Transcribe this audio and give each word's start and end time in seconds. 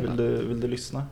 Vill 0.00 0.16
du, 0.16 0.46
vill 0.46 0.60
du 0.60 0.68
lyssna? 0.68 1.06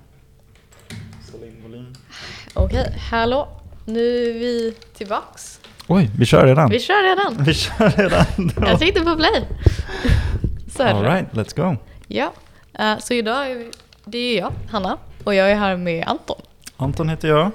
Okej, 2.54 2.95
hallå. 3.11 3.49
Nu 3.85 4.29
är 4.29 4.33
vi 4.33 4.75
tillbaks. 4.95 5.61
Oj, 5.89 6.11
vi 6.19 6.27
kör 6.27 6.46
redan. 6.46 6.71
Vi 6.71 6.80
kör 6.80 7.03
redan. 7.03 7.45
Vi 7.45 7.54
kör 7.54 7.91
redan. 7.91 8.27
Jag 8.69 8.79
tryckte 8.79 9.01
på 9.01 9.17
play. 9.17 9.45
Så. 10.77 10.83
All 10.83 11.03
right, 11.03 11.27
let's 11.33 11.57
go. 11.57 11.77
Ja, 12.07 12.33
eh, 12.79 12.99
så 12.99 13.14
idag 13.14 13.51
är 13.51 13.54
vi, 13.54 13.71
det 14.04 14.19
är 14.19 14.38
jag, 14.38 14.53
Hanna, 14.71 14.98
och 15.24 15.34
jag 15.34 15.50
är 15.50 15.54
här 15.56 15.76
med 15.76 16.05
Anton. 16.09 16.41
Anton 16.77 17.09
heter 17.09 17.28
jag. 17.28 17.50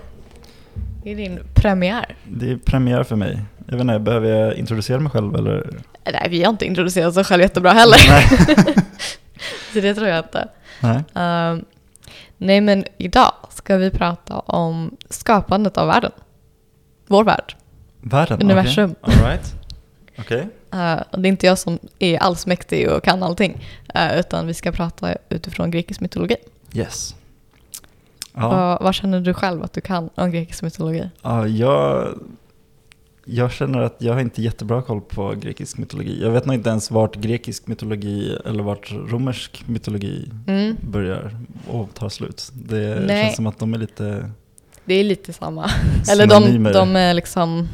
Det 1.03 1.11
är 1.11 1.15
din 1.15 1.39
premiär. 1.53 2.15
Det 2.23 2.51
är 2.51 2.57
premiär 2.57 3.03
för 3.03 3.15
mig. 3.15 3.39
Jag 3.65 3.73
vet 3.73 3.81
inte, 3.81 3.99
behöver 3.99 4.29
jag 4.29 4.55
introducera 4.55 4.99
mig 4.99 5.11
själv 5.11 5.35
eller? 5.35 5.69
Nej, 6.05 6.27
vi 6.29 6.43
har 6.43 6.49
inte 6.49 6.65
introducerat 6.65 7.17
oss 7.17 7.27
själva 7.27 7.43
jättebra 7.43 7.71
heller. 7.71 7.97
Nej. 8.09 8.27
så 9.73 9.79
det 9.79 9.93
tror 9.93 10.07
jag 10.07 10.19
inte. 10.19 10.47
Nej. 10.81 11.03
Ehm, 11.15 11.65
nej, 12.37 12.61
men 12.61 12.85
idag 12.97 13.33
ska 13.49 13.77
vi 13.77 13.89
prata 13.91 14.39
om 14.39 14.97
skapandet 15.09 15.77
av 15.77 15.87
världen. 15.87 16.11
Vår 17.07 17.23
värld. 17.23 17.55
Världen? 18.01 18.41
Universum. 18.41 18.95
okej. 19.01 19.15
All 19.23 19.29
right. 19.29 19.55
Okej. 20.19 20.47
Eh, 20.73 21.01
och 21.11 21.19
det 21.21 21.27
är 21.27 21.29
inte 21.29 21.45
jag 21.45 21.57
som 21.57 21.79
är 21.99 22.17
allsmäktig 22.17 22.89
och 22.89 23.03
kan 23.03 23.23
allting, 23.23 23.65
eh, 23.93 24.19
utan 24.19 24.47
vi 24.47 24.53
ska 24.53 24.71
prata 24.71 25.15
utifrån 25.29 25.71
grekisk 25.71 25.99
mytologi. 26.01 26.35
Yes. 26.73 27.15
Ja, 28.33 28.49
Vad, 28.49 28.81
vad 28.81 28.95
känner 28.95 29.19
du 29.19 29.33
själv 29.33 29.63
att 29.63 29.73
du 29.73 29.81
kan 29.81 30.09
om 30.15 30.31
grekisk 30.31 30.61
mytologi? 30.63 31.09
ja 31.21 31.47
jag, 31.47 32.07
jag 33.31 33.51
känner 33.51 33.79
att 33.81 33.95
jag 33.97 34.13
har 34.13 34.19
inte 34.21 34.41
jättebra 34.41 34.81
koll 34.81 35.01
på 35.01 35.33
grekisk 35.41 35.77
mytologi. 35.77 36.21
Jag 36.21 36.31
vet 36.31 36.45
nog 36.45 36.55
inte 36.55 36.69
ens 36.69 36.91
vart 36.91 37.15
grekisk 37.15 37.67
mytologi 37.67 38.37
eller 38.45 38.63
vart 38.63 38.91
romersk 38.91 39.63
mytologi 39.67 40.31
Mm. 40.47 40.75
börjar 40.91 41.37
och 41.67 41.93
tar 41.93 42.09
slut. 42.09 42.51
Det 42.53 43.03
Nej. 43.07 43.23
känns 43.23 43.35
som 43.35 43.47
att 43.47 43.59
de 43.59 43.73
är 43.73 43.77
lite 43.77 44.31
Det 44.85 44.93
är 44.93 45.03
lite 45.03 45.33
samma. 45.33 45.69
Eller 46.11 46.27
de, 46.27 46.63
de 46.73 46.95
är 46.95 47.13
liksom 47.13 47.67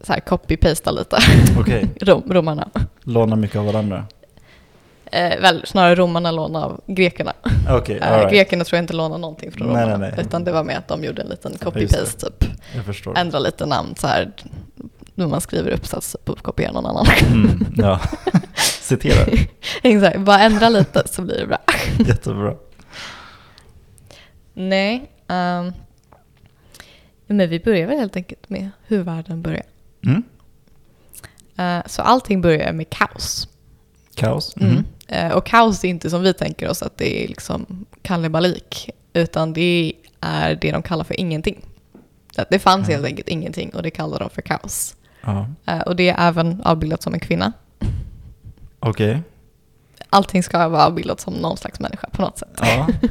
så 0.00 0.12
här 0.12 0.20
copy-pastar 0.20 0.92
lite, 0.92 1.16
Okej, 1.60 1.88
Rom, 2.00 2.22
romarna. 2.26 2.68
lånar 3.02 3.36
mycket 3.36 3.56
av 3.56 3.66
varandra. 3.66 4.04
Eh, 5.12 5.40
väl, 5.40 5.66
snarare 5.66 5.94
romarna 5.94 6.30
lånar 6.30 6.64
av 6.64 6.80
grekerna. 6.86 7.32
Okej, 7.70 7.98
Eh, 7.98 8.18
right. 8.18 8.30
Grekerna 8.32 8.64
tror 8.64 8.76
jag 8.76 8.82
inte 8.82 8.92
lånar 8.94 9.18
någonting 9.18 9.52
från 9.52 9.66
Nej, 9.66 9.76
romarna. 9.84 9.96
nej, 9.96 10.12
nej. 10.16 10.24
Utan 10.26 10.44
det 10.44 10.52
var 10.52 10.64
med 10.64 10.78
att 10.78 10.88
de 10.88 11.04
gjorde 11.04 11.22
en 11.22 11.28
liten 11.28 11.52
copy-paste 11.52 12.30
typ. 12.30 12.44
Ändra 13.16 13.38
lite 13.38 13.66
namn 13.66 13.94
så 13.96 14.06
här. 14.06 14.32
När 15.14 15.26
man 15.26 15.40
skriver 15.40 15.70
uppsats 15.70 16.16
på 16.24 16.34
kopiera 16.34 16.72
någon 16.72 16.86
annan. 16.86 17.06
Mm, 17.32 17.66
ja, 17.76 18.00
citera. 18.80 19.26
Exakt, 19.82 20.20
bara 20.20 20.40
ändra 20.40 20.68
lite 20.68 21.08
så 21.08 21.22
blir 21.22 21.38
det 21.38 21.46
bra. 21.46 21.58
Jättebra. 22.06 22.54
Nej, 24.54 25.10
ehm, 25.28 25.72
men 27.26 27.48
vi 27.50 27.60
börjar 27.60 27.86
väl 27.86 27.98
helt 27.98 28.16
enkelt 28.16 28.48
med 28.50 28.70
hur 28.86 29.02
världen 29.02 29.42
börjar. 29.42 29.62
Mm. 30.06 30.22
Eh, 31.56 31.86
så 31.86 32.02
allting 32.02 32.40
börjar 32.40 32.72
med 32.72 32.90
kaos. 32.90 33.48
Kaos. 34.14 34.56
Mm. 34.56 34.72
Mhm. 34.72 34.84
Eh, 35.08 35.32
och 35.32 35.46
kaos 35.46 35.84
är 35.84 35.88
inte 35.88 36.10
som 36.10 36.22
vi 36.22 36.34
tänker 36.34 36.68
oss 36.68 36.82
att 36.82 36.96
det 36.96 37.24
är 37.24 37.28
liksom 37.28 37.86
kalabalik, 38.02 38.90
utan 39.12 39.52
det 39.52 39.92
är 40.20 40.54
det 40.60 40.72
de 40.72 40.82
kallar 40.82 41.04
för 41.04 41.20
ingenting. 41.20 41.64
Att 42.36 42.50
det 42.50 42.58
fanns 42.58 42.88
helt 42.88 43.04
enkelt 43.06 43.28
ingenting 43.28 43.70
och 43.74 43.82
det 43.82 43.90
kallar 43.90 44.18
de 44.18 44.30
för 44.30 44.42
kaos. 44.42 44.96
Ja, 45.20 45.48
Eh, 45.66 45.80
och 45.80 45.96
det 45.96 46.08
är 46.08 46.28
även 46.28 46.62
avbildat 46.64 47.02
som 47.02 47.14
en 47.14 47.20
kvinna. 47.20 47.52
okej. 48.80 49.20
Allting 50.10 50.42
ska 50.42 50.68
vara 50.68 50.86
avbildat 50.86 51.20
som 51.20 51.34
någon 51.34 51.56
slags 51.56 51.80
människa 51.80 52.08
på 52.12 52.22
något 52.22 52.38
sätt. 52.38 52.58
Ja, 52.60 52.88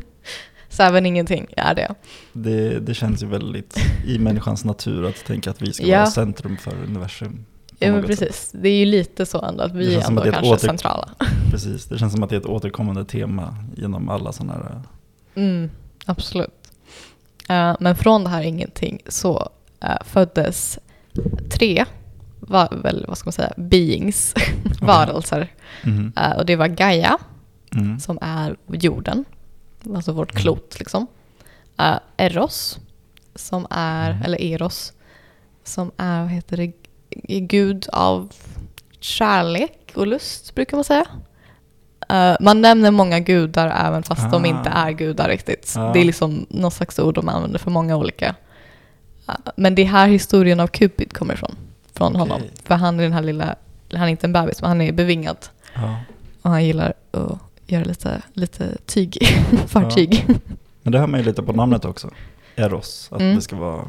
Så 0.69 0.83
även 0.83 1.05
ingenting 1.05 1.47
är 1.57 1.75
det. 1.75 1.95
det, 2.33 2.79
det 2.79 2.93
känns 2.93 3.23
ju 3.23 3.27
väldigt 3.27 3.77
i 4.05 4.19
människans 4.19 4.65
natur 4.65 5.05
att 5.05 5.25
tänka 5.25 5.49
att 5.49 5.61
vi 5.61 5.73
ska 5.73 5.85
Ja. 5.85 5.97
vara 5.97 6.05
centrum 6.11 6.57
för 6.57 6.75
universum. 6.83 7.45
Ja, 7.79 7.91
men 7.91 8.03
precis. 8.03 8.35
sätt. 8.49 8.61
Det 8.61 8.69
är 8.69 8.75
ju 8.79 8.85
lite 8.85 9.25
så 9.25 9.41
ändå 9.41 9.63
att 9.63 9.71
vi 9.71 9.95
är 9.95 10.07
ändå 10.07 10.21
är 10.21 10.31
kanske 10.31 10.53
åter- 10.53 10.57
centrala. 10.57 11.09
Precis, 11.51 11.85
det 11.85 11.97
känns 11.97 12.13
som 12.13 12.23
att 12.23 12.29
det 12.29 12.35
är 12.35 12.39
ett 12.39 12.45
återkommande 12.45 13.05
tema 13.05 13.55
genom 13.75 14.09
alla 14.09 14.31
sådana 14.31 14.53
här... 14.53 14.81
Mm, 15.35 15.69
absolut. 16.05 16.71
Eh, 17.49 17.75
men 17.79 17.95
från 17.95 18.23
det 18.23 18.29
här 18.29 18.41
ingenting 18.43 18.99
så 19.07 19.49
eh, 19.79 19.97
föddes 20.05 20.79
tre, 21.49 21.85
var, 22.39 22.69
väl, 22.83 23.05
vad 23.07 23.17
ska 23.17 23.27
man 23.27 23.33
säga, 23.33 23.53
beings, 23.57 24.33
varelser. 24.81 25.47
Mhm. 25.83 26.13
Eh, 26.17 26.31
och 26.31 26.45
det 26.45 26.55
var 26.55 26.67
Gaia, 26.67 27.17
Mm. 27.75 27.99
som 27.99 28.17
är 28.21 28.55
jorden, 28.71 29.25
alltså 29.95 30.11
vårt 30.11 30.31
klot 30.31 30.75
liksom. 30.79 31.07
Eros, 32.17 32.79
som 33.35 33.67
är, 33.69 34.11
Mm. 34.11 34.23
eller 34.23 34.41
Eros, 34.41 34.93
som 35.63 35.91
är, 35.97 36.21
vad 36.21 36.31
heter 36.31 36.57
det, 36.57 36.71
gud 37.27 37.87
av 37.91 38.31
kärlek 38.99 39.91
och 39.95 40.07
lust 40.07 40.55
brukar 40.55 40.77
man 40.77 40.83
säga. 40.83 41.05
Eh, 42.09 42.35
man 42.39 42.61
nämner 42.61 42.91
många 42.91 43.19
gudar 43.19 43.85
även 43.87 44.03
fast 44.03 44.31
de 44.31 44.43
Ah. 44.43 44.47
inte 44.47 44.69
är 44.69 44.91
gudar 44.91 45.29
riktigt. 45.29 45.73
Ah. 45.77 45.93
Det 45.93 45.99
är 45.99 46.05
liksom 46.05 46.45
någon 46.49 46.71
slags 46.71 46.99
ord 46.99 47.15
de 47.15 47.29
använder 47.29 47.59
för 47.59 47.71
många 47.71 47.95
olika. 47.97 48.35
Eh, 49.27 49.33
men 49.55 49.75
det 49.75 49.81
är 49.81 49.85
här 49.85 50.07
historien 50.07 50.59
av 50.59 50.67
Cupid 50.67 51.13
kommer 51.13 51.33
ifrån, 51.33 51.55
från 51.93 52.07
Okej. 52.15 52.19
honom. 52.19 52.41
För 52.63 52.75
han 52.75 52.99
är 52.99 53.03
den 53.03 53.13
här 53.13 53.23
lilla, 53.23 53.55
han 53.93 54.01
är 54.01 54.07
inte 54.07 54.27
en 54.27 54.33
bebis, 54.33 54.61
men 54.61 54.67
han 54.67 54.81
är 54.81 54.91
bevingad. 54.91 55.37
Ja. 55.75 55.99
Och 56.41 56.49
han 56.49 56.65
gillar 56.65 56.93
att 57.11 57.39
göra 57.67 57.83
lite, 57.83 58.21
lite 58.33 58.77
tyg, 58.85 59.17
fartyg. 59.67 60.25
Men 60.83 60.91
det 60.91 60.99
hör 60.99 61.07
man 61.07 61.19
ju 61.19 61.25
lite 61.25 61.43
på 61.43 61.53
namnet 61.53 61.85
också. 61.85 62.09
Eros, 62.55 63.09
att 63.11 63.21
Mm. 63.21 63.35
det 63.35 63.41
ska 63.41 63.55
vara 63.55 63.81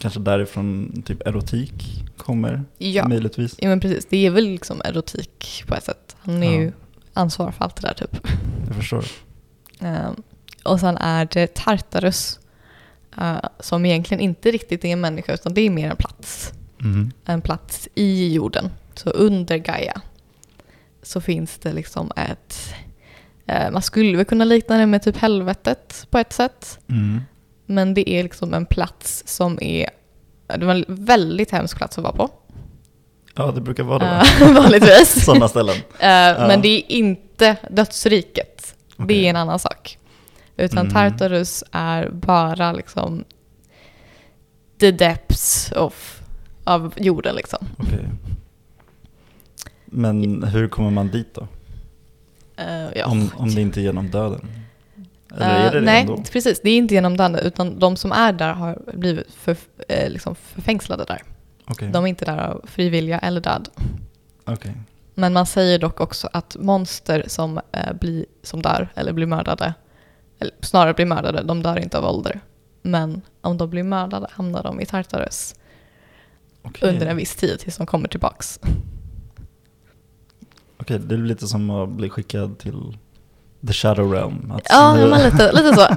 kanske 0.00 0.20
därifrån 0.20 1.02
typ 1.06 1.26
erotik 1.26 2.04
kommer 2.16 2.64
Ja. 2.78 3.08
möjligtvis. 3.08 3.54
ja, 3.58 3.68
men 3.68 3.80
precis. 3.80 4.06
Det 4.10 4.26
är 4.26 4.30
väl 4.30 4.44
liksom 4.44 4.80
erotik 4.84 5.64
på 5.66 5.74
ett 5.74 5.84
sätt. 5.84 6.16
Han 6.20 6.42
är 6.42 6.52
Ja. 6.54 6.60
ju 6.60 6.72
ansvarig 7.12 7.54
för 7.54 7.64
allt 7.64 7.76
det 7.76 7.88
där 7.88 7.94
typ. 7.94 8.26
Jag 8.66 8.76
förstår. 8.76 9.04
Ehm, 9.80 10.22
och 10.64 10.80
sen 10.80 10.96
är 10.96 11.28
det 11.32 11.54
Tartarus, 11.54 12.40
eh, 13.18 13.36
som 13.60 13.84
egentligen 13.86 14.20
inte 14.20 14.50
riktigt 14.50 14.84
är 14.84 14.88
en 14.88 15.00
människa, 15.00 15.34
utan 15.34 15.54
det 15.54 15.60
är 15.60 15.70
mer 15.70 15.90
en 15.90 15.96
plats. 15.96 16.52
Mhm. 16.78 17.12
En 17.24 17.40
plats 17.42 17.88
i 17.94 18.32
jorden. 18.34 18.70
Så 18.94 19.10
under 19.10 19.56
Gaia 19.56 20.00
så 21.02 21.20
finns 21.20 21.58
det 21.58 21.72
liksom 21.72 22.12
ett... 22.16 22.74
eh, 23.46 23.70
man 23.70 23.82
skulle 23.82 24.16
väl 24.16 24.26
kunna 24.26 24.44
likna 24.44 24.78
det 24.78 24.86
med 24.86 25.02
typ 25.02 25.16
helvetet 25.16 26.06
på 26.10 26.18
ett 26.18 26.32
sätt. 26.32 26.78
Mm. 26.88 27.20
Men 27.70 27.94
det 27.94 28.10
är 28.10 28.22
liksom 28.22 28.54
en 28.54 28.66
plats 28.66 29.22
som 29.26 29.58
är... 29.62 29.90
Det 30.58 30.64
var 30.66 30.74
en 30.74 30.84
väldigt 30.88 31.50
hemsk 31.50 31.76
plats 31.76 31.98
att 31.98 32.04
vara 32.04 32.12
på. 32.16 32.30
Ja, 33.34 33.52
det 33.52 33.60
brukar 33.60 33.82
vara 33.82 33.98
det. 33.98 34.22
Eh, 34.44 34.52
vanligtvis. 34.62 35.24
Sådana 35.24 35.48
ställen. 35.48 35.76
Eh, 35.76 36.46
Men 36.48 36.60
det 36.62 36.68
är 36.68 36.92
inte 36.92 37.56
dödsriket. 37.70 38.74
Det 38.96 39.04
Okej. 39.04 39.26
är 39.26 39.30
en 39.30 39.36
annan 39.36 39.58
sak. 39.58 39.98
Utan 40.56 40.78
Mm. 40.78 40.92
Tartarus 40.94 41.64
är 41.72 42.10
bara 42.10 42.72
liksom 42.72 43.24
the 44.80 44.90
depths 44.90 45.72
of, 45.72 46.20
av 46.64 46.94
jorden 46.96 47.34
liksom. 47.36 47.66
Okej. 47.78 48.08
Men 49.84 50.42
hur 50.44 50.68
kommer 50.68 50.90
man 50.90 51.08
dit 51.08 51.34
då? 51.34 51.46
Eh. 52.62 53.10
Om, 53.10 53.30
om 53.36 53.54
det 53.54 53.60
inte 53.60 53.80
är 53.80 53.82
genom 53.82 54.10
döden? 54.10 54.48
Eller 55.34 55.66
är 55.66 55.72
det 55.72 55.80
det 55.80 55.86
nej, 55.86 56.00
ändå? 56.00 56.22
precis. 56.32 56.60
Det 56.60 56.70
är 56.70 56.76
inte 56.76 56.94
genom 56.94 57.16
döden, 57.16 57.40
utan 57.46 57.78
de 57.78 57.96
som 57.96 58.12
är 58.12 58.32
där 58.32 58.52
har 58.52 58.78
blivit 58.94 59.34
för, 59.34 59.56
eh, 59.88 60.10
liksom 60.10 60.34
förfängslade 60.34 61.04
där. 61.04 61.22
Okej. 61.64 61.88
De 61.92 62.04
är 62.04 62.08
inte 62.08 62.24
där 62.24 62.38
av 62.38 62.64
fri 62.64 62.88
vilja 62.88 63.18
eller 63.18 63.40
död. 63.40 63.68
Okej. 64.44 64.74
Men 65.14 65.32
man 65.32 65.46
säger 65.46 65.78
dock 65.78 66.00
också 66.00 66.28
att 66.32 66.56
monster 66.60 67.24
som, 67.26 67.60
eh, 67.72 67.92
blir, 68.00 68.26
som 68.42 68.62
dör 68.62 68.88
eller 68.94 69.12
blir 69.12 69.26
mördade, 69.26 69.74
eller 70.38 70.54
snarare 70.60 70.94
blir 70.94 71.06
mördade, 71.06 71.42
de 71.42 71.62
dör 71.62 71.78
inte 71.78 71.98
av 71.98 72.04
ålder. 72.04 72.40
Men 72.82 73.22
om 73.40 73.56
de 73.58 73.70
blir 73.70 73.82
mördade 73.82 74.26
hamnar 74.30 74.62
de 74.62 74.80
i 74.80 74.86
Tartarus 74.86 75.54
Okej. 76.62 76.88
under 76.88 77.06
en 77.06 77.16
viss 77.16 77.36
tid 77.36 77.58
tills 77.58 77.76
de 77.76 77.86
kommer 77.86 78.08
tillbaks. 78.08 78.60
Okej, 80.80 80.98
det 80.98 81.14
är 81.14 81.18
lite 81.18 81.48
som 81.48 81.70
att 81.70 81.88
bli 81.88 82.10
skickad 82.10 82.58
till 82.58 82.98
the 83.66 83.72
shadow 83.72 84.12
realm. 84.12 84.50
Att 84.54 84.62
Ja, 84.70 84.94
nu- 84.94 85.06
men 85.10 85.22
lite, 85.22 85.52
lite 85.52 85.74
så. 85.74 85.86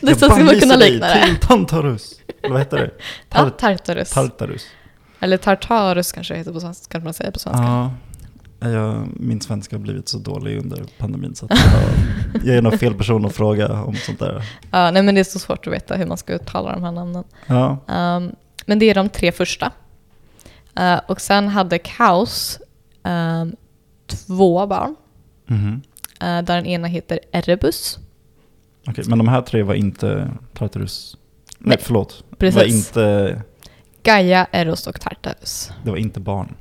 det 0.00 0.10
är 0.10 0.14
så 0.14 0.30
skulle 0.30 0.44
man 0.44 0.60
kunna 0.60 0.76
likna 0.76 1.06
det. 1.08 1.26
Till 1.26 1.36
Tantarus. 1.36 2.14
Eller 2.42 2.52
vad 2.52 2.60
heter 2.60 2.76
det? 2.78 2.90
Ja, 3.30 3.38
Tar- 3.38 3.50
Tartarus. 3.50 4.10
Tartarus. 4.10 4.66
eller 5.20 5.36
Tartarus 5.36 6.12
kanske 6.12 6.34
det 6.34 6.38
heter 6.38 6.52
på 6.52 6.60
svenska, 6.60 6.92
kanske 6.92 7.04
man 7.04 7.14
säger 7.14 7.30
på 7.30 7.38
svenska. 7.38 7.62
Ja, 8.60 8.68
jag, 8.68 9.08
min 9.16 9.40
svenska 9.40 9.76
har 9.76 9.80
blivit 9.80 10.08
så 10.08 10.18
dålig 10.18 10.58
under 10.58 10.84
pandemin 10.98 11.34
så 11.34 11.44
att 11.46 11.50
jag, 12.34 12.44
jag 12.46 12.56
är 12.56 12.62
nog 12.62 12.78
fel 12.80 12.94
person 12.94 13.26
att 13.26 13.34
fråga 13.34 13.72
om 13.82 13.94
sånt 13.96 14.18
där. 14.18 14.44
Ja, 14.70 14.90
nej 14.90 15.02
men 15.02 15.14
det 15.14 15.20
är 15.20 15.24
så 15.24 15.38
svårt 15.38 15.66
att 15.66 15.72
veta 15.72 15.94
hur 15.96 16.06
man 16.06 16.16
ska 16.16 16.32
uttala 16.32 16.72
de 16.72 16.82
här 16.82 16.92
namnen. 16.92 17.24
Ja, 17.46 17.78
Um, 18.16 18.32
men 18.66 18.78
det 18.78 18.90
är 18.90 18.94
de 18.94 19.08
tre 19.08 19.32
första. 19.32 19.72
Uh, 20.80 21.00
och 21.08 21.20
sen 21.20 21.48
hade 21.48 21.78
Kaos 21.78 22.58
um, 23.04 23.56
två 24.06 24.66
barn. 24.66 24.96
Eh, 26.20 26.42
där 26.42 26.42
den 26.56 26.66
ena 26.66 26.86
heter 26.88 27.18
Erebus. 27.32 27.98
Okej, 28.86 29.04
men 29.08 29.18
de 29.18 29.28
här 29.28 29.42
tre 29.42 29.62
var 29.62 29.74
inte 29.74 30.30
Tartarus? 30.54 31.16
Nej, 31.58 31.68
Nej, 31.68 31.78
förlåt. 31.80 32.24
precis. 32.38 32.56
Var 32.56 32.64
inte, 32.64 33.42
Gaia, 34.02 34.46
Eros 34.52 34.86
och 34.86 35.00
Tartarus. 35.00 35.70
det 35.84 35.90
var 35.90 35.96
inte 35.98 36.20
barn? 36.20 36.54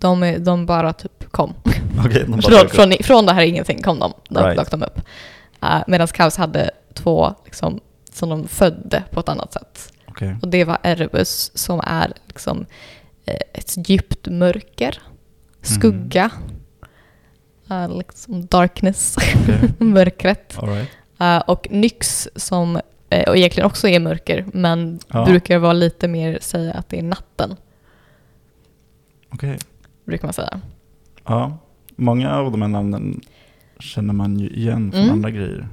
De, 0.00 0.22
är- 0.22 0.38
de 0.38 0.66
bara 0.66 0.92
typ 0.92 1.30
kom. 1.32 1.54
Okej, 2.06 2.24
de 2.24 2.30
bara 2.30 2.42
Från, 2.42 2.68
från, 2.68 2.92
från 3.02 3.26
det 3.26 3.32
här 3.32 3.42
ingenting 3.42 3.82
kom 3.82 3.98
de. 3.98 4.12
De 4.28 4.44
Right. 4.44 4.56
dök 4.56 4.70
de 4.70 4.82
upp. 4.82 5.00
Uh, 5.62 5.82
Medan 5.86 6.06
Kaos 6.08 6.36
hade 6.36 6.70
två 6.94 7.34
liksom, 7.44 7.80
som 8.12 8.28
de 8.28 8.48
födde 8.48 9.02
på 9.10 9.20
ett 9.20 9.28
annat 9.28 9.52
sätt. 9.52 9.92
Okej. 10.08 10.36
Och 10.42 10.48
det 10.48 10.64
var 10.64 10.78
Erebus 10.82 11.50
som 11.54 11.80
är 11.84 12.12
liksom 12.26 12.66
eh, 13.26 13.34
ett 13.54 13.88
djupt 13.90 14.28
mörker, 14.28 14.98
skugga, 15.62 16.30
eh, 17.70 17.96
liksom 17.98 18.46
darkness, 18.46 19.16
Okej. 19.16 19.58
mörkret. 19.78 20.58
Right. 20.62 20.88
Eh, 21.20 21.38
och 21.38 21.66
Nyx 21.70 22.28
som 22.36 22.80
eh, 23.10 23.28
och 23.28 23.36
egentligen 23.36 23.66
också 23.66 23.88
är 23.88 24.00
mörker, 24.00 24.46
men 24.52 24.98
Ja. 25.08 25.24
brukar 25.24 25.58
vara 25.58 25.72
lite 25.72 26.08
mer 26.08 26.38
säga 26.40 26.72
att 26.74 26.88
det 26.88 26.98
är 26.98 27.02
natten, 27.02 27.56
Okej. 29.30 29.58
brukar 30.04 30.26
man 30.26 30.32
säga. 30.32 30.60
Ja. 31.24 31.58
Många 31.96 32.30
av 32.34 32.50
de 32.52 32.62
här 32.62 32.68
namnen 32.68 33.20
känner 33.78 34.14
man 34.14 34.38
ju 34.38 34.48
igen 34.48 34.92
från 34.92 35.00
Mm. 35.02 35.12
andra 35.14 35.30
grejer. 35.30 35.68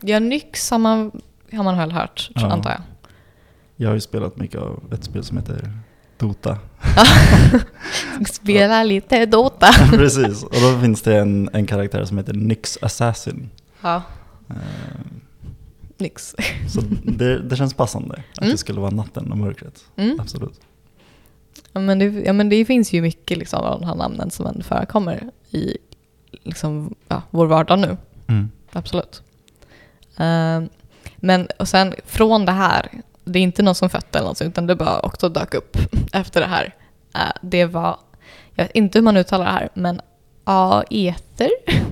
Ja, 0.00 0.18
Nyx 0.18 0.70
har 0.70 0.78
man, 0.78 1.20
har 1.52 1.64
man 1.64 1.78
väl 1.78 1.92
hört, 1.92 2.30
Ja. 2.34 2.52
antar 2.52 2.70
jag. 2.70 2.80
Jag 3.76 3.88
har 3.88 3.94
ju 3.94 4.00
spelat 4.00 4.36
mycket 4.36 4.60
av 4.60 4.82
ett 4.92 5.04
spel 5.04 5.24
som 5.24 5.36
heter 5.36 5.70
Dota. 6.22 6.58
Spela 8.32 8.82
lite 8.84 9.26
Dota. 9.26 9.72
Precis, 9.90 10.42
och 10.44 10.52
då 10.62 10.80
finns 10.80 11.02
det 11.02 11.16
en, 11.18 11.50
en 11.52 11.66
karaktär 11.66 12.04
som 12.04 12.18
heter 12.18 12.32
Nyx 12.34 12.78
Assassin. 12.82 13.50
Ja, 13.82 14.02
Eh, 14.50 14.56
Nyx. 15.98 16.34
Så 16.74 16.80
det, 17.04 17.38
det 17.38 17.56
känns 17.56 17.74
passande 17.74 18.14
att 18.32 18.38
Mm. 18.40 18.52
det 18.52 18.58
skulle 18.58 18.80
vara 18.80 18.90
natten 18.90 19.32
och 19.32 19.38
mörkret. 19.38 19.84
Mm. 19.96 20.20
Absolut. 20.20 20.60
Ja, 21.72 21.80
men 21.80 21.98
det, 21.98 22.04
ja, 22.04 22.32
men 22.32 22.48
det 22.48 22.64
finns 22.64 22.92
ju 22.92 23.02
mycket 23.02 23.38
liksom, 23.38 23.60
av 23.64 23.80
de 23.80 23.86
här 23.86 23.94
namnen 23.94 24.30
som 24.30 24.46
ändå 24.46 24.62
förekommer 24.62 25.30
i 25.50 25.76
liksom, 26.42 26.94
ja, 27.08 27.22
vår 27.30 27.46
vardag 27.46 27.78
nu. 27.78 27.96
Mm. 28.26 28.50
Absolut. 28.72 29.22
Ehm, 30.16 30.68
men 31.16 31.48
och 31.58 31.68
sen 31.68 31.94
från 32.06 32.44
det 32.44 32.52
här, 32.52 32.88
det 33.24 33.38
är 33.38 33.42
inte 33.42 33.62
någon 33.62 33.74
som 33.74 33.90
fött 33.90 34.16
eller 34.16 34.26
något, 34.26 34.42
utan 34.42 34.66
det 34.66 34.76
bara 34.76 35.00
också 35.00 35.28
dök 35.28 35.54
upp 35.54 35.76
efter 36.12 36.40
det 36.40 36.46
här. 36.46 36.74
Eh, 37.14 37.20
det 37.42 37.64
var, 37.64 37.98
jag 38.54 38.64
vet 38.64 38.72
inte 38.76 38.98
hur 38.98 39.04
man 39.04 39.16
uttalar 39.16 39.44
det 39.44 39.50
här, 39.50 39.68
men 39.74 40.00
aether? 40.44 41.50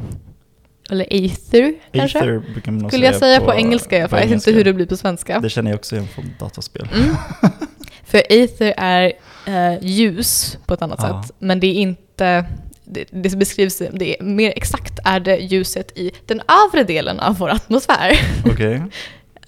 Eller 0.91 1.05
aether 1.11 1.75
kanske? 1.93 2.19
Aether 2.19 2.71
nog 2.71 2.91
Skulle 2.91 3.06
jag 3.06 3.17
säga 3.17 3.41
på, 3.41 3.55
engelska, 3.55 3.99
jag 3.99 4.09
vet 4.09 4.31
inte 4.31 4.53
hur 4.53 4.65
det 4.65 4.73
blir 4.73 4.87
på 4.87 4.97
svenska. 4.97 5.41
Det 5.41 5.50
känner 5.50 5.71
jag 5.71 5.79
också 5.79 5.94
igen 5.97 6.09
från 6.09 6.25
dataspel. 6.38 6.88
Mm. 6.94 7.17
För 8.05 8.19
aether 8.31 8.75
är 8.77 9.12
eh, 9.47 9.79
ljus 9.85 10.59
på 10.67 10.75
ett 10.75 10.82
annat 10.82 10.99
Ja. 11.03 11.23
sätt, 11.23 11.37
men 11.38 11.61
det 11.61 11.67
är 11.67 11.75
inte 11.75 12.44
det, 12.85 13.05
det 13.11 13.37
beskrivs, 13.37 13.82
det 13.93 14.21
är, 14.21 14.25
mer 14.25 14.53
exakt 14.56 14.99
är 15.05 15.21
det 15.21 15.37
ljuset 15.37 15.99
i 15.99 16.11
den 16.27 16.43
övre 16.67 16.85
delen 16.85 17.21
av 17.21 17.38
vår 17.38 17.49
atmosfär. 17.50 18.21
Eh, 18.61 18.82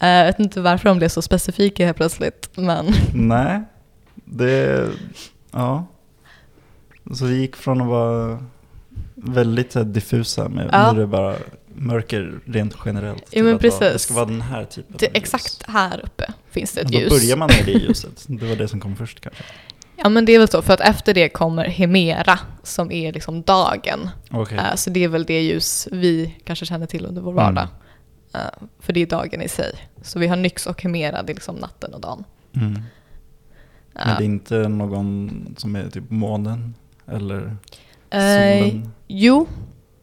Jag 0.09 0.25
vet 0.27 0.39
inte 0.39 0.61
varför 0.61 0.89
de 0.89 0.99
blev 0.99 1.09
så 1.09 1.23
specifika 1.23 1.85
helt 1.85 1.97
plötsligt, 1.97 2.49
men 2.55 2.93
nej. 3.15 3.63
Det, 4.25 4.89
ja. 5.51 5.87
Så 7.15 7.25
vi 7.25 7.35
gick 7.41 7.57
från 7.57 7.81
att 7.81 7.87
vara 7.87 8.45
väldigt 9.15 9.75
här, 9.75 9.85
diffusa 9.85 10.49
med 10.49 10.69
Ja. 10.73 10.93
nu 10.93 10.99
är 10.99 11.01
det 11.01 11.07
bara 11.07 11.37
mörker 11.75 12.41
rent 12.47 12.75
generellt. 12.85 13.27
till 13.27 13.45
men 13.45 13.55
att 13.55 13.63
vara- 13.63 13.73
Det 13.73 13.79
precis. 13.81 14.03
ska 14.03 14.15
vara 14.15 14.25
den 14.25 14.41
här 14.41 14.65
typen 14.65 14.97
det, 14.99 15.07
av 15.07 15.13
ljus. 15.15 15.23
exakt 15.25 15.63
här 15.69 16.01
uppe 16.05 16.33
finns 16.51 16.73
det 16.73 16.81
ett 16.81 16.87
Men 16.91 16.93
då 16.95 17.01
ljus. 17.01 17.11
börjar 17.11 17.37
man 17.37 17.49
med 17.59 17.63
det 17.67 17.73
ljuset. 17.87 18.25
Det 18.27 18.47
var 18.49 18.57
det 18.57 18.69
som 18.69 18.81
kom 18.81 18.97
först 18.97 19.21
kanske. 19.21 19.45
Ja 19.97 20.09
men 20.09 20.25
det 20.25 20.33
är 20.33 20.39
väl 20.39 20.49
så, 20.49 20.63
för 20.63 20.75
att 20.75 20.81
efter 20.81 21.15
det 21.15 21.29
kommer 21.29 21.65
Hemera 21.65 22.39
som 22.63 22.91
är 22.93 23.13
liksom 23.13 23.43
dagen. 23.43 24.11
Okej. 24.31 24.59
Eh, 24.59 24.75
Så 24.75 24.91
det 24.91 25.05
är 25.05 25.09
väl 25.09 25.25
det 25.25 25.41
ljus 25.43 25.89
vi 25.93 26.35
kanske 26.45 26.67
känner 26.67 26.87
till 26.87 27.07
under 27.07 27.23
vår 27.23 27.33
Mm. 27.33 27.69
Eh, 28.35 28.41
För 28.79 28.93
det 28.93 29.01
är 29.03 29.07
dagen 29.07 29.43
i 29.43 29.49
sig. 29.49 29.73
Så 30.03 30.19
vi 30.19 30.27
har 30.27 30.37
Nyx 30.37 30.67
och 30.67 30.83
Hemera, 30.83 31.23
det 31.23 31.33
är 31.33 31.35
liksom 31.35 31.57
natten 31.57 31.95
och 31.95 32.01
dagen. 32.01 32.25
Mm. 32.53 32.73
Eh, 33.95 34.07
Men 34.07 34.17
det 34.17 34.23
är 34.23 34.27
inte 34.27 34.69
någon 34.69 35.55
som 35.59 35.77
är 35.77 35.91
typ 35.91 36.11
månen 36.11 36.75
eller 37.07 37.57
eh, 38.11 38.21
solen? 38.21 38.93
Jo, 39.09 39.47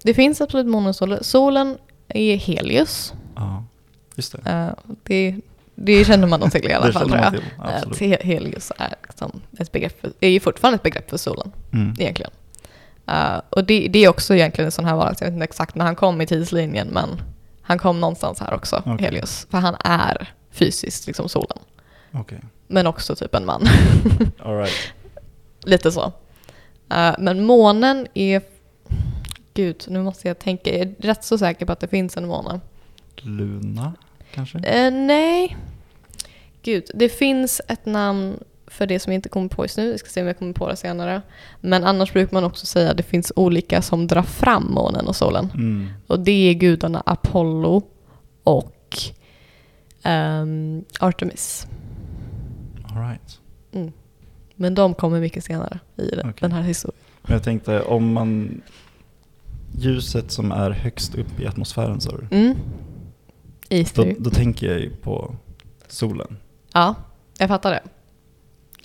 det 0.03 0.13
finns 0.13 0.41
absolut 0.41 0.67
månen 0.67 0.89
och 0.89 0.95
solen. 0.95 1.23
Solen 1.23 1.77
är 2.07 2.35
Helios. 2.37 3.13
Ja, 3.35 3.63
just 4.15 4.35
det. 4.43 4.49
Eh, 4.51 4.93
Det, 5.03 5.35
det 5.75 6.05
känner 6.05 6.27
man 6.27 6.39
nog 6.39 6.51
till 6.51 6.65
i 6.65 6.73
alla 6.73 6.93
fall 6.93 7.09
tror 7.09 7.19
jag. 7.21 7.93
till, 7.97 8.13
Eh, 8.13 8.19
Helios 8.21 8.71
är, 8.77 8.93
liksom 9.07 9.41
ett 9.59 9.71
begrepp 9.71 10.01
för, 10.01 10.11
är 10.19 10.29
ju 10.29 10.39
fortfarande 10.39 10.75
ett 10.75 10.83
begrepp 10.83 11.09
för 11.09 11.17
solen 11.17 11.51
Mm. 11.73 11.93
egentligen. 11.99 12.31
Eh, 13.07 13.41
och 13.49 13.63
det, 13.63 13.87
det 13.87 13.99
är 14.05 14.09
också 14.09 14.35
egentligen 14.35 14.65
en 14.65 14.71
sån 14.71 14.85
här 14.85 14.95
varelse, 14.95 15.25
jag 15.25 15.31
vet 15.31 15.35
inte 15.35 15.43
exakt 15.43 15.75
när 15.75 15.85
han 15.85 15.95
kom 15.95 16.21
i 16.21 16.27
tidslinjen 16.27 16.87
men 16.87 17.09
han 17.69 17.79
kom 17.79 17.99
någonstans 17.99 18.39
här 18.39 18.53
också, 18.53 18.83
Okej. 18.85 19.05
Helios. 19.05 19.47
För 19.49 19.57
han 19.57 19.75
är 19.83 20.33
fysiskt 20.51 21.07
liksom 21.07 21.29
solen. 21.29 21.57
Okej, 22.11 22.39
Men 22.67 22.87
också 22.87 23.15
typ 23.15 23.35
en 23.35 23.45
man. 23.45 23.61
right. 24.45 24.93
Lite 25.63 25.91
så. 25.91 26.11
Eh, 26.91 27.15
men 27.19 27.45
månen 27.45 28.07
är... 28.13 28.41
Gud, 29.53 29.85
nu 29.87 30.03
måste 30.03 30.27
jag 30.27 30.39
tänka. 30.39 30.77
Jag 30.77 30.81
är 30.81 30.95
rätt 30.99 31.23
så 31.23 31.37
säker 31.37 31.65
på 31.65 31.71
att 31.71 31.79
det 31.79 31.87
finns 31.87 32.17
en 32.17 32.27
måne. 32.27 32.59
Luna 33.15 33.93
kanske? 34.33 34.57
Eh, 34.59 34.91
nej. 34.91 35.57
Gud, 36.61 36.91
det 36.93 37.09
finns 37.09 37.61
ett 37.67 37.85
namn 37.85 38.43
för 38.69 38.85
det 38.87 38.99
som 38.99 39.13
jag 39.13 39.17
inte 39.17 39.29
kommer 39.29 39.47
på 39.49 39.63
just 39.63 39.77
nu. 39.77 39.91
Vi 39.91 39.97
ska 39.97 40.09
se 40.09 40.21
om 40.21 40.27
jag 40.27 40.39
kommer 40.39 40.53
på 40.53 40.69
det 40.69 40.75
senare. 40.75 41.21
Men 41.61 41.83
annars 41.83 42.13
brukar 42.13 42.33
man 42.33 42.43
också 42.43 42.65
säga 42.65 42.91
att 42.91 42.97
det 42.97 43.03
finns 43.03 43.31
olika 43.35 43.81
som 43.81 44.07
drar 44.07 44.21
fram 44.23 44.71
månen 44.71 45.07
och 45.07 45.15
solen. 45.15 45.49
Mm. 45.53 45.87
Och 46.07 46.19
det 46.19 46.31
är 46.49 46.53
gudarna 46.53 47.03
Apollo 47.05 47.83
och 48.43 48.97
ehm, 50.03 50.83
Artemis. 50.99 51.67
All 52.83 53.01
right. 53.07 53.39
Mm. 53.71 53.91
Men 54.55 54.75
de 54.75 54.93
kommer 54.93 55.19
mycket 55.19 55.43
senare 55.43 55.79
i 55.95 56.09
den, 56.09 56.19
Okej. 56.19 56.33
den 56.39 56.51
här 56.51 56.61
historien. 56.61 57.01
Men 57.21 57.33
jag 57.33 57.43
tänkte 57.43 57.81
om 57.81 58.13
man... 58.13 58.61
Ljuset 59.77 60.31
som 60.31 60.51
är 60.51 60.71
högst 60.71 61.15
upp 61.15 61.39
i 61.39 61.47
atmosfären 61.47 62.01
så 62.01 62.19
Mm. 62.31 62.57
då, 63.95 64.05
då 64.19 64.29
tänker 64.29 64.67
jag 64.67 64.79
ju 64.79 64.95
på 64.95 65.35
solen. 65.87 66.37
Ja, 66.73 66.95
jag 67.37 67.47
fattar 67.47 67.71
det. 67.71 67.81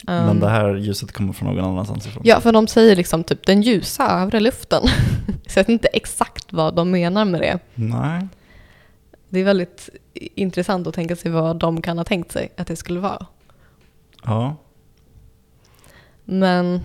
Men 0.06 0.28
Um, 0.28 0.40
det 0.40 0.49
här 0.49 0.75
ljuset 0.75 1.12
kommer 1.12 1.32
från 1.32 1.54
någon 1.54 1.64
annanstans 1.64 2.06
ifrån. 2.06 2.23
Ja, 2.26 2.40
för 2.40 2.52
de 2.52 2.66
säger 2.66 2.96
liksom 2.96 3.25
typ 3.25 3.46
den 3.46 3.62
ljusa 3.62 4.20
övre 4.23 4.40
luften. 4.40 4.82
Så 5.46 5.58
jag 5.58 5.64
vet 5.64 5.68
inte 5.68 5.88
exakt 5.88 6.52
vad 6.52 6.75
de 6.75 6.90
menar 6.90 7.25
med 7.25 7.40
det. 7.40 7.58
Nej. 7.75 8.28
Det 9.28 9.40
är 9.40 9.44
väldigt 9.44 9.90
intressant 10.14 10.87
att 10.87 10.94
tänka 10.94 11.16
sig 11.16 11.30
vad 11.30 11.56
de 11.56 11.82
kan 11.82 11.99
ha 11.99 12.04
tänkt 12.04 12.32
sig 12.32 12.52
att 12.56 12.66
det 12.66 12.76
skulle 12.76 13.00
vara. 13.00 13.26
Ja. 14.25 14.56
Men, 16.25 16.80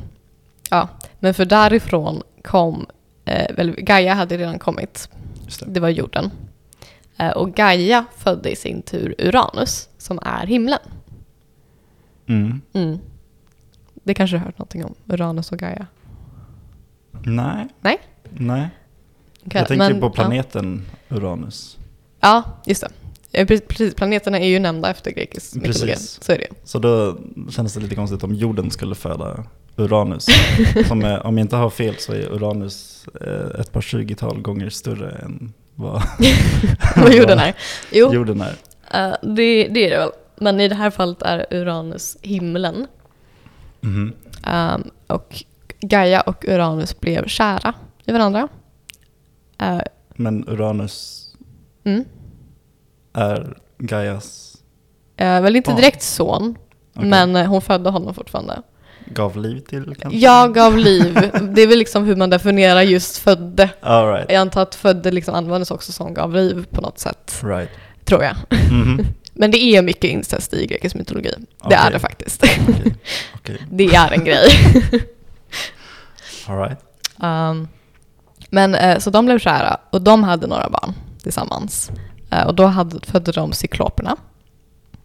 ja, 0.69 0.87
men 1.19 1.33
för 1.33 1.45
därifrån 1.45 2.23
kom, 2.43 2.85
eh, 3.25 3.55
väl, 3.55 3.71
Gaia 3.71 4.13
hade 4.13 4.37
redan 4.37 4.59
kommit, 4.59 5.09
det. 5.59 5.65
det 5.65 5.79
var 5.79 5.89
jorden. 5.89 6.31
Eh, 7.17 7.31
och 7.31 7.53
Gaia 7.53 8.05
födde 8.17 8.51
i 8.51 8.55
sin 8.55 8.81
tur 8.81 9.15
Uranus, 9.17 9.89
som 9.97 10.19
är 10.21 10.47
himlen. 10.47 10.79
Mm. 12.27 12.61
Mm. 12.73 12.99
Det 14.09 14.13
kanske 14.13 14.35
du 14.35 14.39
har 14.39 14.45
hört 14.45 14.57
någonting 14.57 14.85
om, 14.85 14.95
Uranus 15.07 15.51
och 15.51 15.57
Gaia? 15.59 15.87
Nej. 17.23 17.67
Nej? 17.81 17.99
Nej. 18.29 18.69
Okej, 19.45 19.59
Jag 19.61 19.67
tänker 19.67 19.89
men- 19.91 19.99
på 19.99 20.05
ja. 20.07 20.11
planeten 20.11 20.85
Uranus. 21.09 21.77
Ja, 22.19 22.43
just 22.65 22.81
det. 23.31 23.43
Pre- 23.43 23.61
Precis, 23.67 23.95
planeterna 23.95 24.39
är 24.39 24.47
ju 24.47 24.59
nämnda 24.59 24.89
efter 24.89 25.11
grekisk 25.11 25.53
Precis. 25.53 25.81
mytologi. 25.83 25.95
Så 25.99 26.31
är 26.31 26.37
det 26.37 26.47
Så 26.63 26.79
då 26.79 27.17
kändes 27.49 27.73
det 27.73 27.79
lite 27.79 27.95
konstigt 27.95 28.23
om 28.23 28.33
jorden 28.35 28.71
skulle 28.71 28.95
föda 28.95 29.43
Uranus. 29.75 30.25
Som 30.87 31.01
är, 31.01 31.25
om 31.25 31.37
jag 31.37 31.45
inte 31.45 31.55
har 31.55 31.69
fel 31.69 31.95
så 31.97 32.13
är 32.13 32.33
Uranus 32.33 33.05
eh, 33.21 33.59
ett 33.61 33.71
par 33.71 33.81
tjugotal 33.81 34.41
gånger 34.41 34.69
större 34.69 35.11
än 35.11 35.53
vad 35.75 36.03
Vad 36.95 37.13
jorden 37.15 37.39
är. 37.39 37.53
Jo, 37.91 38.13
jorden 38.13 38.41
är. 38.41 38.55
eh, 38.93 39.15
det, 39.21 39.67
det 39.67 39.85
är 39.85 39.89
det 39.89 39.97
väl. 39.97 40.09
Men 40.41 40.59
i 40.59 40.67
det 40.67 40.75
här 40.75 40.89
fallet 40.89 41.21
är 41.21 41.45
Uranus 41.51 42.17
himlen. 42.21 42.87
Mhm. 43.81 44.13
Ehm, 44.43 44.83
och 45.07 45.43
Gaia 45.81 46.21
och 46.21 46.45
Uranus 46.47 46.99
blev 46.99 47.27
kära 47.27 47.73
i 48.05 48.11
varandra. 48.11 48.47
Eh, 49.59 49.81
Men 50.15 50.49
Uranus 50.49 51.25
mm. 51.83 52.05
är 53.13 53.57
Gaias... 53.77 54.57
Eh, 55.17 55.41
väl 55.41 55.55
inte 55.55 55.75
direkt 55.75 56.01
son, 56.01 56.55
Okej. 56.95 57.09
men 57.09 57.35
eh, 57.35 57.47
hon 57.47 57.61
födde 57.61 57.89
honom 57.89 58.13
fortfarande. 58.13 58.61
gav 59.05 59.37
liv 59.37 59.59
till 59.59 59.95
kanske? 59.99 60.19
Jag 60.19 60.53
gav 60.53 60.77
liv. 60.77 61.13
Det 61.53 61.61
är 61.61 61.67
väl 61.67 61.77
liksom 61.79 62.05
hur 62.05 62.15
man 62.15 62.29
definierar 62.29 62.81
just 62.81 63.17
födde. 63.17 63.69
All 63.81 64.13
right. 64.13 64.31
Jag 64.31 64.41
antar 64.41 64.61
att 64.61 64.75
födde 64.75 65.11
liksom 65.11 65.35
användes 65.35 65.71
också 65.71 65.91
som 65.91 66.13
gav 66.13 66.33
liv 66.33 66.65
på 66.71 66.81
något 66.81 66.99
sätt, 66.99 67.41
right. 67.43 67.69
tror 68.05 68.23
jag. 68.23 68.35
Mhm. 68.71 69.05
Men 69.41 69.51
det 69.51 69.57
är 69.63 69.81
mycket 69.81 70.03
incest 70.03 70.53
i 70.53 70.65
grekisk 70.65 70.95
mytologi. 70.95 71.29
Det 71.37 71.45
Okej. 71.61 71.77
är 71.81 71.91
det 71.91 71.99
faktiskt. 71.99 72.43
Okej. 72.43 72.95
Okej. 73.35 73.57
Det 73.71 73.85
är 73.95 74.11
en 74.11 74.23
grej. 74.25 74.47
All 76.47 76.57
right. 76.57 76.77
Um, 77.21 77.67
men 78.49 78.75
eh, 78.75 78.99
så 78.99 79.09
de 79.09 79.25
blev 79.25 79.39
kära 79.39 79.79
och 79.89 80.01
de 80.01 80.23
hade 80.23 80.47
några 80.47 80.69
barn 80.69 80.93
tillsammans. 81.23 81.91
Eh, 82.31 82.47
och 82.47 82.55
då 82.55 82.65
hade, 82.65 83.05
födde 83.05 83.31
de 83.31 83.53
cykloperna. 83.53 84.15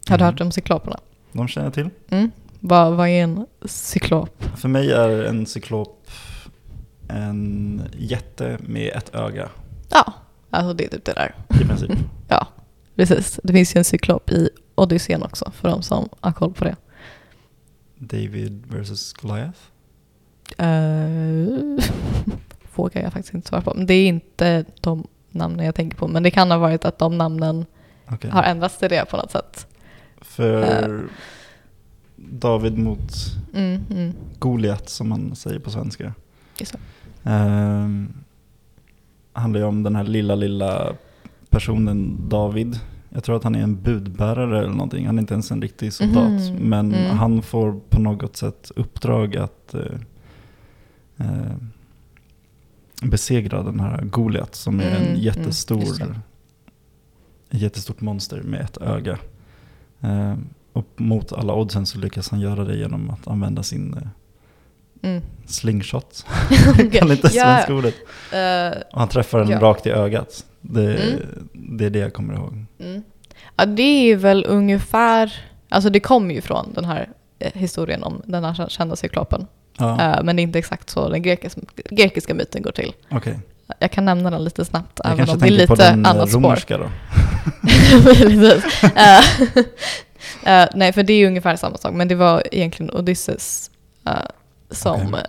Har 0.08 0.18
du 0.18 0.24
Mhm. 0.24 0.32
hört 0.32 0.40
om 0.40 0.52
cykloperna? 0.52 0.98
De 1.32 1.48
känner 1.48 1.66
jag 1.66 1.74
till. 1.74 1.88
Mm. 2.10 2.30
Vad, 2.60 2.92
vad 2.92 3.08
är 3.08 3.22
en 3.22 3.46
cyklop? 3.64 4.44
För 4.56 4.68
mig 4.68 4.92
är 4.92 5.08
en 5.24 5.46
cyklop 5.46 6.10
en 7.08 7.82
jätte 7.98 8.58
med 8.60 8.88
ett 8.96 9.14
öga 9.14 9.48
Ja, 9.88 10.12
alltså 10.50 10.72
det 10.74 10.84
är 10.84 10.88
typ 10.88 11.04
det 11.04 11.12
där. 11.12 11.34
i 11.60 11.64
princip. 11.64 11.90
Ja, 12.28 12.46
precis. 12.96 13.40
Det 13.42 13.52
finns 13.52 13.76
ju 13.76 13.78
en 13.78 13.84
cyklop 13.84 14.30
i 14.30 14.50
Odysseen 14.74 15.22
också 15.22 15.50
för 15.50 15.68
de 15.68 15.82
som 15.82 16.08
har 16.20 16.32
koll 16.32 16.52
på 16.52 16.64
det. 16.64 16.76
David 17.98 18.64
versus 18.66 19.12
Goliath. 19.12 19.58
Uh, 20.62 21.78
vågar 22.74 23.02
jag 23.02 23.12
faktiskt 23.12 23.34
inte 23.34 23.48
svara 23.48 23.62
på. 23.62 23.74
Men 23.74 23.86
det 23.86 23.94
är 23.94 24.06
inte 24.06 24.64
de 24.80 25.06
namnen 25.30 25.66
jag 25.66 25.74
tänker 25.74 25.96
på. 25.96 26.08
Men 26.08 26.22
det 26.22 26.30
kan 26.30 26.50
ha 26.50 26.58
varit 26.58 26.84
att 26.84 26.98
de 26.98 27.18
namnen 27.18 27.66
Okej. 28.08 28.30
har 28.30 28.42
ändrats 28.42 28.78
till 28.78 28.88
det 28.88 29.04
på 29.10 29.16
något 29.16 29.30
sätt. 29.30 29.66
För 30.20 31.02
David 32.16 32.78
mot 32.78 33.12
Mm, 33.54 33.82
mm. 33.90 34.14
Goliat 34.38 34.88
som 34.88 35.08
man 35.08 35.36
säger 35.36 35.58
på 35.58 35.70
svenska. 35.70 36.14
Just. 36.58 36.74
Ehm, 37.22 38.14
handlar 39.32 39.60
ju 39.60 39.66
om 39.66 39.82
den 39.82 39.96
här 39.96 40.04
lilla, 40.04 40.34
lilla 40.34 40.94
personen 41.54 42.28
David. 42.28 42.80
Jag 43.10 43.24
tror 43.24 43.36
att 43.36 43.44
han 43.44 43.54
är 43.54 43.62
en 43.62 43.82
budbärare 43.82 44.58
eller 44.58 44.68
någonting. 44.72 45.06
Han 45.06 45.18
är 45.18 45.20
inte 45.22 45.34
ens 45.34 45.50
en 45.50 45.62
riktig 45.62 45.92
soldat. 45.92 46.30
Mhm. 46.30 46.54
Men 46.56 46.94
Mm. 46.94 47.16
han 47.18 47.42
får 47.42 47.80
på 47.88 48.00
något 48.00 48.36
sätt 48.36 48.70
uppdrag 48.76 49.36
att 49.36 49.74
eh, 49.74 49.80
eh, 51.16 51.52
besegra 53.02 53.62
den 53.62 53.80
här 53.80 54.02
Goliat 54.04 54.54
som 54.54 54.80
är 54.80 54.86
Mm, 54.90 55.02
en 55.02 55.08
mm, 55.08 55.20
jättestor, 55.20 55.80
just 55.80 55.98
det. 55.98 56.20
ett 57.50 57.60
jättestort 57.60 58.00
monster 58.00 58.42
med 58.42 58.60
ett 58.60 58.76
öga. 58.76 59.18
Eh, 60.00 60.34
och 60.72 60.86
mot 60.96 61.32
alla 61.32 61.54
oddsen 61.54 61.86
så 61.86 61.98
lyckas 61.98 62.30
han 62.30 62.40
göra 62.40 62.64
det 62.64 62.76
genom 62.76 63.10
att 63.10 63.28
använda 63.28 63.62
sin 63.62 63.94
eh, 63.94 64.08
Mm. 65.10 65.22
slingshot. 65.46 66.26
Kan 66.92 67.10
inte 67.10 67.30
Ja, 67.32 67.42
svenska 67.44 67.74
ordet. 67.74 67.94
eh, 68.32 68.82
Och 68.92 68.98
han 68.98 69.08
träffar 69.08 69.38
den 69.38 69.48
Ja. 69.48 69.60
rakt 69.60 69.86
i 69.86 69.90
ögat. 69.90 70.44
Det, 70.66 70.94
Mm. 70.96 71.48
det 71.52 71.84
är 71.86 71.90
det 71.90 71.98
jag 71.98 72.12
kommer 72.14 72.34
ihåg. 72.34 72.64
Mm. 72.80 73.02
Ja, 73.56 73.64
det 73.66 73.82
är 74.12 74.16
väl 74.16 74.44
ungefär, 74.48 75.32
alltså 75.68 75.90
det 75.90 76.00
kommer 76.00 76.34
ju 76.34 76.40
från 76.40 76.72
den 76.74 76.84
här 76.84 77.08
eh, 77.38 77.52
historien 77.54 78.02
om 78.02 78.22
den 78.26 78.44
här 78.44 78.68
kända 78.68 78.96
cyklopen. 78.96 79.46
Ja, 79.78 80.00
Eh, 80.00 80.22
men 80.24 80.36
det 80.36 80.42
är 80.42 80.44
inte 80.44 80.58
exakt 80.58 80.90
så 80.90 81.08
den 81.08 81.22
grekiska, 81.22 81.60
grekiska 81.90 82.34
myten 82.34 82.62
går 82.62 82.72
till. 82.72 82.92
okej. 83.10 83.38
Jag 83.78 83.90
kan 83.90 84.04
nämna 84.04 84.30
den 84.30 84.44
lite 84.44 84.64
snabbt, 84.64 85.00
Jag 85.04 85.06
även 85.12 85.16
kanske 85.26 85.34
om 85.34 85.40
det 85.40 85.46
är 85.46 85.48
tänker 85.48 85.66
på 85.66 85.72
lite 85.74 85.90
den 85.90 86.04
eh, 86.04 86.10
annat 86.10 86.28
spår. 86.30 86.40
romerska 86.40 86.78
då. 86.78 86.90
Precis. 88.02 88.82
Eh, 88.84 89.18
eh, 90.62 90.68
nej, 90.74 90.92
för 90.92 91.02
det 91.02 91.12
är 91.12 91.26
ungefär 91.26 91.56
samma 91.56 91.76
sak, 91.76 91.94
men 91.94 92.08
det 92.08 92.14
var 92.14 92.42
egentligen 92.52 92.90
Odysseus 92.90 93.70
eh, 94.06 94.12
som 94.70 95.14
eh, 95.14 95.20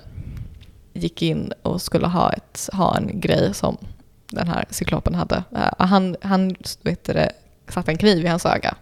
gick 0.94 1.22
in 1.22 1.54
och 1.62 1.82
skulle 1.82 2.08
ha, 2.08 2.34
ett, 2.34 2.70
ha 2.74 2.98
en 2.98 3.20
grej 3.20 3.54
som 3.54 3.78
den 4.32 4.48
här 4.48 4.66
cyklopen 4.70 5.16
hade. 5.16 5.44
Och 5.78 5.88
han 5.88 6.16
han 6.22 6.56
vet 6.84 7.04
det, 7.04 7.32
satte 7.68 7.92
en 7.92 7.98
kniv 7.98 8.26
i 8.26 8.28
hans 8.28 8.46
öga. 8.46 8.76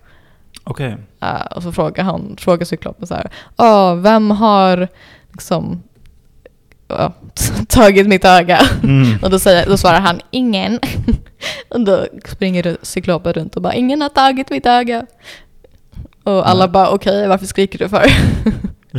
Okej. 0.64 0.98
Eh, 1.22 1.46
och 1.56 1.64
så 1.64 1.72
frågar 1.72 2.04
han, 2.04 2.36
frågar 2.40 2.66
cyklopen 2.66 3.08
så 3.08 3.16
här, 3.16 3.30
"Åh, 3.58 3.96
vem 3.96 4.32
har 4.32 4.88
liksom 5.32 5.84
tagit 7.68 8.08
mitt 8.08 8.26
öga? 8.26 8.60
Mm. 8.84 9.20
Och 9.22 9.30
då, 9.30 9.40
säger, 9.40 9.66
då 9.66 9.78
svarar 9.78 10.00
han 10.00 10.22
ingen. 10.32 10.80
och 11.70 11.82
då 11.82 12.06
springer 12.26 12.78
cyklopen 12.82 13.34
runt 13.34 13.56
och 13.56 13.62
bara 13.62 13.74
ingen 13.74 14.02
har 14.02 14.10
tagit 14.10 14.50
mitt 14.50 14.66
öga. 14.66 15.06
Och 16.24 16.50
alla 16.50 16.66
Nej. 16.66 16.72
bara 16.72 16.90
okej, 16.90 17.28
varför 17.28 17.46
skriker 17.46 17.80
du 17.80 17.90
för? 17.90 18.06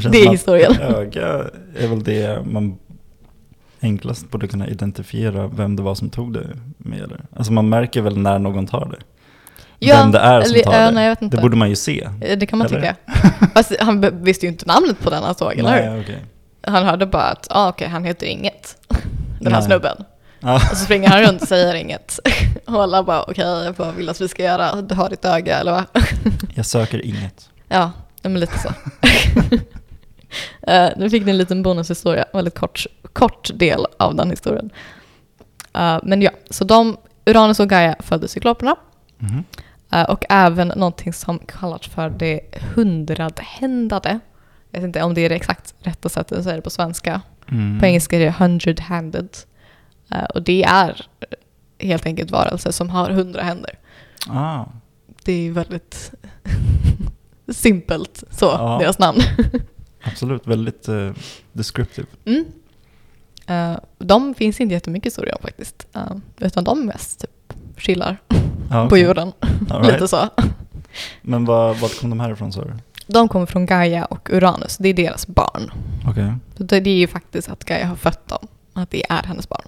känns 0.00 0.12
Det 0.12 0.22
är 0.22 0.30
historien. 0.30 0.80
Öga 0.80 1.44
är 1.78 1.88
väl 1.88 2.04
det 2.04 2.46
man 2.46 2.78
enklast 3.84 4.30
borde 4.30 4.48
kunna 4.48 4.68
identifiera 4.68 5.46
vem 5.46 5.76
det 5.76 5.82
var 5.82 5.94
som 5.94 6.10
tog 6.10 6.32
det 6.32 6.46
med. 6.78 6.98
Eller? 7.02 7.20
Alltså 7.36 7.52
man 7.52 7.68
märker 7.68 8.00
väl 8.00 8.18
när 8.18 8.38
någon 8.38 8.66
tar 8.66 8.88
det. 8.90 8.98
vem 9.92 10.10
det 10.12 10.18
är 10.18 10.42
som 10.42 10.54
eller- 10.54 10.64
tar 10.64 10.72
ja, 10.72 10.78
det. 10.86 10.90
Nej, 10.90 11.04
jag 11.04 11.10
vet 11.10 11.22
inte. 11.22 11.36
Det 11.36 11.40
borde 11.42 11.56
man 11.56 11.68
ju 11.70 11.76
se. 11.76 12.08
Det 12.38 12.46
kan 12.46 12.58
man 12.58 12.66
eller? 12.68 12.80
tycka. 12.80 12.96
Fast 13.54 13.72
han 13.80 14.24
visste 14.24 14.46
ju 14.46 14.52
inte 14.52 14.66
namnet 14.66 15.00
på 15.00 15.10
den 15.10 15.22
han 15.22 15.34
såg, 15.34 15.52
eller 15.52 15.82
hur? 15.82 15.90
Nej, 15.90 16.00
okej. 16.00 16.24
Han 16.66 16.84
hörde 16.84 17.06
bara 17.06 17.22
att 17.22 17.46
ah, 17.50 17.68
okej, 17.68 17.88
han 17.88 18.04
heter 18.04 18.26
inget. 18.26 18.76
Den 19.40 19.52
här 19.52 19.60
Nej. 19.60 19.68
snubben. 19.68 19.96
Ja. 20.40 20.54
Och 20.54 20.60
så 20.60 20.76
springer 20.84 21.08
han 21.08 21.22
runt 21.22 21.42
och 21.42 21.48
säger 21.48 21.74
inget. 21.74 22.18
Och 22.66 22.82
alla 22.82 23.02
bara 23.02 23.22
okej, 23.22 23.72
vad 23.76 23.94
vill 23.94 24.08
att 24.08 24.20
vi 24.20 24.28
ska 24.28 24.42
göra? 24.42 24.82
Du 24.82 24.94
har 24.94 25.10
ditt 25.10 25.24
öga 25.24 25.58
eller 25.58 25.72
vad? 25.72 25.84
Jag 26.54 26.66
söker 26.66 27.06
inget. 27.06 27.50
Ja, 27.68 27.90
ja, 28.22 28.28
men 28.28 28.40
lite 28.40 28.58
så. 28.58 28.68
Uh, 30.68 30.88
nu 30.96 31.10
fick 31.10 31.24
ni 31.24 31.30
en 31.30 31.38
liten 31.38 31.62
bonushistoria, 31.62 32.24
väldigt 32.32 32.58
kort, 32.58 32.86
kort 33.12 33.50
del 33.54 33.86
av 33.98 34.14
den 34.14 34.30
historien. 34.30 34.70
Eh, 35.74 35.98
men 36.02 36.22
ja, 36.22 36.30
så 36.50 36.64
de, 36.64 36.96
Uranus 37.26 37.60
och 37.60 37.68
Gaia 37.68 37.96
födde 38.00 38.28
cykloperna. 38.28 38.76
Mhm. 39.18 39.44
Eh, 39.92 40.02
och 40.10 40.24
även 40.28 40.68
någonting 40.68 41.12
som 41.12 41.38
kallas 41.38 41.86
för 41.86 42.10
det 42.10 42.40
hundradhändade. 42.74 44.20
Jag 44.70 44.80
vet 44.80 44.86
inte 44.86 45.02
om 45.02 45.14
det 45.14 45.20
är 45.20 45.28
det 45.28 45.34
exakt 45.34 45.74
rätta 45.78 46.08
sättet 46.08 46.38
att 46.38 46.44
säga 46.44 46.56
det 46.56 46.62
på 46.62 46.70
svenska. 46.70 47.20
Mm. 47.50 47.80
På 47.80 47.86
engelska 47.86 48.16
är 48.16 48.20
det 48.20 48.30
hundred-handed. 48.30 49.28
Och 50.34 50.42
det 50.42 50.64
är 50.64 51.06
helt 51.78 52.06
enkelt 52.06 52.30
varelser 52.30 52.70
som 52.70 52.90
har 52.90 53.10
hundra 53.10 53.42
händer. 53.42 53.78
Ah, 54.28 54.64
Det 55.24 55.32
är 55.32 55.50
väldigt 55.50 56.10
simpelt 57.52 58.24
så, 58.30 58.44
Ja. 58.46 58.78
deras 58.80 58.98
namn. 58.98 59.18
absolut, 60.04 60.46
väldigt 60.46 60.88
uh, 60.88 61.12
descriptive. 61.52 62.06
Mm. 62.24 62.44
Eh, 63.46 63.78
de 63.98 64.34
finns 64.34 64.60
inte 64.60 64.74
jättemycket 64.74 65.06
historia 65.12 65.36
faktiskt. 65.42 65.86
Eh, 65.94 66.02
utan 66.38 66.64
de 66.64 66.86
mest 66.86 67.20
typ 67.20 67.58
chillar 67.80 68.16
Ja, 68.28 68.34
på 68.68 68.86
okej. 68.86 69.00
jorden. 69.02 69.32
Right. 69.70 69.92
Lite 69.92 70.08
så. 70.08 70.28
Men 71.22 71.44
var, 71.44 71.74
vart 71.74 72.00
kom 72.00 72.10
de 72.10 72.20
härifrån 72.20 72.52
sa 72.52 72.64
du? 72.64 72.72
De 73.06 73.28
kommer 73.28 73.46
från 73.46 73.66
Gaia 73.66 74.04
och 74.04 74.28
Uranus. 74.32 74.76
Det 74.76 74.88
är 74.88 74.94
deras 74.94 75.26
barn. 75.26 75.70
Okej. 76.08 76.32
Så 76.56 76.62
det 76.62 76.80
det 76.80 76.90
är 76.90 76.96
ju 76.96 77.06
faktiskt 77.06 77.48
att 77.48 77.64
Gaia 77.64 77.86
har 77.86 77.96
fött 77.96 78.28
dem. 78.28 78.46
Att 78.72 78.90
det 78.90 79.10
är 79.10 79.22
hennes 79.22 79.48
barn. 79.48 79.62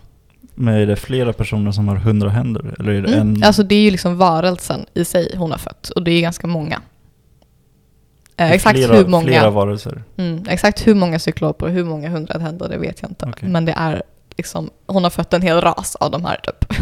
Men 0.55 0.75
är 0.75 0.87
det 0.87 0.97
flera 0.97 1.33
personer 1.33 1.73
som 1.73 1.89
har 1.89 1.97
hundra 1.97 2.29
händer? 2.31 2.75
Eller 2.79 2.93
är 2.93 3.03
det 3.03 3.09
Mm. 3.15 3.35
en? 3.35 3.43
Alltså 3.45 3.63
det 3.63 3.75
är 3.75 3.81
ju 3.83 3.91
liksom 3.91 4.17
varelsen 4.17 4.87
i 4.95 5.05
sig 5.05 5.35
hon 5.37 5.51
har 5.51 5.59
fött. 5.59 5.89
Och 5.89 6.03
det 6.03 6.11
är 6.11 6.21
ganska 6.21 6.47
många. 6.47 6.81
Eh, 8.37 8.51
exakt, 8.53 8.79
flera, 8.79 8.97
hur 8.97 9.07
många, 9.07 9.27
Flera 9.27 9.51
varelser? 9.51 10.03
mm, 10.17 10.45
exakt 10.49 10.87
hur 10.87 10.95
många 10.95 11.19
cykloper 11.19 11.67
och 11.67 11.73
hur 11.73 11.85
många 11.85 12.09
hundrahänder 12.11 12.69
det 12.69 12.79
vet 12.79 13.03
jag 13.03 13.11
inte. 13.11 13.27
Okej. 13.29 13.49
Men 13.49 13.65
det 13.65 13.73
är 13.73 14.03
liksom, 14.37 14.71
hon 14.87 15.03
har 15.03 15.11
fött 15.11 15.35
en 15.35 15.43
hel 15.43 15.61
ras 15.61 15.97
av 15.97 16.11
de 16.11 16.25
här 16.25 16.37
typ. 16.43 16.79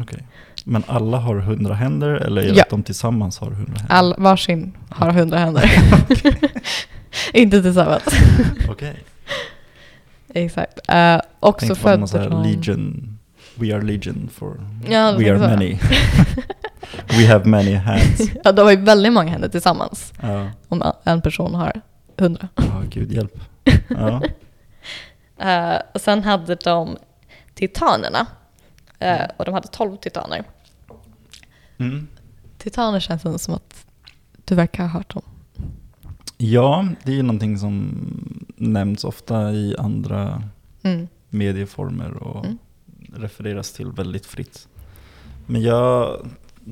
Okej. 0.00 0.22
Men 0.64 0.82
alla 0.86 1.16
har 1.18 1.36
hundra 1.36 1.74
händer 1.74 2.08
eller 2.08 2.42
är 2.42 2.46
det 2.48 2.54
Ja. 2.54 2.62
att 2.62 2.70
de 2.70 2.82
tillsammans 2.82 3.38
har 3.38 3.50
hundra 3.50 3.74
händer? 3.78 3.94
All, 3.94 4.14
varsin 4.18 4.72
har 4.90 5.10
hundra 5.10 5.38
händer. 5.38 5.70
inte 7.32 7.62
tillsammans. 7.62 8.04
Okej. 8.68 8.96
Exakt. 10.34 10.78
Uh, 10.92 11.20
också 11.40 11.74
födde 11.74 12.06
sån 12.08 12.20
här. 12.20 12.42
Legion. 12.44 13.18
We 13.54 13.74
are 13.74 13.82
legion 13.82 14.30
for... 14.34 14.60
Ja, 14.88 15.12
we 15.18 15.30
are 15.30 15.38
many. 15.38 15.78
We 17.08 17.26
have 17.26 17.44
many 17.44 17.74
hands. 17.74 18.20
ja, 18.44 18.52
de 18.52 18.62
har 18.62 18.70
ju 18.70 18.76
väldigt 18.76 19.12
många 19.12 19.30
händer 19.30 19.48
tillsammans. 19.48 20.12
Ja, 20.22 20.50
Om 20.68 20.82
en 21.04 21.22
person 21.22 21.54
har 21.54 21.80
hundra. 22.18 22.48
Ja, 22.56 22.82
gud 22.90 23.12
hjälp. 23.12 23.40
Ja. 23.88 24.22
Eh, 25.38 25.80
och 25.94 26.00
sen 26.00 26.22
hade 26.24 26.54
de 26.54 26.96
titanerna. 27.54 28.26
Eh, 28.98 29.20
och 29.36 29.44
de 29.44 29.54
hade 29.54 29.68
tolv 29.68 29.96
titaner. 29.96 30.44
Mm. 31.78 32.06
Titaner 32.58 33.00
känns 33.00 33.42
som 33.44 33.54
att 33.54 33.86
du 34.44 34.54
verkar 34.54 34.82
ha 34.82 34.90
hört 34.90 35.16
om. 35.16 35.22
ja, 36.36 36.88
det 37.02 37.12
är 37.12 37.16
ju 37.16 37.22
någonting 37.22 37.58
som 37.58 37.90
nämns 38.56 39.04
ofta 39.04 39.52
i 39.52 39.76
andra 39.78 40.42
Mm. 40.82 41.08
medieformer 41.28 42.12
och 42.22 42.44
Mm. 42.44 42.58
refereras 43.14 43.72
till 43.72 43.86
väldigt 43.92 44.26
fritt. 44.26 44.68
Men 45.46 45.62
jag 45.62 46.16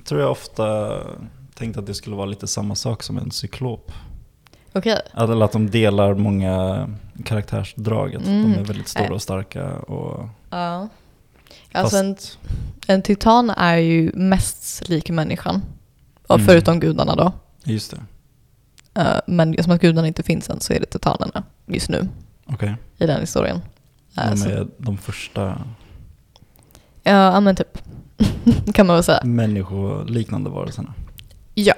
tror 0.04 0.20
jag 0.20 0.30
ofta 0.30 0.98
tänkte 1.54 1.80
att 1.80 1.86
det 1.86 1.94
skulle 1.94 2.16
vara 2.16 2.26
lite 2.26 2.46
samma 2.46 2.74
sak 2.74 3.02
som 3.02 3.18
en 3.18 3.30
cyklop. 3.30 3.92
Att- 4.72 4.86
Eller 5.14 5.44
att 5.44 5.52
de 5.52 5.70
delar 5.70 6.14
många 6.14 6.88
karaktärsdrag. 7.24 8.14
Att 8.16 8.26
Mm. 8.26 8.52
de 8.52 8.58
är 8.58 8.64
väldigt 8.64 8.88
stora 8.88 9.04
Eh. 9.06 9.10
och 9.12 9.22
starka. 9.22 9.72
Och, 9.76 10.28
Ja. 10.50 10.88
Alltså 11.72 11.96
en, 11.96 12.16
en 12.86 13.02
titan 13.02 13.50
är 13.50 13.76
ju 13.76 14.12
mest 14.14 14.88
lik 14.88 15.10
människan. 15.10 15.62
Mm. 16.28 16.46
Förutom 16.46 16.80
gudarna 16.80 17.14
då. 17.16 17.32
just 17.64 17.90
det. 17.90 18.00
Eh, 19.00 19.20
men 19.26 19.62
som 19.62 19.72
att 19.72 19.80
gudarna 19.80 20.08
inte 20.08 20.22
finns 20.22 20.50
än 20.50 20.60
så 20.60 20.72
är 20.72 20.80
det 20.80 20.86
titanerna 20.86 21.42
just 21.66 21.88
nu 21.88 22.08
Okej. 22.46 22.74
i 22.98 23.06
den 23.06 23.20
historien. 23.20 23.60
Eh, 24.18 24.30
De 24.30 24.36
så- 24.36 24.48
är 24.48 24.66
de 24.78 24.98
första 24.98 25.58
Ja, 27.02 27.40
men 27.40 27.56
typ. 27.56 27.78
kan 28.74 28.86
man 28.86 28.96
väl 28.96 29.04
säga. 29.04 29.20
människoliknande 29.24 30.50
varelserna. 30.50 30.94
Ja, 31.54 31.74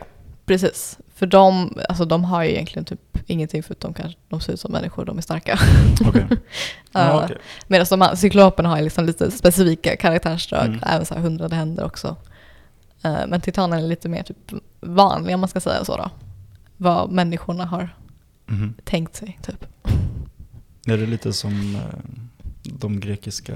precis. 0.46 0.98
För 1.14 1.26
de, 1.26 1.78
alltså, 1.88 2.04
de 2.04 2.24
har 2.24 2.42
ju 2.42 2.50
egentligen 2.50 2.84
typ 2.84 3.00
ingenting 3.26 3.62
förutom 3.62 3.94
kanske 3.94 4.18
de 4.28 4.40
ser 4.40 4.52
ut 4.52 4.60
som 4.60 4.72
människor, 4.72 5.04
de 5.04 5.18
är 5.18 5.22
starka. 5.22 5.58
Okej. 6.08 6.26
Ja, 6.92 7.00
Eh, 7.20 7.24
okej. 7.24 7.36
Medan 7.66 7.86
de 7.90 8.00
här 8.00 8.14
cykloperna 8.14 8.68
har 8.68 8.82
liksom 8.82 9.04
lite 9.06 9.30
specifika 9.30 9.96
karaktärsdrag, 9.96 10.64
Mm. 10.66 10.80
även 10.86 11.06
så 11.06 11.14
här 11.14 11.20
hundrade 11.20 11.56
händer 11.56 11.84
också. 11.84 12.16
Eh, 13.02 13.16
men 13.28 13.40
titanen 13.40 13.78
är 13.84 13.88
lite 13.88 14.08
mer 14.08 14.22
typ 14.22 14.52
vanliga 14.80 15.34
om 15.34 15.40
man 15.40 15.48
ska 15.48 15.60
säga 15.60 15.84
så 15.84 15.96
då. 15.96 16.10
Vad 16.76 17.10
människorna 17.10 17.64
har 17.64 17.96
Mhm. 18.46 18.74
tänkt 18.84 19.16
sig 19.16 19.38
typ. 19.42 19.64
Är 20.86 20.96
det 20.96 21.06
lite 21.06 21.32
som 21.32 21.74
eh, 21.74 21.98
de 22.62 23.00
grekiska 23.00 23.54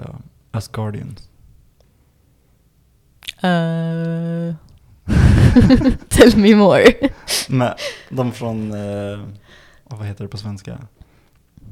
Asgardians? 0.51 1.29
Uh... 3.45 4.55
Tell 6.09 6.37
me 6.37 6.55
more. 6.55 6.85
Men 7.49 7.73
de 8.11 8.33
från, 8.33 8.73
eh, 8.73 9.21
vad 9.85 10.07
heter 10.07 10.25
det 10.25 10.29
på 10.29 10.37
svenska? 10.37 10.79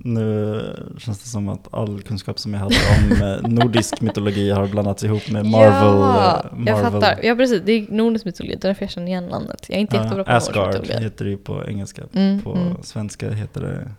Nu 0.04 0.60
känns 0.98 1.22
det 1.22 1.28
som 1.28 1.48
att 1.48 1.74
all 1.74 2.02
kunskap 2.02 2.38
som 2.38 2.54
jag 2.54 2.60
hade 2.60 2.76
om 2.98 3.22
eh, 3.22 3.50
nordisk 3.50 4.00
mytologi 4.00 4.50
har 4.50 4.66
blandats 4.66 5.04
ihop 5.04 5.30
med 5.30 5.46
Marvel. 5.46 5.72
Ja, 5.72 6.44
eh, 6.44 6.58
jag 6.66 6.76
Marvel. 6.76 6.92
fattar. 6.92 7.20
Ja, 7.22 7.34
precis. 7.34 7.62
Det 7.64 7.72
är 7.72 7.86
nordisk 7.90 8.24
mytologi, 8.24 8.54
det 8.54 8.66
är 8.66 8.68
därför 8.68 8.82
jag 8.82 8.90
känner 8.90 9.06
igen 9.06 9.26
namnet. 9.26 9.66
Jag 9.68 9.76
är 9.76 9.80
inte 9.80 9.96
Ja, 9.96 10.02
jättebra 10.02 10.24
på 10.24 10.30
nordisk 10.30 10.48
Asgard 10.50 10.66
mytologi. 10.66 11.04
heter 11.04 11.24
det 11.24 11.30
ju 11.30 11.36
på 11.36 11.64
engelska. 11.68 12.02
Mm, 12.12 12.42
På 12.42 12.54
mm. 12.54 12.82
svenska 12.82 13.30
heter 13.30 13.60
det 13.60 13.90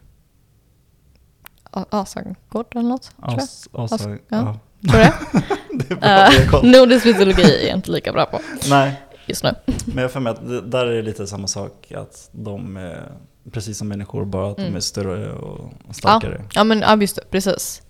Asagård 1.71 2.65
eller 2.71 2.89
något. 2.89 3.11
As, 3.19 3.69
Asa, 3.71 3.95
As- 3.95 4.07
ja. 4.07 4.17
ja. 4.37 4.59
Tror 4.87 5.01
jag. 5.01 5.13
det 5.73 5.91
är 5.91 5.95
bra, 5.95 6.51
koll. 6.51 6.71
nordisk 6.71 7.05
mytologi 7.05 7.63
är 7.63 7.67
jag 7.67 7.77
inte 7.77 7.91
lika 7.91 8.11
bra 8.13 8.25
på 8.25 8.39
Nej, 8.69 9.01
just 9.25 9.43
nu. 9.43 9.55
men 9.85 9.97
jag 10.01 10.11
för 10.11 10.19
mig 10.19 10.31
att 10.31 10.71
där 10.71 10.85
är 10.85 10.95
det 10.95 11.01
lite 11.01 11.27
samma 11.27 11.47
sak. 11.47 11.91
Att 11.91 12.29
de 12.31 12.77
är 12.77 13.11
precis 13.51 13.77
som 13.77 13.87
människor, 13.87 14.25
bara 14.25 14.51
att 14.51 14.57
Mm. 14.57 14.71
de 14.71 14.77
är 14.77 14.81
större 14.81 15.31
och 15.31 15.71
starkare. 15.91 16.41
Ja, 16.53 16.63
men 16.63 16.79
ja, 16.81 16.97
just 17.01 17.15
det, 17.15 17.21
precis. 17.31 17.81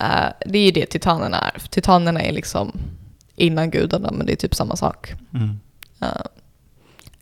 Eh, 0.00 0.26
det 0.46 0.58
är 0.58 0.64
ju 0.64 0.70
det 0.70 0.86
titanerna 0.86 1.38
är. 1.38 1.62
Titanerna 1.70 2.22
är 2.22 2.32
liksom 2.32 2.72
innan 3.36 3.70
gudarna, 3.70 4.10
men 4.12 4.26
det 4.26 4.32
är 4.32 4.36
typ 4.36 4.54
samma 4.54 4.76
sak. 4.76 5.14
Mm. 5.34 5.60
Eh, 6.02 6.08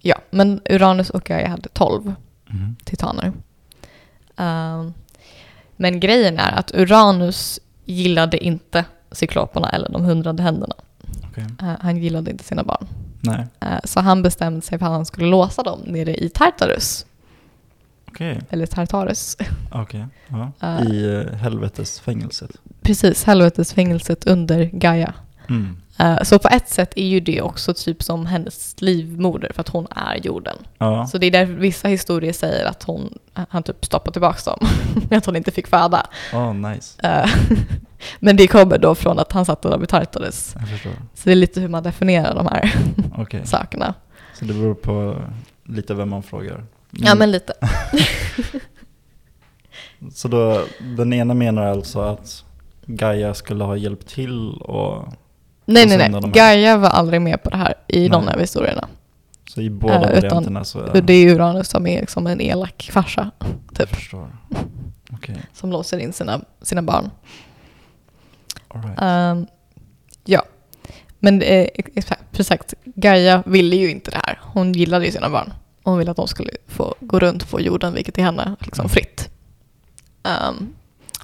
ja, 0.00 0.16
men 0.30 0.60
Uranus 0.70 1.10
och 1.10 1.24
Gaia 1.24 1.48
hade 1.48 1.68
12 1.68 2.14
Mhm. 2.46 2.76
titaner. 2.84 3.32
Eh, 4.38 4.88
men 5.76 6.00
grejen 6.00 6.38
är 6.38 6.52
att 6.58 6.74
Uranus 6.74 7.60
gillade 7.84 8.44
inte 8.44 8.84
cykloperna 9.14 9.68
eller 9.68 9.88
de 9.88 10.04
hundrade 10.04 10.42
händerna. 10.42 10.74
Okej. 11.30 11.44
Eh, 11.62 11.72
han 11.80 11.96
gillade 11.96 12.30
inte 12.30 12.44
sina 12.44 12.62
barn. 12.64 12.86
Nej, 13.20 13.46
Eh, 13.60 13.78
så 13.84 14.00
han 14.00 14.22
bestämde 14.22 14.60
sig 14.60 14.78
för 14.78 14.86
att 14.86 14.92
han 14.92 15.06
skulle 15.06 15.26
låsa 15.26 15.62
dem 15.62 15.80
nere 15.86 16.14
i 16.16 16.28
Tartarus. 16.28 17.06
okej. 18.08 18.40
Eller 18.50 18.66
Tartarus. 18.66 19.36
Okej. 19.72 20.06
Ja. 20.28 20.52
Eh. 20.60 20.86
I 20.86 21.24
helvetesfängelset. 21.34 22.50
Precis, 22.82 23.24
helvetesfängelset 23.24 24.26
under 24.26 24.64
Gaia. 24.64 25.14
Mm. 25.48 25.76
Eh, 25.98 26.22
Så 26.22 26.38
på 26.38 26.48
ett 26.48 26.68
sätt 26.68 26.92
är 26.96 27.06
ju 27.06 27.20
det 27.20 27.42
också 27.42 27.74
typ 27.74 28.02
som 28.02 28.26
hennes 28.26 28.74
livmoder 28.80 29.50
för 29.54 29.60
att 29.60 29.68
hon 29.68 29.86
är 29.90 30.16
jorden. 30.16 30.56
Ja. 30.78 31.06
Så 31.06 31.18
det 31.18 31.26
är 31.26 31.30
därför 31.30 31.52
vissa 31.52 31.88
historier 31.88 32.32
säger 32.32 32.64
att 32.66 32.82
hon, 32.82 33.18
han 33.48 33.62
typ 33.62 33.84
stoppar 33.84 34.12
tillbaka 34.12 34.50
dem. 34.50 34.68
att 35.18 35.26
hon 35.26 35.36
inte 35.36 35.50
fick 35.50 35.66
föda. 35.66 36.06
Oh, 36.32 36.54
nice. 36.54 37.00
Eh, 37.08 37.30
Men 38.20 38.36
det 38.36 38.46
kommer 38.46 38.78
då 38.78 38.94
från 38.94 39.18
att 39.18 39.32
han 39.32 39.44
satt. 39.44 39.64
Jag 39.64 39.88
förstår. 40.68 40.92
Så 41.14 41.22
det 41.24 41.30
är 41.30 41.36
lite 41.36 41.60
hur 41.60 41.68
man 41.68 41.82
definierar 41.82 42.34
de 42.34 42.46
här 42.46 42.74
Okej. 43.18 43.46
sakerna. 43.46 43.94
Så 44.38 44.44
det 44.44 44.54
beror 44.54 44.74
på 44.74 45.22
lite 45.64 45.94
vem 45.94 46.10
man 46.10 46.22
frågar. 46.22 46.64
Ja 46.90 47.14
men 47.14 47.30
lite. 47.32 47.52
Så 50.14 50.28
då, 50.28 50.64
den 50.96 51.12
ena 51.12 51.34
menar 51.34 51.62
alltså 51.66 52.00
att 52.00 52.44
Gaia 52.86 53.34
skulle 53.34 53.64
ha 53.64 53.76
hjälpt 53.76 54.08
till 54.08 54.50
och 54.54 55.08
Nej 55.64 55.86
nej 55.86 56.10
nej, 56.10 56.30
Gaia 56.30 56.76
var 56.76 56.88
aldrig 56.88 57.22
med 57.22 57.42
på 57.42 57.50
det 57.50 57.56
här 57.56 57.74
i 57.88 58.08
någon 58.08 58.24
Nej. 58.24 58.34
av 58.34 58.40
historierna. 58.40 58.88
så 59.48 59.60
i 59.60 59.70
båda 59.70 59.98
utan- 60.12 60.14
varianterna 60.14 60.64
så 60.64 60.80
är 60.80 61.00
Det 61.02 61.12
är 61.14 61.34
Uranus 61.34 61.68
som 61.68 61.86
är 61.86 62.00
liksom 62.00 62.26
en 62.26 62.40
elak 62.40 62.90
farsa. 62.92 63.30
Typ. 63.74 63.88
förstår. 63.88 64.28
Okej, 65.12 65.36
Som 65.52 65.70
låser 65.72 65.98
in 65.98 66.12
sina, 66.12 66.40
sina 66.62 66.82
barn. 66.82 67.10
alright. 68.68 68.98
Ehm, 69.02 69.46
ja. 70.24 70.42
Men 71.18 71.42
eh, 71.42 71.66
precis 72.30 72.46
sagt, 72.46 72.74
Gaia 72.84 73.42
ville 73.46 73.76
ju 73.76 73.90
inte 73.90 74.10
det 74.10 74.20
här. 74.26 74.38
Hon 74.42 74.72
gillade 74.72 75.04
ju 75.06 75.12
sina 75.12 75.30
barn. 75.30 75.52
Hon 75.82 75.98
ville 75.98 76.10
att 76.10 76.16
de 76.16 76.28
skulle 76.28 76.50
få 76.66 76.94
gå 77.00 77.18
runt 77.18 77.50
på 77.50 77.60
jorden, 77.60 77.94
vilket 77.94 78.18
är 78.18 78.22
henne 78.22 78.56
liksom 78.60 78.82
Mm. 78.82 78.88
fritt. 78.90 79.28
Ehm, 80.22 80.72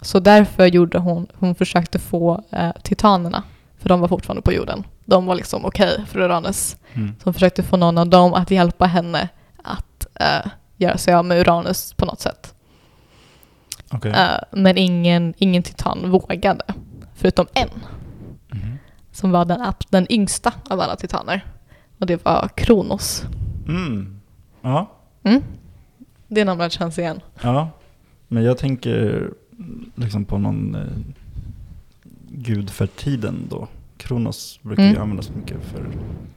så 0.02 0.18
därför 0.20 0.66
gjorde 0.66 0.98
hon, 0.98 1.26
hon 1.38 1.54
försökte 1.54 1.98
få 1.98 2.44
eh, 2.50 2.70
titanerna, 2.82 3.42
för 3.80 3.88
de 3.88 4.00
var 4.00 4.08
fortfarande 4.08 4.42
på 4.42 4.52
jorden. 4.52 4.84
De 5.04 5.26
var 5.26 5.34
liksom 5.34 5.64
okej 5.64 6.04
för 6.06 6.20
Uranus. 6.20 6.76
Mm. 6.94 7.14
Hon 7.24 7.34
försökte 7.34 7.62
få 7.62 7.76
någon 7.76 7.98
av 7.98 8.08
dem 8.08 8.34
att 8.34 8.50
hjälpa 8.50 8.86
henne 8.86 9.28
att 9.64 10.06
eh, 10.14 10.50
göra 10.76 10.98
sig 10.98 11.14
av 11.14 11.24
med 11.24 11.40
Uranus 11.40 11.92
på 11.94 12.04
något 12.06 12.20
sätt. 12.20 12.54
Okej. 13.92 14.10
Eh, 14.12 14.38
men 14.50 14.78
ingen, 14.78 15.34
ingen 15.38 15.62
titan 15.62 16.10
vågade, 16.10 16.64
förutom 17.14 17.46
en 17.54 17.68
Mhm. 18.52 18.78
som 19.12 19.30
var 19.30 19.44
den, 19.44 19.72
den 19.90 20.12
yngsta 20.12 20.52
av 20.70 20.80
alla 20.80 20.96
titaner. 20.96 21.44
Och 21.98 22.06
det 22.06 22.24
var 22.24 22.48
Kronos. 22.54 23.24
Mm. 23.68 24.20
Ja, 24.62 24.90
Mm. 25.22 25.42
Det 26.28 26.44
namnet 26.44 26.72
känns 26.72 26.98
igen. 26.98 27.20
ja. 27.42 27.68
Men 28.28 28.42
jag 28.44 28.58
tänker 28.58 29.30
liksom 29.94 30.24
på 30.24 30.38
någon 30.38 30.74
eh, 30.74 30.80
gud 32.42 32.70
för 32.70 32.86
tiden 32.86 33.46
då. 33.50 33.68
Kronos 33.96 34.58
brukar 34.62 34.82
ju 34.82 34.88
Mm. 34.88 35.02
användas 35.02 35.30
mycket 35.30 35.56
för 35.72 35.80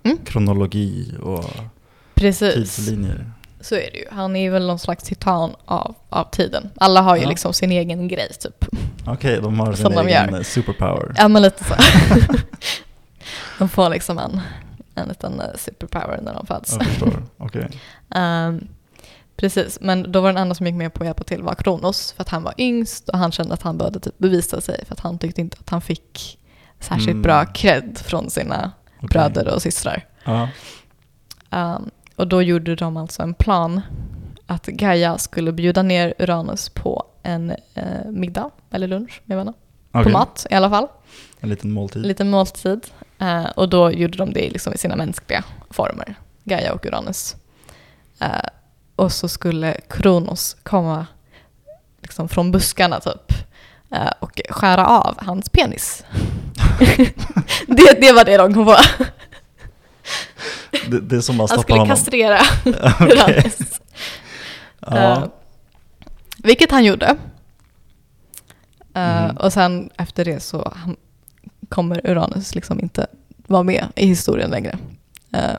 Mm. 0.04 0.18
kronologi 0.26 1.14
och 1.24 1.46
Precis, 2.14 2.54
tidslinjer. 2.56 3.32
så 3.62 3.76
är 3.76 3.90
det 3.92 3.98
ju. 3.98 4.06
Han 4.12 4.36
är 4.36 4.42
ju 4.42 4.50
väl 4.50 4.68
någon 4.68 4.80
slags 4.80 5.04
titan 5.04 5.52
av, 5.66 5.96
av 6.10 6.30
tiden. 6.32 6.70
Alla 6.76 7.02
har 7.02 7.16
ju 7.16 7.22
Ja. 7.24 7.30
liksom 7.30 7.54
sin 7.54 7.72
egen 7.72 8.08
grej 8.08 8.28
typ. 8.40 8.66
Okej, 9.06 9.40
de 9.42 9.60
har 9.60 9.74
sin 9.74 9.84
Som 9.94 10.08
egen 10.08 10.44
superpower. 10.44 11.14
Ja 11.18 11.28
men 11.28 11.42
lite 11.42 11.64
så. 11.64 11.74
de 13.60 13.70
får 13.70 13.90
liksom 13.90 14.18
en, 14.18 14.42
en 14.96 15.08
liten 15.08 15.42
superpower 15.58 16.20
när 16.24 16.34
de 16.34 16.46
föds. 16.46 16.74
Jag 16.80 16.88
förstår. 16.88 17.24
Okej. 17.38 17.68
Ehm, 18.16 18.68
precis, 19.36 19.78
men 19.82 20.12
då 20.12 20.22
var 20.22 20.30
den 20.30 20.38
enda 20.42 20.56
som 20.56 20.66
gick 20.66 20.76
med 20.76 20.94
på 20.94 21.04
att 21.04 21.08
hjälpa 21.08 21.24
till 21.24 21.42
var 21.44 21.56
Kronos 21.56 22.12
för 22.12 22.22
att 22.22 22.30
han 22.30 22.44
var 22.44 22.54
yngst 22.58 23.10
och 23.10 23.18
han 23.18 23.32
kände 23.32 23.54
att 23.54 23.62
han 23.62 23.78
behövde 23.78 24.00
typ 24.00 24.18
bevisa 24.18 24.62
sig 24.62 24.86
för 24.86 24.94
att 24.94 25.00
han 25.00 25.18
tyckte 25.20 25.42
inte 25.42 25.58
att 25.60 25.70
han 25.70 25.82
fick 25.82 26.40
särskilt 26.80 27.10
Mm. 27.10 27.22
bra 27.22 27.46
cred 27.46 27.98
från 27.98 28.30
sina 28.30 28.72
Okej. 28.98 29.08
bröder 29.10 29.48
och 29.56 29.62
systrar. 29.62 30.06
Ja. 30.24 30.50
Ehm, 31.50 31.90
och 32.16 32.28
då 32.28 32.42
gjorde 32.42 32.76
de 32.76 32.98
alltså 32.98 33.22
en 33.22 33.34
plan 33.34 33.82
att 34.48 34.66
Gaia 34.66 35.18
skulle 35.18 35.52
bjuda 35.52 35.82
ner 35.84 36.14
Uranus 36.20 36.70
på 36.70 37.06
en 37.24 37.50
eh, 37.74 38.06
middag 38.12 38.50
eller 38.72 38.88
lunch, 38.88 39.22
jag 39.26 39.38
vet 39.38 39.48
inte. 39.48 39.60
På 39.92 40.10
mat 40.10 40.48
i 40.50 40.54
alla 40.54 40.70
fall. 40.70 40.88
En 41.40 41.50
liten 41.50 41.72
måltid. 41.72 42.02
En 42.02 42.08
liten 42.08 42.30
måltid. 42.30 42.88
Eh, 43.20 43.46
och 43.46 43.70
då 43.70 43.92
gjorde 43.92 44.18
de 44.18 44.34
det 44.34 44.50
liksom 44.50 44.74
i 44.74 44.78
sina 44.78 44.96
mänskliga 44.96 45.44
former, 45.70 46.16
Gaia 46.44 46.74
och 46.74 46.86
Uranus. 46.86 47.36
Eh, 48.20 48.28
och 49.04 49.12
så 49.12 49.28
skulle 49.28 49.78
Kronos 49.90 50.56
komma 50.64 51.06
liksom 52.02 52.30
från 52.30 52.52
buskarna 52.52 53.00
typ 53.00 53.32
eh, 53.92 54.12
och 54.20 54.42
skära 54.50 54.86
av 54.88 55.16
hans 55.22 55.50
penis. 55.50 56.04
det, 57.68 58.02
det 58.02 58.12
var 58.14 58.26
det 58.26 58.38
de 58.38 58.54
kom 58.54 58.66
på. 58.66 58.76
Det, 60.88 61.00
det 61.00 61.16
är 61.16 61.22
som 61.22 61.40
Han 61.40 61.48
skulle 61.48 61.80
honom. 61.80 61.88
kastrera. 61.88 62.40
Uranus. 63.00 63.82
Ja. 64.80 64.98
Eh, 64.98 65.24
vilket 66.38 66.72
han 66.72 66.86
gjorde. 66.86 67.06
Eh, 68.94 69.24
Mhm. 69.26 69.38
Och 69.38 69.54
sen 69.54 69.90
efter 69.98 70.26
det 70.26 70.40
så 70.40 70.74
kommer 71.70 72.10
Uranus 72.10 72.56
liksom 72.56 72.80
inte 72.80 73.08
vara 73.48 73.64
med 73.64 73.86
i 73.96 74.06
historien 74.06 74.50
längre. 74.50 74.78
Eh, 75.34 75.52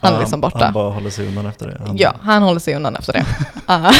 Han 0.00 0.14
är 0.14 0.18
liksom 0.20 0.40
borta. 0.40 0.64
Han 0.64 0.72
bara 0.74 0.90
håller 0.92 1.10
sig 1.10 1.28
undan 1.28 1.46
efter 1.46 1.66
det. 1.66 1.82
Han, 1.86 1.96
Ja, 1.96 2.14
han 2.20 2.42
håller 2.42 2.60
sig 2.60 2.74
undan 2.74 2.96
efter 2.96 3.12
det. 3.12 3.24
Ah. 3.66 3.92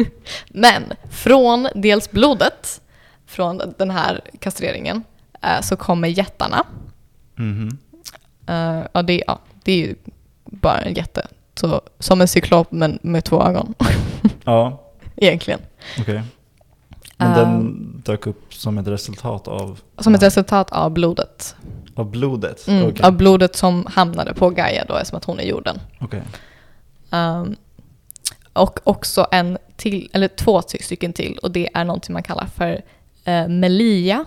Men 0.48 0.82
från 1.10 1.68
dels 1.74 2.10
blodet, 2.10 2.80
från 3.26 3.62
den 3.78 3.90
här 3.90 4.20
kastreringen, 4.38 5.02
eh, 5.42 5.60
så 5.62 5.76
kommer 5.76 6.08
jättarna. 6.08 6.64
Mhm. 7.36 7.78
Eh, 8.46 8.80
ja, 8.92 9.02
det, 9.02 9.22
ja, 9.26 9.38
det 9.64 9.72
är 9.72 9.76
ju 9.76 9.94
bara 10.44 10.78
en 10.80 10.94
jätte. 10.94 11.26
Så, 11.54 11.80
som 11.98 12.20
en 12.20 12.28
cyklop 12.28 12.72
men 12.72 12.98
med 13.02 13.24
två 13.24 13.42
ögon, 13.42 13.74
Ja, 14.44 14.82
egentligen. 15.16 15.60
okej. 16.00 16.22
Men 17.16 17.30
Eh, 17.30 17.36
den 17.36 17.76
dök 18.04 18.26
upp 18.26 18.54
som 18.54 18.78
ett 18.78 18.86
resultat 18.86 19.48
av, 19.48 19.80
Som 19.98 20.14
ett 20.14 20.22
resultat 20.22 20.72
av 20.72 20.90
blodet. 20.90 21.56
Av 21.94 22.10
blodet? 22.10 22.68
Mm, 22.68 22.88
Okej. 22.88 23.06
Av 23.06 23.12
blodet 23.16 23.56
som 23.56 23.86
hamnade 23.90 24.34
på 24.34 24.50
Gaia 24.50 24.84
då, 24.88 24.94
eftersom 24.96 25.16
att 25.16 25.24
hon 25.24 25.40
är 25.40 25.44
jorden. 25.44 25.80
Okej. 26.00 26.22
Um, 27.10 27.56
och 28.52 28.78
också 28.84 29.26
en 29.30 29.58
till, 29.76 30.10
eller 30.12 30.28
två 30.28 30.62
ty- 30.62 30.78
stycken 30.82 31.12
till 31.12 31.38
och 31.42 31.50
det 31.50 31.68
är 31.74 31.84
någonting 31.84 32.12
man 32.12 32.22
kallar 32.22 32.46
för 32.46 32.72
uh, 33.28 33.48
melia 33.48 34.24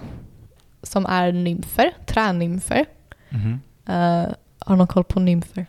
som 0.84 1.06
är 1.06 1.32
nymfer, 1.32 1.92
tränymfer. 2.06 2.86
Mhm. 3.30 3.60
Uh, 3.90 4.28
har 4.60 4.76
någon 4.76 4.88
koll 4.88 5.04
på 5.04 5.20
nymfer? 5.20 5.66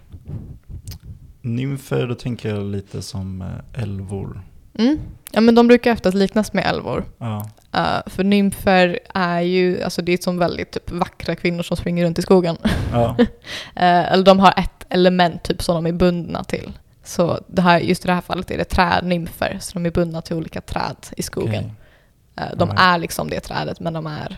Nymfer, 1.41 2.07
då 2.07 2.15
tänker 2.15 2.55
jag 2.55 2.65
lite 2.65 3.03
som 3.03 3.43
eh, 3.43 3.83
älvor. 3.83 4.43
Mm. 4.79 4.99
Ja 5.31 5.41
men 5.41 5.55
de 5.55 5.67
brukar 5.69 5.93
oftast 5.93 6.15
liknas 6.17 6.53
med 6.53 6.67
älvor. 6.67 7.05
Ja, 7.19 7.51
Uh, 7.77 8.01
för 8.07 8.25
nymfer 8.25 8.99
är 9.15 9.41
ju, 9.41 9.83
alltså 9.83 10.03
det 10.03 10.13
är 10.13 10.19
som 10.19 10.39
väldigt 10.39 10.71
typ, 10.71 10.91
vackra 10.91 11.37
kvinnor 11.37 11.63
som 11.63 11.77
springer 11.77 12.05
runt 12.05 12.19
i 12.19 12.23
skogen. 12.23 12.57
ja. 12.93 13.17
Uh, 13.19 13.27
eller 13.75 14.25
de 14.25 14.39
har 14.41 14.55
ett 14.57 14.87
element 14.89 15.43
typ 15.43 15.63
som 15.63 15.75
de 15.75 15.87
är 15.87 15.93
bundna 15.93 16.45
till. 16.45 16.73
Så 17.05 17.41
det 17.47 17.63
här, 17.63 17.79
just 17.81 18.05
i 18.05 18.07
det 18.07 18.15
här 18.15 18.21
fallet 18.21 18.51
är 18.51 18.59
det 18.59 18.65
trädnymfer, 18.65 19.59
så 19.61 19.73
de 19.73 19.87
är 19.87 19.91
bundna 19.91 20.23
till 20.23 20.37
olika 20.37 20.61
träd 20.61 20.97
i 21.17 21.23
skogen. 21.23 21.65
okej. 21.65 21.75
Eh, 22.37 22.57
De 22.57 22.63
Alright. 22.71 22.81
är 22.81 22.99
liksom 22.99 23.31
det 23.31 23.41
trädet, 23.41 23.81
men 23.81 23.93
de 23.93 24.07
är 24.07 24.37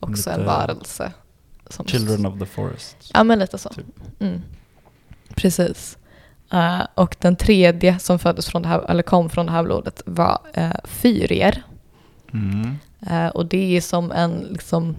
också 0.00 0.30
en 0.30 0.36
Lite 0.36 0.46
varelse. 0.46 1.12
Som 1.70 1.86
Children 1.86 2.26
of 2.26 2.38
the 2.38 2.46
forest. 2.46 2.96
Ja, 3.14 3.24
men 3.24 3.38
lite 3.38 3.58
så. 3.58 3.68
typ. 3.68 3.86
Mm. 4.20 4.42
Precis. 5.34 5.98
Eh, 6.52 6.80
och 6.94 7.16
den 7.18 7.36
tredje 7.36 7.98
som 7.98 8.18
föddes 8.18 8.48
från 8.48 8.62
det 8.62 8.68
här, 8.68 8.90
eller 8.90 9.02
kom 9.02 9.30
från 9.30 9.46
det 9.46 9.52
här 9.52 9.62
blodet 9.62 10.02
var 10.06 10.38
uh, 10.58 10.72
fyrier. 10.84 11.62
Mm. 12.32 12.78
Eh, 13.10 13.26
och 13.26 13.46
det 13.46 13.76
är 13.76 13.80
som 13.80 14.12
en 14.12 14.46
liksom, 14.50 14.96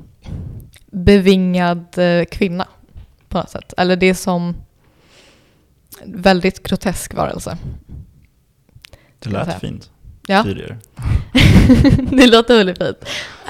bevingad 0.91 1.85
kvinna 2.31 2.67
på 3.29 3.37
något 3.37 3.49
sätt. 3.49 3.73
Eller 3.77 3.95
det 3.95 4.05
är 4.05 4.13
som 4.13 4.55
väldigt 6.05 6.63
grotesk 6.63 7.13
varelse. 7.13 7.57
Det 9.19 9.29
lät 9.29 9.59
fint. 9.59 9.89
Ja. 10.27 10.43
Fyrier. 10.43 10.77
det 12.15 12.27
låter 12.27 12.57
väldigt 12.57 12.77
fint. 12.77 12.97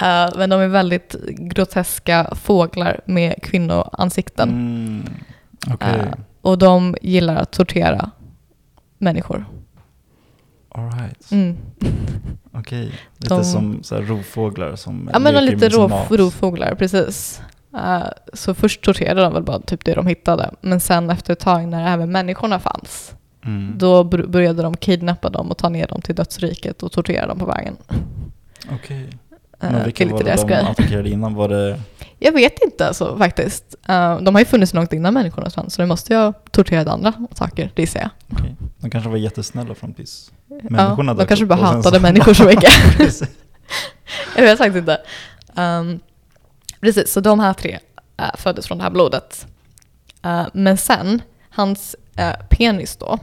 Eh, 0.02 0.30
men 0.38 0.50
de 0.50 0.62
är 0.62 0.68
väldigt 0.68 1.16
groteska 1.28 2.36
fåglar 2.36 3.02
med 3.06 3.36
kvinnoansikten. 3.44 4.50
Mm. 4.50 5.04
Okej, 5.74 6.00
Eh, 6.00 6.14
och 6.44 6.58
de 6.58 6.96
gillar 7.02 7.36
att 7.36 7.52
tortera 7.52 8.12
människor. 8.98 9.46
alright. 10.70 11.32
Mm. 11.32 11.58
Okej. 12.52 12.92
Lite 13.18 13.36
De- 13.36 13.44
som 13.44 13.84
så 13.84 13.96
här 13.96 14.02
rovfåglar 14.02 14.76
som 14.76 15.10
Ja 15.14 15.20
men 15.20 15.46
lite 15.46 15.70
rov, 15.70 15.94
rovfåglar, 16.10 16.76
precis. 16.76 17.42
Eh, 17.74 18.04
så 18.34 18.54
först 18.54 18.82
torterade 18.82 19.22
de 19.22 19.34
väl 19.34 19.44
bara 19.44 19.60
typ 19.60 19.86
det 19.86 19.94
de 19.94 20.08
hittade. 20.08 20.52
Men 20.62 20.80
sen 20.80 21.10
efter 21.10 21.34
ett 21.34 21.40
tag 21.40 21.68
när 21.68 21.94
även 21.94 22.12
människorna 22.12 22.60
fanns, 22.60 23.16
Mm. 23.46 23.74
då 23.78 24.04
började 24.04 24.64
de 24.64 24.78
kidnappa 24.78 25.30
dem 25.30 25.52
och 25.52 25.58
ta 25.58 25.70
ner 25.70 25.88
dem 25.88 26.02
till 26.02 26.16
dödsriket 26.16 26.84
och 26.84 26.92
tortera 26.92 27.28
dem 27.28 27.40
på 27.40 27.46
vägen. 27.46 27.78
Okej. 28.72 29.04
Uh, 29.04 29.72
Men 29.72 29.84
vilka 29.84 30.06
var 30.08 30.24
det 30.24 30.36
de 30.48 30.54
attackerade 30.54 31.10
innan? 31.10 31.34
Var 31.34 31.50
det... 31.50 31.80
Jag 32.24 32.32
vet 32.32 32.60
inte 32.64 32.88
alltså, 32.88 33.18
faktiskt. 33.18 33.76
Eh, 33.88 34.18
de 34.18 34.36
har 34.36 34.42
ju 34.42 34.46
funnits 34.46 34.74
långt 34.74 34.94
innan 34.94 35.14
människorna 35.14 35.50
fanns, 35.50 35.74
så 35.74 35.82
det 35.82 35.88
måste 35.88 36.14
ju 36.14 36.20
ha 36.20 36.34
torterat 36.52 36.88
andra 36.88 37.14
saker, 37.36 37.72
det 37.76 37.88
säger 37.88 38.10
jag. 38.28 38.40
Okej. 38.40 38.56
De 38.78 38.90
kanske 38.90 39.10
var 39.10 39.18
jättesnälla 39.18 39.76
fram 39.76 39.94
tills 39.94 40.32
Ja, 40.48 40.56
människorna 40.70 41.14
de 41.14 41.20
dök 41.20 41.28
kanske 41.28 41.46
bara 41.46 41.60
hatade 41.60 42.00
människor 42.00 42.34
så 42.34 42.44
mycket. 42.44 42.72
Jag 44.36 44.44
vet 44.44 44.58
faktiskt 44.58 44.78
inte. 44.78 45.02
Um, 45.62 46.00
precis, 46.82 47.14
så 47.14 47.20
de 47.20 47.40
här 47.40 47.54
tre 47.54 47.80
uh, 48.22 48.36
föddes 48.38 48.68
från 48.68 48.78
det 48.78 48.84
här 48.84 48.92
blodet. 48.92 49.48
Uh, 50.26 50.48
men 50.54 50.78
sen, 50.78 51.22
hans 51.50 51.96
penis 52.50 52.96
då 52.96 53.20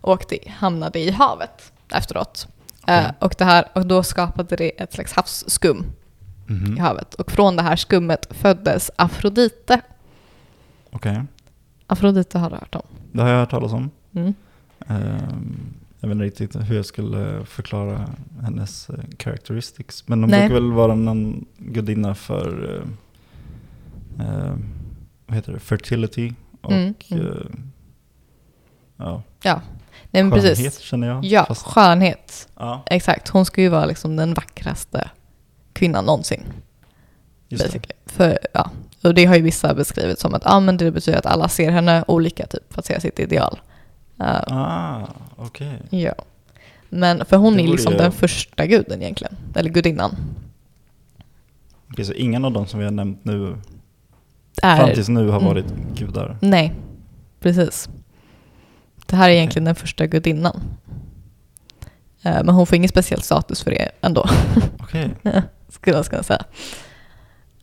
åkte, 0.00 0.38
hamnade 0.48 0.98
i 0.98 1.10
havet 1.10 1.72
efteråt. 1.92 2.46
Okej. 2.82 3.06
och, 3.18 3.34
det 3.38 3.44
här, 3.44 3.64
och 3.72 3.86
då 3.86 4.02
skapade 4.02 4.56
det 4.56 4.82
ett 4.82 4.92
slags 4.92 5.12
havsskum 5.12 5.86
Mhm. 6.50 6.76
i 6.76 6.80
havet. 6.80 7.14
Och 7.14 7.30
från 7.30 7.56
det 7.56 7.62
här 7.62 7.76
skummet 7.76 8.26
föddes 8.30 8.90
Afrodite. 8.96 9.80
Okej. 10.90 11.22
Afrodite 11.86 12.38
har 12.38 12.50
du 12.50 12.56
hört 12.56 12.74
om? 12.74 12.82
Det 13.12 13.22
har 13.22 13.28
jag 13.28 13.38
hört 13.38 13.50
talas 13.50 13.72
om. 13.72 13.90
Mm. 14.12 14.34
Ehm, 14.86 15.56
jag 16.00 16.08
vet 16.08 16.14
inte 16.14 16.24
riktigt 16.24 16.56
hur 16.70 16.76
jag 16.76 16.86
skulle 16.86 17.44
förklara 17.44 18.08
hennes 18.42 18.90
uh, 18.90 18.96
characteristics. 19.18 20.08
Men 20.08 20.20
hon 20.22 20.30
Nej. 20.30 20.40
brukar 20.40 20.54
väl 20.54 20.72
vara 20.72 20.94
någon 20.94 21.44
gudinna 21.58 22.14
för 22.14 22.74
eh, 24.18 24.26
eh, 24.26 24.54
vad 25.26 25.36
heter 25.36 25.52
det? 25.52 25.58
fertility 25.60 26.32
och 26.60 26.72
Mm, 26.72 26.94
mm. 27.10 27.26
eh, 27.26 27.34
ja, 28.96 29.22
Ja, 29.42 29.60
Nej, 30.10 30.22
skönhet 30.22 30.42
precis. 30.44 30.78
känner 30.78 31.06
jag. 31.08 31.24
Ja, 31.24 31.44
Fast- 31.44 31.66
skönhet. 31.66 32.48
ja 32.56 32.82
Exakt, 32.86 33.28
hon 33.28 33.44
ska 33.44 33.62
ju 33.62 33.68
vara 33.68 33.86
liksom 33.86 34.16
den 34.16 34.34
vackraste 34.34 35.10
kvinnan 35.72 36.04
någonsin. 36.04 36.42
För, 38.06 38.38
ja, 38.54 38.70
och 39.02 39.14
det 39.14 39.24
har 39.24 39.36
ju 39.36 39.42
vissa 39.42 39.74
beskrivit 39.74 40.18
som 40.18 40.34
att 40.34 40.42
ah, 40.46 40.60
men 40.60 40.76
det 40.76 40.90
betyder 40.90 41.18
att 41.18 41.26
alla 41.26 41.48
ser 41.48 41.70
henne 41.70 42.04
olika 42.08 42.46
typ 42.46 42.72
för 42.72 42.78
att 42.80 42.86
se 42.86 43.00
sitt 43.00 43.18
ideal. 43.18 43.60
Uh, 44.20 44.26
Ah, 44.56 45.06
okej. 45.36 45.78
ja. 45.90 46.14
Men 46.88 47.24
för 47.24 47.36
hon 47.36 47.56
Det 47.56 47.62
är 47.62 47.66
liksom 47.68 47.92
ju- 47.92 47.98
den 47.98 48.12
första 48.12 48.66
guden 48.66 49.02
egentligen, 49.02 49.36
eller 49.54 49.70
gudinnan. 49.70 50.16
Okej, 51.92 52.04
så 52.04 52.12
ingen 52.12 52.44
av 52.44 52.52
dem 52.52 52.66
som 52.66 52.78
vi 52.78 52.84
har 52.84 52.92
nämnt 52.92 53.24
nu, 53.24 53.56
Är, 54.62 54.76
fram 54.76 54.94
tills 54.94 55.08
nu, 55.08 55.28
har 55.28 55.36
Mm. 55.40 55.48
varit 55.48 55.66
gudar? 55.94 56.36
Nej, 56.40 56.74
precis. 57.40 57.88
Det 59.06 59.16
här 59.16 59.30
är 59.30 59.34
egentligen 59.34 59.64
den 59.64 59.74
första 59.74 60.06
gudinnan. 60.06 60.60
Eh, 62.22 62.44
men 62.44 62.48
hon 62.48 62.66
får 62.66 62.76
ingen 62.76 62.88
speciell 62.88 63.22
status 63.22 63.62
för 63.62 63.70
det 63.70 63.90
ändå, 64.00 64.26
Okej. 64.80 65.10
skulle 65.70 65.96
jag 65.96 66.04
kunna 66.06 66.22
säga. 66.22 66.44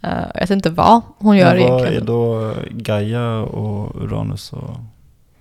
Eh, 0.02 0.26
jag 0.34 0.41
vet 0.41 0.50
inte 0.50 0.70
vad 0.70 1.02
hon 1.17 1.38
gör 1.38 1.56
Men 1.56 1.63
vad 1.70 1.80
egentligen. 1.82 2.04
är 2.04 2.08
då 2.08 2.54
Gaia 2.72 3.38
och 3.38 4.02
Uranus 4.04 4.54
och... 4.54 4.70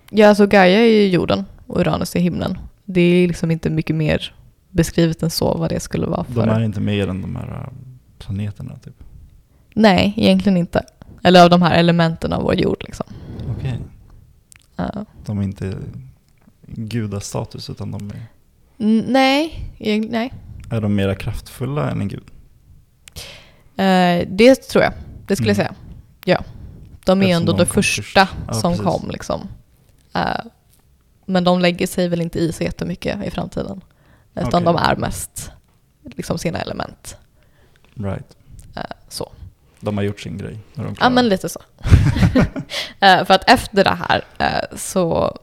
Ja, 0.09 0.27
alltså 0.29 0.47
Gaia 0.47 0.79
är 0.79 0.85
ju 0.85 1.07
jorden 1.07 1.45
och 1.67 1.79
Uranus 1.79 2.15
är 2.15 2.19
himlen. 2.19 2.57
Det 2.85 3.01
är 3.01 3.27
liksom 3.27 3.51
inte 3.51 3.69
mycket 3.69 3.95
mer 3.95 4.33
beskrivet 4.69 5.23
än 5.23 5.29
så 5.29 5.57
vad 5.57 5.69
det 5.69 5.79
skulle 5.79 6.05
vara 6.05 6.23
för. 6.23 6.33
De 6.33 6.49
är 6.49 6.61
inte 6.63 6.79
mer 6.79 7.07
än 7.07 7.21
de 7.21 7.35
här 7.35 7.47
äh, 7.47 7.69
planeterna 8.19 8.75
typ? 8.83 8.93
Nej, 9.75 10.13
egentligen 10.17 10.57
inte. 10.57 10.83
Eller 11.23 11.43
av 11.43 11.49
de 11.49 11.61
här 11.61 11.75
elementen 11.75 12.33
av 12.33 12.43
vår 12.43 12.55
jord 12.55 12.77
liksom. 12.79 13.05
Okej. 13.57 13.79
Eh, 14.77 15.01
De 15.25 15.39
är 15.39 15.43
inte 15.43 15.77
gudastatus 16.65 17.69
utan 17.69 17.91
de 17.91 18.09
är, 18.09 18.25
nej, 19.07 19.69
nej. 20.09 20.33
är 20.69 20.81
de 20.81 20.95
mera 20.95 21.15
kraftfulla 21.15 21.91
än 21.91 22.01
en 22.01 22.07
gud? 22.07 22.23
Eh, 23.77 24.27
det 24.27 24.55
tror 24.55 24.83
jag. 24.83 24.93
Det 25.27 25.35
skulle 25.35 25.51
Mm. 25.51 25.57
jag 25.65 25.67
säga. 25.67 25.75
Ja. 26.25 26.43
De 27.05 27.21
är 27.23 27.35
ändå 27.35 27.53
de 27.53 27.65
första 27.65 28.01
först. 28.03 28.17
Ja, 28.47 28.53
som 28.53 28.71
precis. 28.71 28.85
kom 28.85 29.09
liksom. 29.11 29.47
Eh, 30.13 30.21
men 31.25 31.43
de 31.43 31.59
lägger 31.59 31.87
sig 31.87 32.07
väl 32.07 32.21
inte 32.21 32.39
i 32.39 32.51
så 32.51 32.63
jättemycket 32.63 33.25
i 33.25 33.31
framtiden. 33.31 33.81
Utan 34.35 34.47
Okej. 34.47 34.63
de 34.63 34.75
är 34.75 34.95
mest 34.95 35.51
liksom 36.03 36.37
sina 36.37 36.59
element. 36.59 37.17
Right. 37.93 38.37
Eh, 38.75 38.81
så. 39.09 39.31
De 39.79 39.97
har 39.97 40.03
gjort 40.03 40.19
sin 40.19 40.37
grej. 40.37 40.57
Nu 40.73 40.83
är 40.83 40.87
de 40.87 40.95
Ja, 40.99 41.09
men 41.09 41.29
lite 41.29 41.49
så. 41.49 41.59
Eh, 42.99 43.25
för 43.25 43.33
att 43.33 43.49
efter 43.49 43.83
det 43.83 43.97
här 44.09 44.23
eh, 44.39 44.77
så 44.77 45.37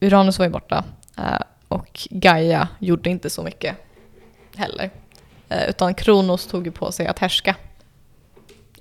Uranus 0.00 0.38
var 0.38 0.46
ju 0.46 0.52
borta 0.52 0.84
eh, 1.18 1.40
och 1.68 2.08
Gaia 2.10 2.68
gjorde 2.78 3.10
inte 3.10 3.30
så 3.30 3.42
mycket 3.42 3.76
heller. 4.56 4.90
Eh, 5.48 5.68
utan 5.68 5.94
Kronos 5.94 6.46
tog 6.46 6.66
ju 6.66 6.72
på 6.72 6.92
sig 6.92 7.06
att 7.06 7.18
härska 7.18 7.56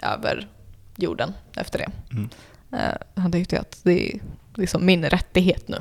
över 0.01 0.47
jorden 0.95 1.34
efter 1.56 1.80
det. 1.80 1.89
Mm. 2.12 2.30
Eh, 2.71 3.21
han 3.21 3.32
tyckte 3.32 3.60
att 3.60 3.80
det 3.84 4.12
är 4.12 4.19
liksom 4.56 4.86
min 4.86 5.06
rättighet 5.06 5.67
nu. 5.67 5.77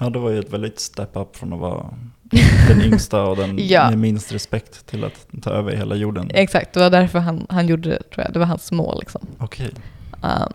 Ja, 0.00 0.10
det 0.10 0.18
var 0.18 0.30
ju 0.30 0.38
ett 0.38 0.52
väldigt 0.52 0.80
step 0.80 1.10
up 1.16 1.36
från 1.36 1.52
att 1.52 1.60
vara 1.60 1.94
den 2.68 2.82
yngsta 2.82 3.22
och 3.22 3.36
den 3.36 3.58
Ja. 3.68 3.90
med 3.90 3.98
minst 3.98 4.32
respekt 4.32 4.86
till 4.86 5.04
att 5.04 5.26
ta 5.42 5.50
över 5.50 5.76
hela 5.76 5.94
jorden. 5.94 6.30
Exakt, 6.34 6.72
det 6.72 6.80
var 6.80 6.90
därför 6.90 7.18
han, 7.18 7.46
han 7.48 7.66
gjorde 7.66 7.88
det 7.88 8.02
tror 8.10 8.24
jag. 8.24 8.32
Det 8.32 8.38
var 8.38 8.46
hans 8.46 8.72
mål 8.72 8.98
liksom. 9.00 9.26
Okej. 9.38 9.70
Um, 10.22 10.52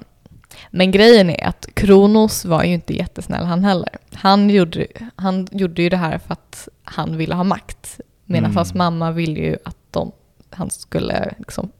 men 0.71 0.91
grejen 0.91 1.29
är 1.29 1.47
att 1.47 1.67
Kronos 1.73 2.45
var 2.45 2.63
ju 2.63 2.73
inte 2.73 2.95
jättesnäll 2.97 3.45
han 3.45 3.63
heller. 3.63 3.89
Han 4.13 4.49
gjorde, 4.49 4.87
han 5.15 5.47
gjorde 5.51 5.81
ju 5.81 5.89
det 5.89 5.97
här 5.97 6.17
för 6.17 6.33
att 6.33 6.67
han 6.83 7.17
ville 7.17 7.35
ha 7.35 7.43
makt. 7.43 7.99
Medan 8.31 8.45
Mm. 8.45 8.55
hans 8.57 8.73
mamma 8.73 9.11
ville 9.11 9.39
ju 9.39 9.57
att 9.65 9.77
de, 9.91 10.11
han 10.49 10.69
skulle 10.69 11.33
liksom 11.37 11.71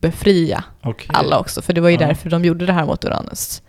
befria 0.00 0.64
Okej. 0.82 1.10
alla 1.12 1.38
också. 1.38 1.62
För 1.62 1.72
det 1.72 1.80
var 1.80 1.88
ju 1.88 1.94
Ja. 2.00 2.06
därför 2.06 2.30
de 2.30 2.44
gjorde 2.44 2.66
det 2.66 2.72
här 2.72 2.86
mot 2.86 3.04
Uranus. 3.04 3.62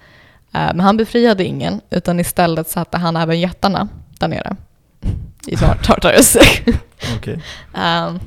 Eh, 0.53 0.59
men 0.73 0.79
han 0.79 0.97
befriade 0.97 1.43
ingen, 1.45 1.81
utan 1.89 2.19
istället 2.19 2.69
satte 2.69 2.97
han 2.97 3.15
även 3.15 3.39
jättarna 3.39 3.87
där 4.19 4.27
nere. 4.27 4.55
I 5.47 5.55
Tar- 5.55 5.75
Tartarus. 5.83 6.37
Okej. 7.17 7.43
Ehm, 7.75 8.19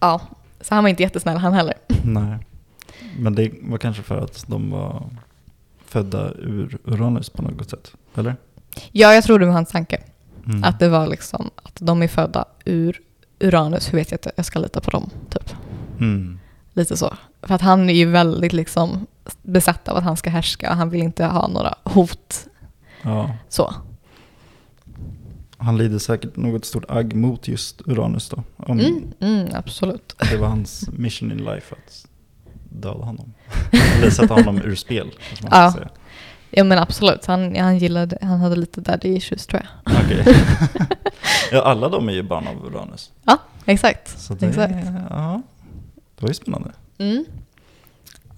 ja, 0.00 0.20
så 0.60 0.74
han 0.74 0.84
var 0.84 0.88
inte 0.90 1.02
jättesnäll 1.02 1.36
han 1.36 1.52
heller. 1.52 1.74
Nej. 2.04 2.38
Men 3.18 3.34
det 3.34 3.50
var 3.62 3.78
kanske 3.78 4.02
för 4.02 4.18
att 4.18 4.44
de 4.48 4.70
var 4.70 5.10
födda 5.86 6.32
ur 6.32 6.78
Uranus 6.84 7.30
på 7.30 7.42
något 7.42 7.70
sätt? 7.70 7.92
Eller? 8.16 8.36
Ja, 8.92 9.14
jag 9.14 9.24
tror 9.24 9.38
det 9.38 9.46
var 9.46 9.52
hans 9.52 9.68
tanke. 9.70 10.00
Mm. 10.46 10.64
Att 10.64 10.78
det 10.78 10.88
var 10.88 11.06
liksom 11.06 11.50
att 11.62 11.76
de 11.80 12.02
är 12.02 12.08
födda 12.08 12.44
ur 12.64 13.00
Uranus, 13.40 13.92
hur 13.92 13.98
vet 13.98 14.10
jag 14.10 14.18
inte, 14.18 14.32
jag 14.36 14.46
ska 14.46 14.58
lita 14.58 14.80
på 14.80 14.90
dem, 14.90 15.10
typ. 15.30 15.54
Mm. 16.00 16.38
Lite 16.72 16.96
så. 16.96 17.14
För 17.42 17.54
att 17.54 17.60
han 17.60 17.90
är 17.90 17.94
ju 17.94 18.06
väldigt 18.06 18.52
liksom 18.52 19.06
besatt 19.42 19.88
av 19.88 19.96
att 19.96 20.04
han 20.04 20.16
ska 20.16 20.30
härska 20.30 20.70
och 20.70 20.76
han 20.76 20.90
vill 20.90 21.02
inte 21.02 21.24
ha 21.24 21.48
några 21.48 21.74
hot. 21.84 22.46
Ja. 23.02 23.36
Så. 23.48 23.74
Han 25.56 25.78
lider 25.78 25.98
säkert 25.98 26.36
något 26.36 26.64
stort 26.64 26.84
agg 26.88 27.14
mot 27.14 27.48
just 27.48 27.80
Uranus 27.86 28.28
då. 28.28 28.42
Om 28.56 28.80
Mm, 28.80 29.12
mm, 29.20 29.48
absolut. 29.54 30.16
det 30.30 30.36
var 30.36 30.48
hans 30.48 30.88
mission 30.92 31.32
in 31.32 31.38
life 31.38 31.74
att 31.74 32.06
döda 32.68 33.04
honom. 33.04 33.34
Eller 33.96 34.10
sätta 34.10 34.34
honom 34.34 34.62
ur 34.62 34.74
spel. 34.74 35.10
Ja. 35.50 35.72
säga. 35.72 35.88
Ja 36.56 36.64
men 36.64 36.78
absolut, 36.78 37.26
han, 37.26 37.56
han 37.56 37.78
gillade, 37.78 38.18
han 38.22 38.40
hade 38.40 38.56
lite 38.56 38.80
daddy 38.80 39.08
issues 39.08 39.46
tror 39.46 39.62
jag. 39.62 39.96
Okej. 40.04 40.24
ja, 41.52 41.62
alla 41.62 41.88
de 41.88 42.08
är 42.08 42.12
ju 42.12 42.22
barn 42.22 42.46
av 42.46 42.66
Uranus. 42.66 43.12
Ja, 43.24 43.38
exakt. 43.64 44.20
Så 44.20 44.34
det, 44.34 44.46
exakt. 44.46 44.74
Ja, 45.10 45.42
det 46.16 46.22
var 46.22 46.28
ju 46.28 46.34
spännande. 46.34 46.72
Mm. 46.98 47.24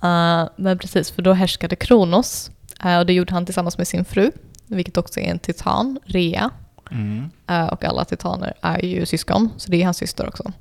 Uh, 0.04 0.48
men 0.56 0.78
precis, 0.78 1.10
för 1.10 1.22
då 1.22 1.32
härskade 1.32 1.76
Kronos. 1.76 2.50
Uh, 2.84 2.98
och 2.98 3.06
det 3.06 3.12
gjorde 3.12 3.34
han 3.34 3.46
tillsammans 3.46 3.78
med 3.78 3.88
sin 3.88 4.04
fru, 4.04 4.32
vilket 4.66 4.96
också 4.96 5.20
är 5.20 5.30
en 5.30 5.38
titan, 5.38 5.98
Rea. 6.04 6.50
Mm. 6.90 7.30
Uh, 7.50 7.66
och 7.66 7.84
alla 7.84 8.04
titaner 8.04 8.54
är 8.60 8.84
ju 8.84 9.06
syskon, 9.06 9.50
så 9.56 9.70
det 9.70 9.80
är 9.80 9.84
hans 9.84 9.96
syster 9.96 10.28
också. 10.28 10.52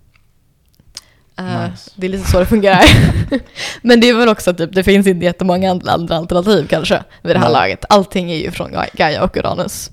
Uh, 1.39 1.69
Nice. 1.69 1.91
Det 1.95 2.07
är 2.07 2.09
lite 2.11 2.31
så 2.31 2.39
det 2.39 2.45
fungerar. 2.45 2.83
Men 3.81 3.99
det 3.99 4.09
är 4.09 4.13
väl 4.13 4.29
också 4.29 4.53
typ, 4.53 4.73
det 4.73 4.83
finns 4.83 5.07
inte 5.07 5.25
jättemånga 5.25 5.71
andra 5.71 6.15
alternativ 6.15 6.67
kanske 6.67 7.03
vid 7.21 7.35
det 7.35 7.39
här 7.39 7.45
Nej. 7.45 7.53
laget. 7.53 7.85
Allting 7.89 8.31
är 8.31 8.35
ju 8.37 8.51
från 8.51 8.71
Ga- 8.71 8.89
Gaia 8.93 9.23
och 9.23 9.37
Uranus 9.37 9.91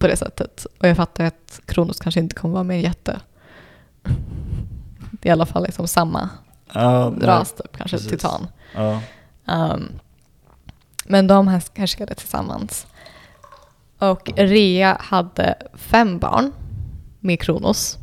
på 0.00 0.06
det 0.06 0.16
sättet. 0.16 0.66
Och 0.80 0.88
jag 0.88 0.96
fattar 0.96 1.24
att 1.24 1.60
Kronos 1.66 2.00
kanske 2.00 2.20
inte 2.20 2.34
kommer 2.34 2.52
vara 2.54 2.64
med 2.64 2.76
en 2.76 2.82
jätte. 2.82 3.20
I 5.22 5.30
alla 5.30 5.46
fall 5.46 5.62
liksom 5.62 5.88
samma 5.88 6.28
nej. 6.74 7.26
ras 7.26 7.52
typ, 7.52 7.76
kanske 7.76 7.96
precis. 7.96 8.10
titan. 8.10 8.48
Ja. 8.74 9.00
Um, 9.46 9.88
men 11.04 11.26
de 11.26 11.48
härs- 11.48 11.70
härskade 11.78 12.14
tillsammans. 12.14 12.86
Och 13.98 14.30
Rea 14.36 14.96
hade 15.00 15.54
fem 15.74 16.18
barn 16.18 16.52
med 17.20 17.40
Kronos. 17.40 17.98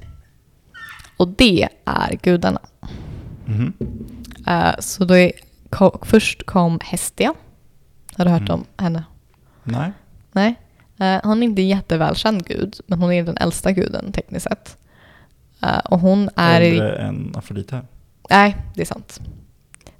Och 1.18 1.28
det 1.28 1.70
är 1.86 2.18
gudarna. 2.22 2.60
Mhm. 3.46 3.74
Uh, 4.48 4.72
så 4.80 5.06
då 5.06 5.18
är, 5.18 5.32
ko, 5.70 6.00
först 6.02 6.46
kom 6.46 6.80
Hestia. 6.84 7.34
Har 8.18 8.26
du 8.26 8.32
hört 8.32 8.42
Mm. 8.50 8.54
om 8.54 8.66
henne? 8.78 9.04
Nej. 9.64 9.92
Nej. 10.32 10.56
Eh, 11.00 11.20
hon 11.24 11.44
är 11.44 11.48
inte 11.48 11.62
en 11.62 11.68
jättevälkänd 11.68 12.46
gud, 12.46 12.76
men 12.88 13.02
hon 13.02 13.12
är 13.12 13.24
den 13.24 13.38
äldsta 13.38 13.72
guden 13.72 14.12
tekniskt 14.12 14.44
sett. 14.44 14.78
Eh, 15.64 15.78
och 15.78 16.00
hon 16.00 16.30
är... 16.36 16.62
Äldre 16.62 16.96
än 16.98 17.34
Afrodite. 17.36 17.82
Nej, 18.30 18.56
det 18.76 18.82
är 18.82 18.86
sant. 18.86 19.20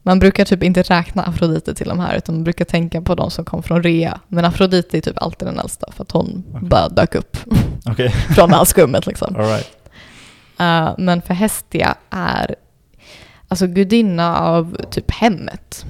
Man 0.04 0.20
brukar 0.20 0.46
typ 0.46 0.64
inte 0.64 0.82
räkna 0.84 1.24
Afrodite 1.24 1.74
till 1.74 1.88
de 1.88 2.00
här, 2.00 2.18
utan 2.18 2.36
man 2.36 2.44
brukar 2.44 2.66
tänka 2.66 3.02
på 3.02 3.16
de 3.16 3.32
som 3.32 3.46
kom 3.46 3.64
från 3.64 3.84
Rea. 3.84 4.20
Men 4.28 4.46
Afrodite 4.46 4.98
är 4.98 5.02
typ 5.02 5.18
alltid 5.22 5.48
den 5.48 5.60
äldsta, 5.60 5.92
för 5.92 6.04
att 6.04 6.12
hon 6.12 6.44
Okej. 6.54 6.70
bara 6.70 6.90
dök 6.90 7.16
upp 7.16 7.38
Okej, 7.86 8.10
från 8.36 8.54
all 8.54 8.66
skummet 8.66 9.06
liksom. 9.08 9.36
alright. 9.36 9.77
Eh, 10.60 10.94
men 10.98 11.22
för 11.22 11.34
Hestia 11.34 11.96
är 12.10 12.56
alltså 13.48 13.68
gudinna 13.68 14.38
av 14.40 14.78
typ 14.92 15.12
hemmet, 15.12 15.86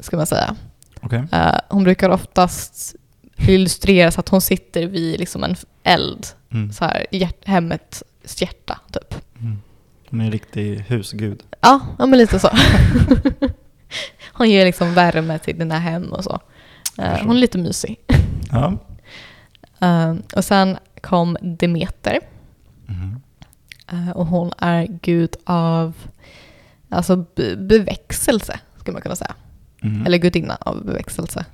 ska 0.00 0.16
man 0.16 0.26
säga. 0.26 0.56
Okej. 1.00 1.24
Eh, 1.32 1.54
hon 1.68 1.84
brukar 1.84 2.10
oftast 2.10 2.94
illustreras 3.36 4.18
att 4.18 4.28
hon 4.28 4.40
sitter 4.40 4.86
vid 4.86 5.20
liksom 5.20 5.44
en 5.44 5.56
eld, 5.82 6.26
Mm. 6.52 6.72
så 6.72 6.84
här, 6.84 7.06
hjärt- 7.10 7.44
hemmets 7.46 8.04
hjärta 8.36 8.78
typ. 8.92 9.14
Mm. 9.40 9.58
Hon 10.10 10.20
är 10.20 10.24
en 10.24 10.32
riktig 10.32 10.84
husgud. 10.88 11.42
Ja, 11.60 11.80
ja 11.98 12.06
men 12.06 12.18
lite 12.18 12.38
så. 12.38 12.48
hon 14.32 14.50
ger 14.50 14.64
liksom 14.64 14.94
värme 14.94 15.38
till 15.38 15.58
dina 15.58 15.78
hem 15.78 16.12
och 16.12 16.24
så. 16.24 16.40
Förstår. 16.96 17.26
hon 17.26 17.36
är 17.36 17.40
lite 17.40 17.58
mysig. 17.58 17.96
Ja. 18.52 18.78
Eh, 19.80 20.14
och 20.36 20.44
sen 20.44 20.76
kom 21.00 21.36
Demeter. 21.42 22.18
Mhm. 22.86 23.20
Eh, 23.92 24.10
och 24.10 24.26
hon 24.26 24.52
är 24.58 24.86
gud 25.02 25.36
av 25.44 25.92
alltså 26.88 27.16
be- 27.16 27.56
beväxelse, 27.56 28.60
skulle 28.78 28.92
man 28.92 29.02
kunna 29.02 29.16
säga. 29.16 29.34
Mhm. 29.82 30.06
Eller 30.06 30.18
gudinna 30.18 30.58
av 30.60 30.84
beväxelse. 30.84 31.44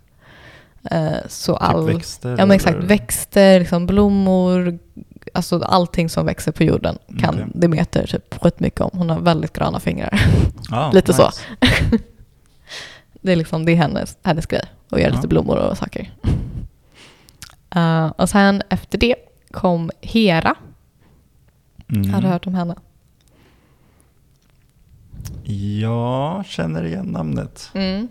Eh, 0.90 1.12
så 1.28 1.52
typ 1.52 1.62
all... 1.62 1.86
växter? 1.86 2.30
Ja 2.30 2.36
men 2.46 2.50
exakt, 2.50 2.76
eller? 2.76 2.86
växter, 2.86 3.58
liksom 3.60 3.86
blommor, 3.86 4.78
alltså 5.34 5.62
allting 5.62 6.08
som 6.08 6.26
växer 6.26 6.52
på 6.52 6.64
jorden 6.64 6.98
kan 7.20 7.34
Okej. 7.34 7.46
Demeter 7.54 8.06
typ 8.06 8.42
skitmycket 8.42 8.80
om. 8.80 8.90
Hon 8.92 9.10
har 9.10 9.20
väldigt 9.20 9.52
gröna 9.52 9.80
fingrar. 9.80 10.20
Ah, 10.70 10.90
lite 10.92 11.12
så. 11.12 11.30
Det 13.22 13.32
är 13.32 13.36
liksom 13.36 13.64
det 13.64 13.72
är 13.72 13.76
hennes, 13.76 14.16
hennes 14.22 14.46
grej, 14.46 14.62
att 14.90 15.00
göra 15.00 15.10
Ja. 15.10 15.16
lite 15.16 15.28
blommor 15.28 15.56
och 15.56 15.78
saker. 15.78 16.10
Eh, 17.76 18.06
och 18.06 18.28
sen 18.28 18.62
efter 18.68 18.98
det 18.98 19.14
kom 19.50 19.90
Hera. 20.00 20.54
Mm. 21.88 22.10
Har 22.14 22.20
du 22.20 22.26
hört 22.28 22.46
om 22.46 22.54
henne? 22.54 22.74
Jag 25.80 26.46
känner 26.46 26.84
igen 26.84 27.06
namnet. 27.06 27.70
Mm. 27.74 28.08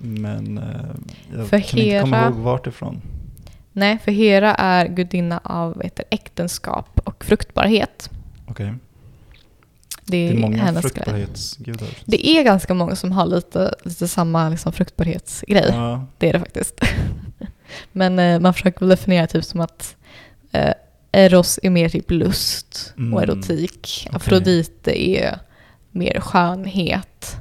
Men 0.00 0.58
eh, 0.58 0.64
jag 1.36 1.48
För 1.48 1.60
kan 1.60 1.78
inte 1.80 2.00
komma 2.00 2.16
Hera- 2.16 2.28
ihåg 2.28 2.36
vart 2.36 2.66
ifrån. 2.66 3.02
Nej, 3.72 3.98
för 4.04 4.12
Hera 4.12 4.54
är 4.54 4.86
gudinna 4.88 5.40
av 5.44 5.82
heter, 5.82 6.04
äktenskap 6.10 7.00
och 7.04 7.24
fruktbarhet. 7.24 8.10
Okej. 8.46 8.74
Det 10.04 10.16
är, 10.16 10.32
Det 10.32 10.36
är 10.38 10.40
många 10.40 10.82
fruktbarhetsgudar. 10.82 11.88
Det 12.04 12.26
är 12.28 12.42
ganska 12.44 12.74
många 12.74 12.96
som 12.96 13.12
har 13.12 13.26
lite, 13.26 13.74
lite 13.84 14.08
samma 14.08 14.48
liksom, 14.48 14.72
fruktbarhetsgrej. 14.72 15.68
Ja, 15.68 16.06
Det 16.18 16.28
är 16.28 16.32
det 16.32 16.38
faktiskt. 16.40 16.80
Men 17.92 18.18
eh, 18.18 18.40
man 18.40 18.54
försöker 18.54 18.86
definiera 18.86 19.26
typ 19.26 19.44
som 19.44 19.60
att 19.60 19.96
eh, 20.52 20.72
Eros 21.12 21.58
är 21.62 21.70
mer 21.70 21.88
typ 21.88 22.10
lust 22.10 22.92
och 22.94 23.00
Mm, 23.00 23.18
erotik. 23.18 24.04
okej. 24.06 24.16
Afrodite 24.16 25.08
är 25.10 25.38
mer 25.90 26.20
skönhet 26.20 27.36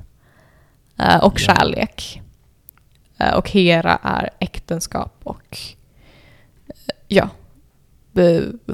eh, 0.99 1.17
och 1.23 1.33
Ja. 1.41 1.53
kärlek. 1.55 2.21
Eh, 3.17 3.33
och 3.33 3.49
Hera 3.49 3.99
är 4.03 4.29
äktenskap 4.39 5.19
och 5.23 5.57
eh, 6.67 6.73
ja, 7.07 7.29
be, 8.11 8.43
be, 8.65 8.73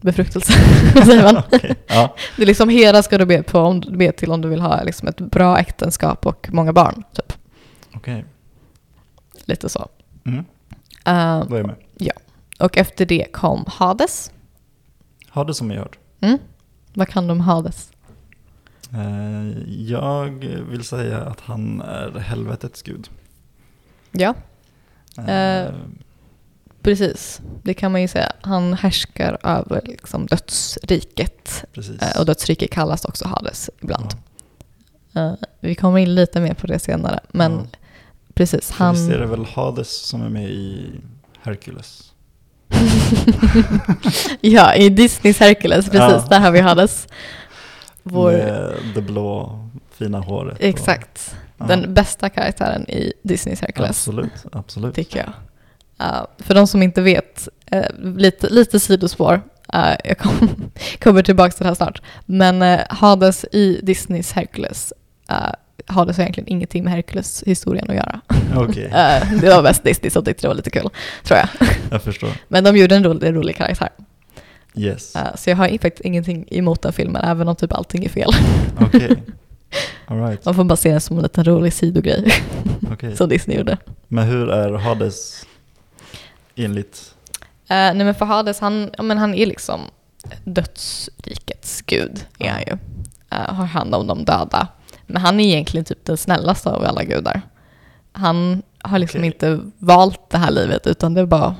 befruktelse. 0.00 0.52
Säger 1.04 1.22
man? 1.22 1.36
okej. 1.52 1.74
ja. 1.86 2.14
Det 2.36 2.42
är 2.42 2.46
liksom 2.46 2.68
Hera 2.68 3.02
ska 3.02 3.18
du 3.18 3.26
be, 3.26 3.42
på, 3.42 3.58
om, 3.58 3.80
du 3.80 3.96
be 3.96 4.12
till 4.12 4.30
om 4.32 4.40
du 4.40 4.48
vill 4.48 4.60
ha 4.60 4.82
liksom 4.82 5.08
ett 5.08 5.20
bra 5.20 5.58
äktenskap 5.58 6.26
och 6.26 6.48
många 6.52 6.72
barn. 6.72 7.02
Typ. 7.12 7.32
okej. 7.94 8.24
Lite 9.44 9.68
så. 9.68 9.88
Mm. 10.26 10.38
Eh, 11.06 11.44
Då 11.48 11.54
är 11.54 11.58
jag 11.58 11.66
med. 11.66 11.76
och 12.58 12.78
efter 12.78 13.06
det 13.06 13.26
kom 13.32 13.64
Hades. 13.68 14.30
Ha 15.34 15.44
det 15.44 15.54
som 15.54 15.70
jag 15.70 15.78
hört. 15.78 15.98
Mm. 16.20 16.38
Vad 16.94 17.08
kan 17.08 17.26
du 17.26 17.32
om 17.32 17.40
Hades? 17.40 17.92
Eh, 18.92 19.58
jag 19.68 20.28
vill 20.70 20.84
säga 20.84 21.20
att 21.20 21.40
han 21.40 21.80
är 21.80 22.18
helvetets 22.18 22.82
gud. 22.82 23.08
Ja, 24.10 24.34
Eh, 25.18 25.60
Eh, 25.64 25.70
precis. 26.82 27.40
Det 27.62 27.74
kan 27.74 27.92
man 27.92 28.00
ju 28.02 28.08
säga. 28.08 28.32
Han 28.42 28.72
härskar 28.74 29.38
över 29.42 29.80
liksom, 29.84 30.26
dödsriket. 30.26 31.64
precis. 31.72 32.02
Eh, 32.02 32.20
och 32.20 32.26
dödsriket 32.26 32.70
kallas 32.70 33.04
också 33.04 33.28
Hades 33.28 33.70
ibland. 33.82 34.06
Eh, 35.14 35.32
vi 35.60 35.74
kommer 35.74 35.98
in 35.98 36.14
lite 36.14 36.40
mer 36.40 36.54
på 36.54 36.66
det 36.66 36.78
senare. 36.78 37.20
Men 37.28 37.52
Ja. 37.52 37.66
precis, 38.34 38.70
han... 38.70 38.94
Visst 38.94 39.10
är 39.10 39.18
det 39.18 39.26
väl 39.26 39.44
Hades 39.44 39.88
som 40.06 40.22
är 40.22 40.28
med 40.28 40.50
i 40.50 40.90
Hercules? 41.42 42.12
ja, 44.40 44.74
i 44.74 44.88
Disneys 44.88 45.40
Hercules, 45.40 45.84
precis. 45.90 46.22
Ja. 46.22 46.26
Där 46.30 46.40
har 46.40 46.50
vi 46.50 46.60
Hades. 46.60 47.08
Vår... 48.02 48.32
Med 48.32 48.72
det 48.94 49.02
blå 49.02 49.58
fina 49.98 50.20
håret. 50.20 50.58
och- 50.58 50.64
Exakt. 50.64 51.34
Ja. 51.58 51.64
Den 51.66 51.94
bästa 51.94 52.28
karaktären 52.28 52.90
i 52.90 53.12
Disneys 53.22 53.60
Hercules, 53.60 53.90
Absolut, 53.90 54.32
absolut. 54.52 54.94
tycker 54.94 55.18
jag. 55.18 55.28
Uh, 56.08 56.24
för 56.38 56.54
de 56.54 56.66
som 56.66 56.82
inte 56.82 57.00
vet, 57.02 57.48
eh, 57.66 57.84
lite, 57.98 58.48
lite 58.48 58.80
sidospår, 58.80 59.34
uh, 59.74 59.92
jag 60.04 60.18
kom, 60.18 60.48
kommer 61.02 61.22
tillbaka 61.22 61.50
till 61.50 61.62
det 61.64 61.68
här 61.68 61.74
snart, 61.74 62.02
men 62.26 62.62
uh, 62.62 62.80
Hades 62.88 63.44
i 63.52 63.80
Disneys 63.82 64.32
Hercules, 64.32 64.92
uh, 65.90 65.94
Hades 65.94 66.16
har 66.16 66.22
egentligen 66.22 66.48
ingenting 66.48 66.84
med 66.84 66.92
Hercules-historien 66.92 67.90
att 67.90 67.96
göra. 67.96 68.20
Okej, 68.56 68.84
Uh, 68.84 69.40
det 69.40 69.48
var 69.48 69.62
mest 69.62 69.84
Disney 69.84 70.10
som 70.10 70.24
tyckte 70.24 70.42
det 70.42 70.48
var 70.48 70.54
lite 70.54 70.70
kul, 70.70 70.88
tror 71.24 71.38
jag. 71.38 71.48
jag 71.90 72.02
förstår. 72.02 72.30
Men 72.48 72.64
de 72.64 72.76
gjorde 72.76 72.96
en 72.96 73.04
rolig, 73.04 73.28
en 73.28 73.34
rolig 73.34 73.56
karaktär. 73.56 73.88
Yes, 74.76 75.16
Uh, 75.16 75.36
så 75.36 75.50
jag 75.50 75.56
har 75.56 75.68
faktiskt 75.68 76.00
ingenting 76.00 76.46
emot 76.50 76.82
den 76.82 76.92
filmen, 76.92 77.24
även 77.24 77.48
om 77.48 77.56
typ 77.56 77.72
allting 77.72 78.04
är 78.04 78.08
fel. 78.08 78.30
okej. 78.80 79.22
Alright, 80.06 80.44
Man 80.44 80.54
får 80.54 80.64
bara 80.64 80.76
se 80.76 80.90
den 80.90 81.00
som 81.00 81.16
en 81.16 81.22
liten 81.22 81.44
rolig 81.44 81.72
sidogrej 81.72 82.32
okej. 82.92 83.16
som 83.16 83.28
Disney 83.28 83.56
gjorde. 83.56 83.78
Men 84.08 84.24
hur 84.24 84.50
är 84.50 84.72
Hades 84.72 85.46
enligt... 86.54 87.14
Uh, 87.62 87.66
nej 87.68 87.94
men 87.94 88.14
för 88.14 88.24
Hades, 88.24 88.60
han, 88.60 88.90
ja, 88.96 89.02
men 89.02 89.18
han 89.18 89.34
är 89.34 89.46
liksom 89.46 89.80
dödsrikets 90.44 91.82
gud, 91.86 92.24
är 92.38 92.48
han 92.50 92.60
ju. 92.66 92.72
Uh, 92.72 93.54
har 93.54 93.64
hand 93.64 93.94
om 93.94 94.06
de 94.06 94.24
döda. 94.24 94.68
Men 95.06 95.22
han 95.22 95.40
är 95.40 95.44
egentligen 95.44 95.84
typ 95.84 96.04
den 96.04 96.16
snällaste 96.16 96.70
av 96.70 96.84
alla 96.84 97.04
gudar. 97.04 97.42
Han 98.12 98.62
har 98.78 98.98
liksom 98.98 99.20
Okej. 99.20 99.26
inte 99.26 99.60
valt 99.78 100.30
det 100.30 100.38
här 100.38 100.50
livet, 100.50 100.86
utan 100.86 101.14
det 101.14 101.20
är 101.20 101.26
bara, 101.26 101.56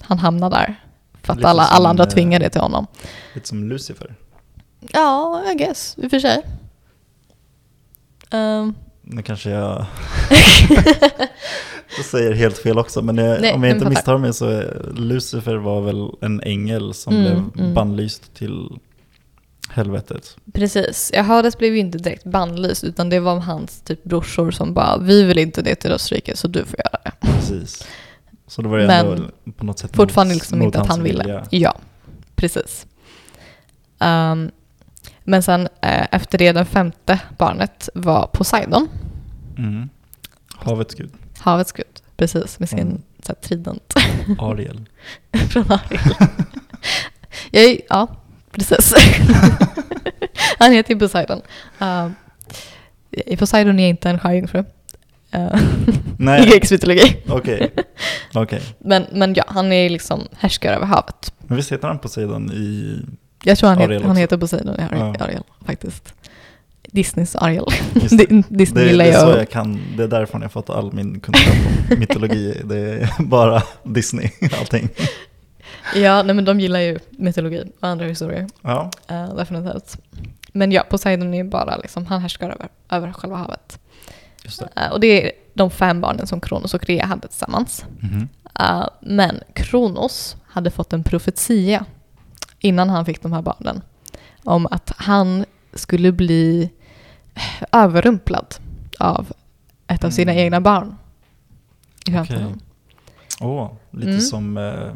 han 0.00 0.18
hamnar 0.18 0.50
där. 0.50 0.74
För 1.22 1.32
att 1.32 1.36
Lite 1.38 1.48
alla, 1.48 1.62
alla 1.62 1.88
andra 1.88 2.04
eh, 2.04 2.10
tvingar 2.10 2.40
det 2.40 2.50
till 2.50 2.60
honom. 2.60 2.86
Lite 3.34 3.48
som 3.48 3.68
Lucifer? 3.68 4.14
Ja, 4.80 5.42
I 5.52 5.54
guess, 5.54 5.94
i 5.98 6.06
och 6.06 6.10
för 6.10 6.18
sig. 6.18 6.42
Um, 8.30 8.74
Nu 9.02 9.22
kanske 9.22 9.50
jag 11.96 12.04
säger 12.10 12.32
helt 12.34 12.58
fel 12.58 12.78
också, 12.78 13.02
men 13.02 13.16
jag, 13.18 13.40
Nej, 13.40 13.54
om 13.54 13.64
jag 13.64 13.76
inte 13.76 13.88
misstar 13.88 14.18
mig 14.18 14.34
så 14.34 14.46
är 14.48 14.92
Lucifer 14.96 15.56
var 15.56 15.80
väl 15.80 16.08
en 16.20 16.40
ängel 16.42 16.94
som 16.94 17.14
Mm, 17.16 17.24
blev 17.24 17.64
mm. 17.64 17.74
bannlyst 17.74 18.34
till 18.34 18.68
helvetet. 19.78 20.36
Precis. 20.52 21.10
Ja, 21.14 21.22
Hades 21.22 21.58
blev 21.58 21.72
ju 21.74 21.78
inte 21.80 21.98
direkt 21.98 22.24
bannlyst 22.24 22.84
utan 22.84 23.10
det 23.10 23.20
var 23.20 23.36
hans 23.40 23.80
typ 23.82 24.04
brorsor 24.04 24.50
som 24.50 24.74
bara 24.74 24.98
vi 24.98 25.22
vill 25.22 25.38
inte 25.38 25.62
det 25.62 25.74
till 25.74 25.90
dödsriket 25.90 26.38
så 26.38 26.48
du 26.48 26.64
får 26.64 26.78
göra 26.78 26.98
det. 27.04 27.26
Precis. 27.26 27.86
Så 28.46 28.62
då 28.62 28.68
var 28.68 28.78
det 28.78 28.86
Men 28.86 29.06
ändå 29.06 29.28
på 29.56 29.64
något 29.64 29.78
sätt 29.78 29.96
Fortfarande 29.96 30.34
mot- 30.34 30.40
liksom 30.42 30.58
mot 30.58 30.66
inte 30.66 30.80
att 30.80 30.86
han 30.88 31.02
ville. 31.02 31.22
vilja. 31.24 31.46
Ja, 31.50 31.76
precis. 32.34 32.86
Ehm, 33.98 34.50
men 35.24 35.42
sen 35.42 35.68
eh, 35.82 36.06
efter 36.12 36.38
det, 36.38 36.52
den 36.52 36.66
femte 36.66 37.20
barnet 37.38 37.88
var 37.94 38.26
Poseidon, 38.26 38.88
Mm. 39.58 39.88
Havets 40.56 40.94
gud, 40.94 41.12
havets 41.38 41.72
gud. 41.72 41.86
Precis, 42.16 42.58
med 42.58 42.68
sin 42.68 42.78
Mm. 42.78 43.02
så 43.22 43.32
här, 43.32 43.34
trident 43.48 43.94
Ariel. 44.38 44.80
från 45.50 45.64
Ariel. 45.72 46.00
Jag 47.50 47.80
ja, 47.88 48.06
precis. 48.58 48.94
Han 50.58 50.72
heter 50.72 50.94
ju 50.94 51.00
Poseidon. 51.00 51.40
Uh, 51.82 53.36
Poseidon 53.38 53.78
är 53.78 53.88
inte 53.88 54.10
en 54.10 54.18
sjöjungfru. 54.18 54.64
Uh, 55.34 56.40
I 56.42 56.50
grekisk 56.50 56.72
mytologi. 56.72 57.16
okej. 57.28 57.70
Okej. 58.34 58.62
Men, 58.78 59.06
men 59.12 59.34
ja, 59.34 59.44
han 59.46 59.72
är 59.72 59.90
liksom 59.90 60.28
härskare 60.38 60.76
över 60.76 60.86
havet. 60.86 61.32
Men 61.46 61.56
visst 61.56 61.72
heter 61.72 61.88
han 61.88 61.98
Poseidon 61.98 62.52
i... 62.52 62.98
Jag 63.44 63.58
tror 63.58 63.68
han, 63.70 63.78
Ariel 63.78 63.92
heter, 63.92 64.06
han 64.06 64.16
heter 64.16 64.36
Poseidon 64.36 64.80
i 64.80 64.82
Ariel, 64.82 65.14
Ja. 65.18 65.24
Ariel 65.24 65.42
faktiskt. 65.66 66.14
Disneys 66.92 67.36
Ariel. 67.36 67.64
Just 67.94 68.18
det. 68.18 68.24
Di- 68.26 68.42
Disney 68.48 68.84
Det, 68.84 68.90
gillar 68.90 69.04
det 69.04 69.10
är 69.10 69.20
så 69.20 69.30
ju 69.30 69.36
jag 69.36 69.50
kan, 69.50 69.80
det 69.96 70.02
är 70.02 70.08
därifrån 70.08 70.42
jag 70.42 70.52
fått 70.52 70.70
all 70.70 70.92
min 70.92 71.20
kunskap 71.20 71.54
om 71.90 71.98
mytologi. 71.98 72.60
Det 72.64 72.76
är 72.78 73.22
bara 73.22 73.62
Disney, 73.82 74.30
allting. 74.60 74.88
Ja, 75.94 76.22
nej, 76.22 76.34
men 76.34 76.44
de 76.44 76.60
gillar 76.60 76.80
ju 76.80 76.98
mytologi 77.10 77.64
och 77.80 77.88
andra 77.88 78.06
historier. 78.06 78.46
Ja, 78.62 78.90
Uh, 79.10 79.34
definitivt. 79.36 79.96
Men 80.52 80.72
ja, 80.72 80.82
Poseidon 80.90 81.34
är 81.34 81.38
ju 81.38 81.44
bara 81.44 81.76
liksom, 81.76 82.06
han 82.06 82.20
härskar 82.20 82.50
över, 82.50 82.68
över 82.90 83.12
själva 83.12 83.36
havet. 83.36 83.80
just 84.44 84.60
det. 84.60 84.68
Eh, 84.82 84.90
och 84.92 85.00
det 85.00 85.26
är 85.26 85.32
de 85.54 85.70
fem 85.70 86.00
barnen 86.00 86.26
som 86.26 86.40
Kronos 86.40 86.74
och 86.74 86.84
Rea 86.84 87.06
hade 87.06 87.28
tillsammans. 87.28 87.84
Mhm. 88.00 88.28
Eh, 88.60 88.88
men 89.00 89.40
Kronos 89.52 90.36
hade 90.46 90.70
fått 90.70 90.92
en 90.92 91.04
profetia 91.04 91.84
innan 92.58 92.90
han 92.90 93.04
fick 93.04 93.22
de 93.22 93.32
här 93.32 93.42
barnen 93.42 93.82
om 94.44 94.66
att 94.70 94.92
han 94.96 95.44
skulle 95.74 96.12
bli 96.12 96.70
överrumplad 97.72 98.54
av 98.98 99.26
ett 99.86 100.04
av 100.04 100.10
sina 100.10 100.32
Mm. 100.32 100.44
egna 100.44 100.60
barn. 100.60 100.96
I 102.06 102.12
framtiden. 102.12 102.60
Åh, 103.40 103.72
lite 103.90 104.08
Mm. 104.08 104.20
som... 104.20 104.56
Eh, 104.56 104.92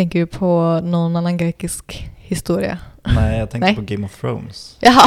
Tänker 0.00 0.18
du 0.18 0.26
på 0.26 0.80
någon 0.84 1.16
annan 1.16 1.36
grekisk 1.36 2.10
historia? 2.16 2.78
nej, 3.04 3.38
jag 3.38 3.50
tänkte 3.50 3.66
Nej. 3.66 3.76
på 3.76 3.82
Game 3.82 4.06
of 4.06 4.20
Thrones. 4.20 4.76
Jaha. 4.80 5.06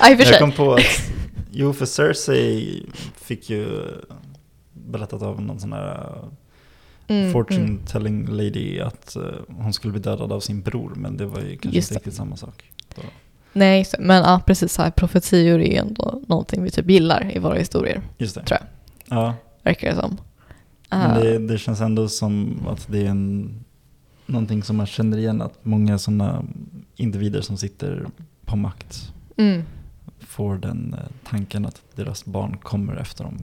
ja, 0.00 0.10
i 0.10 0.16
Jag 0.22 0.38
kom 0.38 0.52
på 0.52 0.74
att, 0.74 0.82
jo 1.50 1.72
för 1.72 1.86
Cersei 1.86 2.86
fick 3.16 3.50
ju 3.50 3.80
berättat 4.72 5.22
av 5.22 5.42
någon 5.42 5.60
sån 5.60 5.72
här 5.72 6.18
Mm, 7.08 7.32
fortune 7.32 7.60
mm. 7.64 7.86
telling 7.86 8.26
lady 8.26 8.80
att 8.80 9.16
eh, 9.16 9.22
hon 9.48 9.72
skulle 9.72 9.92
bli 9.92 10.00
dödad 10.02 10.32
av 10.32 10.40
sin 10.40 10.62
bror, 10.62 10.92
men 10.96 11.16
det 11.16 11.26
var 11.26 11.40
ju 11.40 11.56
kanske 11.56 11.76
Just 11.78 11.90
inte 11.90 11.94
det. 11.94 11.98
riktigt 11.98 12.14
samma 12.14 12.36
sak. 12.36 12.70
Så, 12.94 13.00
Nej, 13.52 13.86
men 13.98 14.22
ja, 14.22 14.40
precis. 14.46 14.78
Här, 14.78 14.90
profetior 14.90 15.60
är 15.60 15.70
ju 15.70 15.76
ändå 15.76 16.22
någonting 16.26 16.62
vi 16.64 16.70
typ 16.70 16.90
gillar 16.90 17.36
i 17.36 17.38
våra 17.38 17.54
historier, 17.54 18.00
just 18.18 18.34
det. 18.34 18.44
tror 18.44 18.58
jag. 18.60 19.18
Ja, 19.18 19.34
Verkar 19.62 19.90
det 19.90 19.96
som. 19.96 20.18
Men 20.98 21.20
det, 21.20 21.38
det 21.38 21.58
känns 21.58 21.80
ändå 21.80 22.08
som 22.08 22.58
att 22.68 22.86
det 22.88 23.06
är 23.06 23.10
en, 23.10 23.54
någonting 24.26 24.62
som 24.62 24.76
man 24.76 24.86
känner 24.86 25.18
igen, 25.18 25.42
att 25.42 25.64
många 25.64 25.98
sådana 25.98 26.44
individer 26.96 27.40
som 27.40 27.56
sitter 27.56 28.06
på 28.44 28.56
makt 28.56 29.12
mm. 29.36 29.62
får 30.20 30.56
den 30.56 30.94
eh, 30.94 31.10
tanken 31.24 31.66
att 31.66 31.82
deras 31.94 32.24
barn 32.24 32.56
kommer 32.56 32.96
efter 32.96 33.24
dem. 33.24 33.38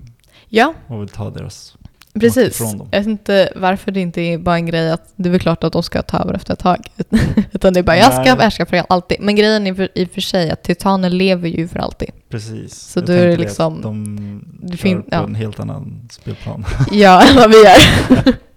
Ja, 0.50 0.74
och 0.88 1.02
vill 1.02 1.10
ta 1.10 1.30
deras 1.30 1.78
precis. 2.20 2.60
Jag 2.92 3.00
vet 3.00 3.08
inte 3.08 3.54
varför 3.56 3.92
det 3.92 4.00
inte 4.00 4.22
är 4.22 4.38
bara 4.38 4.56
en 4.56 4.66
grej 4.66 4.92
att 4.92 5.14
det 5.16 5.30
är 5.30 5.32
väl 5.32 5.40
klart 5.40 5.64
att 5.64 5.74
de 5.74 5.84
ska 5.84 6.02
ta 6.02 6.18
över 6.18 6.34
efter 6.34 6.54
ett 6.54 6.60
tag. 6.60 6.88
Utan 7.52 7.74
det 7.74 7.80
är 7.80 7.84
bara, 7.84 7.98
jag 7.98 8.14
ska 8.14 8.22
Nej. 8.24 8.36
härska 8.44 8.66
för 8.66 8.84
alltid. 8.90 9.18
Men 9.22 9.36
grejen 9.36 9.68
är 9.68 9.74
för, 9.74 9.90
i 9.96 10.06
och 10.06 10.10
för 10.12 10.22
sig 10.22 10.52
att 10.52 10.64
titaner 10.64 11.10
lever 11.10 11.50
ju 11.50 11.68
för 11.68 11.80
alltid. 11.80 12.10
Precis. 12.30 12.74
Så 12.80 13.02
då 13.02 13.14
är 13.14 13.28
det 13.28 13.38
liksom- 13.38 13.82
De 13.82 14.42
det 14.62 14.78
kör 14.78 14.78
fin- 14.78 15.02
på 15.04 15.10
ja. 15.12 15.24
en 15.24 15.36
helt 15.36 15.60
annan 15.60 16.08
spelplan. 16.12 16.66
Ja, 16.92 17.22
än 17.30 17.36
vad 17.36 17.50
vi 17.50 17.58
gör. 17.64 18.34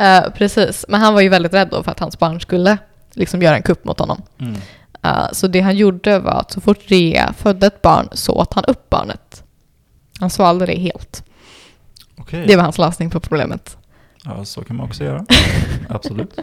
Eh, 0.00 0.22
precis, 0.36 0.84
men 0.88 1.00
han 1.00 1.14
var 1.14 1.20
ju 1.20 1.28
väldigt 1.28 1.54
rädd 1.54 1.68
då 1.70 1.82
för 1.82 1.90
att 1.90 2.00
hans 2.00 2.18
barn 2.18 2.40
skulle 2.40 2.78
liksom 3.12 3.42
göra 3.42 3.56
en 3.56 3.62
kupp 3.62 3.84
mot 3.84 3.98
honom. 3.98 4.22
Mm. 4.40 4.54
Eh, 5.02 5.32
så 5.32 5.46
det 5.46 5.60
han 5.60 5.76
gjorde 5.76 6.18
var 6.18 6.32
att 6.32 6.52
så 6.52 6.60
fort 6.60 6.78
Rea 6.86 7.32
födde 7.38 7.66
ett 7.66 7.82
barn 7.82 8.08
så 8.12 8.32
åt 8.32 8.54
han 8.54 8.64
upp 8.64 8.90
barnet. 8.90 9.42
Han 10.20 10.30
svalde 10.30 10.66
det 10.66 10.78
helt. 10.78 11.24
Okej, 12.20 12.44
Det 12.46 12.56
var 12.56 12.62
hans 12.62 12.78
lösning 12.78 13.10
på 13.10 13.20
problemet. 13.20 13.76
ja 14.24 14.44
så 14.44 14.64
kan 14.64 14.76
man 14.76 14.86
också 14.86 15.04
göra. 15.04 15.24
Absolut. 15.88 16.38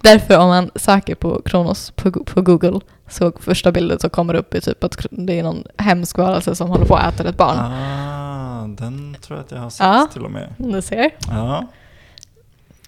Därför 0.00 0.38
om 0.38 0.48
man 0.48 0.70
söker 0.74 1.14
på 1.14 1.42
Kronos 1.42 1.90
på, 1.96 2.10
Go- 2.10 2.24
på 2.24 2.42
Google 2.42 2.80
så 3.08 3.32
första 3.40 3.72
bilden 3.72 3.98
så 3.98 4.08
kommer 4.08 4.34
upp 4.34 4.54
i 4.54 4.60
typ 4.60 4.84
att 4.84 5.06
det 5.10 5.38
är 5.38 5.42
någon 5.42 5.64
hemsk 5.78 6.18
varelse 6.18 6.54
som 6.54 6.68
håller 6.70 6.84
på 6.86 6.96
att 6.96 7.14
äta 7.20 7.28
ett 7.28 7.36
barn. 7.36 7.58
Ah, 7.58 8.66
den 8.66 9.16
tror 9.20 9.38
jag 9.38 9.44
att 9.44 9.50
jag 9.50 9.58
har 9.58 9.70
sett 9.70 9.86
Ja. 9.86 10.08
till 10.12 10.24
och 10.24 10.30
med. 10.30 10.54
Du 10.58 10.82
ser. 10.82 11.10
Ja, 11.30 11.66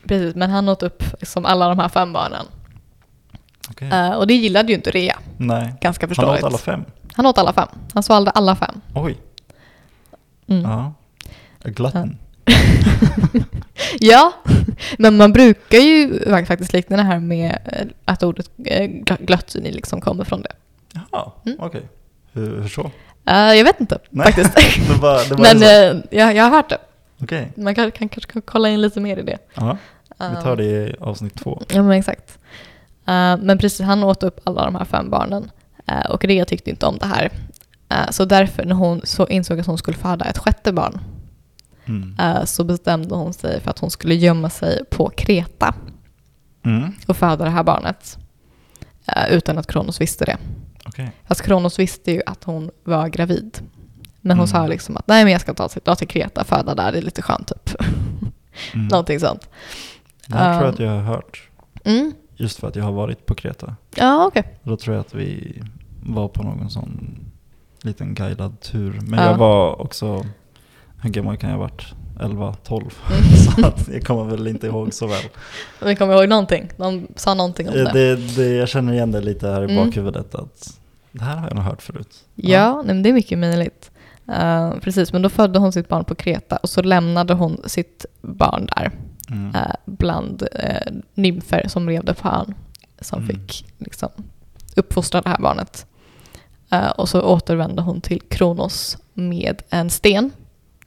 Precis, 0.08 0.34
men 0.34 0.50
han 0.50 0.68
åt 0.68 0.82
upp 0.82 1.02
liksom 1.20 1.44
alla 1.46 1.68
de 1.68 1.78
här 1.78 1.88
fem 1.88 2.12
barnen. 2.12 2.46
okej. 3.70 3.88
Eh, 3.90 4.10
och 4.10 4.26
det 4.26 4.34
gillade 4.34 4.68
ju 4.68 4.74
inte 4.74 4.90
Rea. 4.90 5.18
Nej, 5.36 5.74
Ganska 5.80 6.06
han 6.06 6.08
förståeligt. 6.08 6.44
åt 6.44 6.48
alla 6.48 6.58
fem. 6.58 6.84
Han 7.14 7.26
åt 7.26 7.38
alla 7.38 7.52
fem. 7.52 7.68
Han 7.94 8.02
svalde 8.02 8.30
alla 8.30 8.56
fem. 8.56 8.80
Oj, 8.94 9.16
Mm. 10.46 10.62
ja. 10.70 10.92
A 11.64 11.68
glutton. 11.68 12.16
Ja, 14.00 14.32
men 14.98 15.16
man 15.16 15.32
brukar 15.32 15.78
ju 15.78 16.20
faktiskt 16.46 16.72
likna 16.72 16.96
det 16.96 17.02
här 17.02 17.18
med 17.20 17.58
eh, 17.72 17.86
att 18.04 18.22
ordet 18.22 18.50
eh, 18.64 18.82
gl- 18.88 19.24
glöttsyni 19.26 19.72
liksom 19.72 20.00
kommer 20.00 20.24
från 20.24 20.42
det. 20.42 20.52
Jaha, 21.10 21.32
Mm. 21.46 21.58
okej. 21.60 21.82
Hur, 22.32 22.60
hur 22.60 22.68
så? 22.68 22.90
Eh, 23.26 23.36
jag 23.54 23.64
vet 23.64 23.80
inte 23.80 23.98
Nej. 24.10 24.26
faktiskt. 24.26 24.54
Det 24.88 25.00
var, 25.02 25.28
det 25.28 25.34
var 25.34 25.54
men 25.54 25.62
eh, 25.62 26.02
jag, 26.18 26.36
jag 26.36 26.44
har 26.44 26.50
hört 26.50 26.68
det. 26.68 26.78
Okej, 27.22 27.52
Man 27.56 27.74
kan, 27.74 27.90
kan 27.90 28.08
kanske 28.08 28.32
kan 28.32 28.42
kolla 28.42 28.68
in 28.68 28.80
lite 28.80 29.00
mer 29.00 29.16
i 29.16 29.22
det. 29.22 29.38
ja. 29.54 29.76
Vi 30.18 30.42
tar 30.42 30.56
det 30.56 30.64
i 30.64 30.94
avsnitt 31.00 31.34
två. 31.34 31.62
Ja, 31.68 31.82
men 31.82 31.98
exakt. 31.98 32.38
Eh, 33.06 33.36
men 33.36 33.58
precis, 33.58 33.80
han 33.86 34.02
åt 34.04 34.22
upp 34.22 34.40
alla 34.44 34.64
de 34.64 34.74
här 34.74 34.84
fem 34.84 35.10
barnen. 35.10 35.50
Eh, 35.86 36.10
och 36.10 36.24
Rea 36.24 36.44
tyckte 36.44 36.70
inte 36.70 36.86
om 36.86 36.98
det 36.98 37.06
här. 37.06 37.30
Eh, 37.88 38.10
så 38.10 38.24
därför, 38.24 38.64
när 38.64 38.74
hon 38.74 39.00
så 39.04 39.26
insåg 39.26 39.60
att 39.60 39.66
hon 39.66 39.78
skulle 39.78 39.96
föda 39.96 40.24
ett 40.24 40.38
sjätte 40.38 40.72
barn, 40.72 41.00
Mm. 41.88 42.16
eh, 42.20 42.44
så 42.44 42.64
bestämde 42.64 43.14
hon 43.14 43.32
sig 43.32 43.60
för 43.60 43.70
att 43.70 43.78
hon 43.78 43.90
skulle 43.90 44.14
gömma 44.14 44.50
sig 44.50 44.84
på 44.90 45.10
Kreta 45.16 45.74
Mm. 46.64 46.92
och 47.06 47.16
föda 47.16 47.44
det 47.44 47.50
här 47.50 47.62
barnet. 47.64 48.18
eh, 49.06 49.32
utan 49.34 49.58
att 49.58 49.66
Kronos 49.66 50.00
visste 50.00 50.24
det. 50.24 50.36
Okej. 50.86 51.12
Fast 51.28 51.42
Kronos 51.42 51.78
visste 51.78 52.12
ju 52.12 52.22
att 52.26 52.44
hon 52.44 52.70
var 52.84 53.08
gravid. 53.08 53.58
Men 54.20 54.36
hon 54.38 54.46
Mm. 54.46 54.46
sa 54.46 54.66
liksom 54.66 54.96
att 54.96 55.06
nej 55.06 55.24
men 55.24 55.32
jag 55.32 55.40
ska 55.40 55.54
ta 55.54 55.68
till, 55.68 55.82
till 55.96 56.08
Kreta, 56.08 56.44
föda 56.44 56.74
där, 56.74 56.92
det 56.92 56.98
är 56.98 57.02
lite 57.02 57.22
skönt 57.22 57.48
typ. 57.48 57.74
Mm. 58.74 58.86
Någonting 58.88 59.20
sånt. 59.20 59.48
Här 60.28 60.52
tror 60.52 60.64
jag 60.64 60.68
Um, 60.68 60.74
att 60.74 60.78
jag 60.78 60.90
har 60.90 61.14
hört. 61.14 61.48
Mm. 61.84 62.12
Just 62.36 62.58
för 62.60 62.68
att 62.68 62.76
jag 62.76 62.84
har 62.84 62.92
varit 62.92 63.26
på 63.26 63.34
Kreta. 63.34 63.76
Ja 63.96 64.26
okej. 64.26 64.58
Då 64.62 64.76
tror 64.76 64.96
jag 64.96 65.00
att 65.00 65.14
vi 65.14 65.62
var 66.02 66.28
på 66.28 66.42
någon 66.42 66.70
sån 66.70 67.18
liten 67.82 68.14
guidad 68.14 68.60
tur. 68.60 69.00
Men 69.02 69.18
Ja. 69.20 69.30
jag 69.30 69.38
var 69.38 69.80
också, 69.80 70.26
hur 71.02 71.10
gammal 71.10 71.36
kan 71.36 71.50
jag 71.50 71.56
ha 71.56 71.62
varit? 71.64 71.86
11, 72.20 72.54
12. 72.64 72.84
Mm. 73.10 73.22
så 73.36 73.66
att 73.66 73.88
jag 73.88 74.02
kommer 74.04 74.24
väl 74.24 74.46
inte 74.46 74.66
ihåg 74.66 74.94
så 74.94 75.06
väl. 75.06 75.22
Men 75.80 75.96
kommer 75.96 76.14
ihåg 76.14 76.28
någonting? 76.28 76.70
De 76.76 77.06
sa 77.16 77.34
någonting 77.34 77.68
om 77.68 77.74
det. 77.74 77.80
Eh, 77.82 77.92
det, 77.92 78.16
det 78.16 78.48
jag 78.56 78.68
känner 78.68 78.92
igen 78.92 79.12
det 79.12 79.20
lite 79.20 79.48
här 79.48 79.60
i 79.68 79.72
Mm. 79.72 79.86
bakhuvudet 79.86 80.34
att 80.34 80.78
det 81.12 81.24
här 81.24 81.36
har 81.36 81.46
jag 81.48 81.54
nog 81.56 81.64
hört 81.64 81.82
förut. 81.82 82.24
Ja, 82.34 82.74
nej, 82.76 82.86
men 82.86 83.02
det 83.02 83.08
är 83.08 83.12
mycket 83.12 83.38
möjligt. 83.38 83.90
Eh, 84.28 84.70
precis, 84.82 85.12
men 85.12 85.22
då 85.22 85.28
födde 85.28 85.58
hon 85.58 85.72
sitt 85.72 85.88
barn 85.88 86.04
på 86.04 86.14
Kreta 86.14 86.56
och 86.56 86.68
så 86.70 86.82
lämnade 86.82 87.34
hon 87.34 87.60
sitt 87.66 88.06
barn 88.20 88.66
där 88.76 88.90
Mm. 89.30 89.54
eh, 89.54 89.74
bland 89.84 90.42
eh, 90.52 90.92
nymfer 91.14 91.68
som 91.68 91.88
levde 91.88 92.14
på 92.14 92.28
ön 92.28 92.54
som 93.00 93.22
Mm. 93.22 93.28
fick 93.28 93.66
liksom, 93.78 94.08
uppfostra 94.76 95.20
det 95.20 95.28
här 95.28 95.38
barnet. 95.38 95.86
Eh, 96.70 96.88
och 96.90 97.08
så 97.08 97.22
återvände 97.22 97.82
hon 97.82 98.00
till 98.00 98.20
Kronos 98.20 98.98
med 99.14 99.62
en 99.70 99.90
sten 99.90 100.30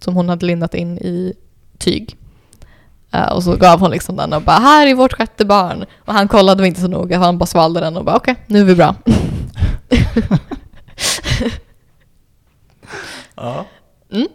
som 0.03 0.15
hon 0.15 0.29
hade 0.29 0.45
lindat 0.45 0.73
in 0.75 0.97
i 0.97 1.33
tyg. 1.77 2.17
Eh, 3.11 3.31
och 3.31 3.43
så 3.43 3.55
gav 3.55 3.79
hon 3.79 3.91
liksom 3.91 4.15
den 4.15 4.33
och 4.33 4.41
bara 4.41 4.59
här 4.59 4.87
är 4.87 4.95
vårt 4.95 5.13
sjätte 5.13 5.45
barn. 5.45 5.85
Och 6.05 6.13
han 6.13 6.27
kollade 6.27 6.67
inte 6.67 6.81
så 6.81 6.87
noga, 6.87 7.17
han 7.17 7.37
bara 7.37 7.45
svalde 7.45 7.79
den 7.79 7.97
och 7.97 8.05
bara 8.05 8.15
okej, 8.15 8.35
nu 8.47 8.59
är 8.59 8.65
vi 8.65 8.75
bra. 8.75 8.95
Ja, 13.35 13.65
Mm. 14.13 14.27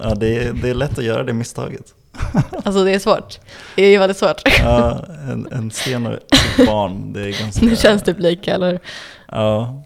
ja 0.00 0.14
det, 0.14 0.36
är, 0.44 0.52
det 0.52 0.68
är 0.70 0.74
lätt 0.74 0.98
att 0.98 1.04
göra 1.04 1.22
det 1.22 1.32
misstaget. 1.32 1.94
Alltså 2.64 2.84
det 2.84 2.94
är 2.94 2.98
svårt. 2.98 3.38
Det 3.76 3.82
är 3.82 3.98
väldigt 3.98 4.16
svårt. 4.18 4.42
Ja, 4.62 5.04
en, 5.30 5.48
en 5.52 5.70
sten 5.70 6.06
och 6.06 6.12
ett 6.12 6.66
barn, 6.66 7.12
det 7.12 7.20
är 7.20 7.40
ganska... 7.42 7.66
Det 7.66 7.76
känns 7.76 8.02
typ 8.02 8.18
lika, 8.18 8.54
eller 8.54 8.80
Ja, 9.28 9.82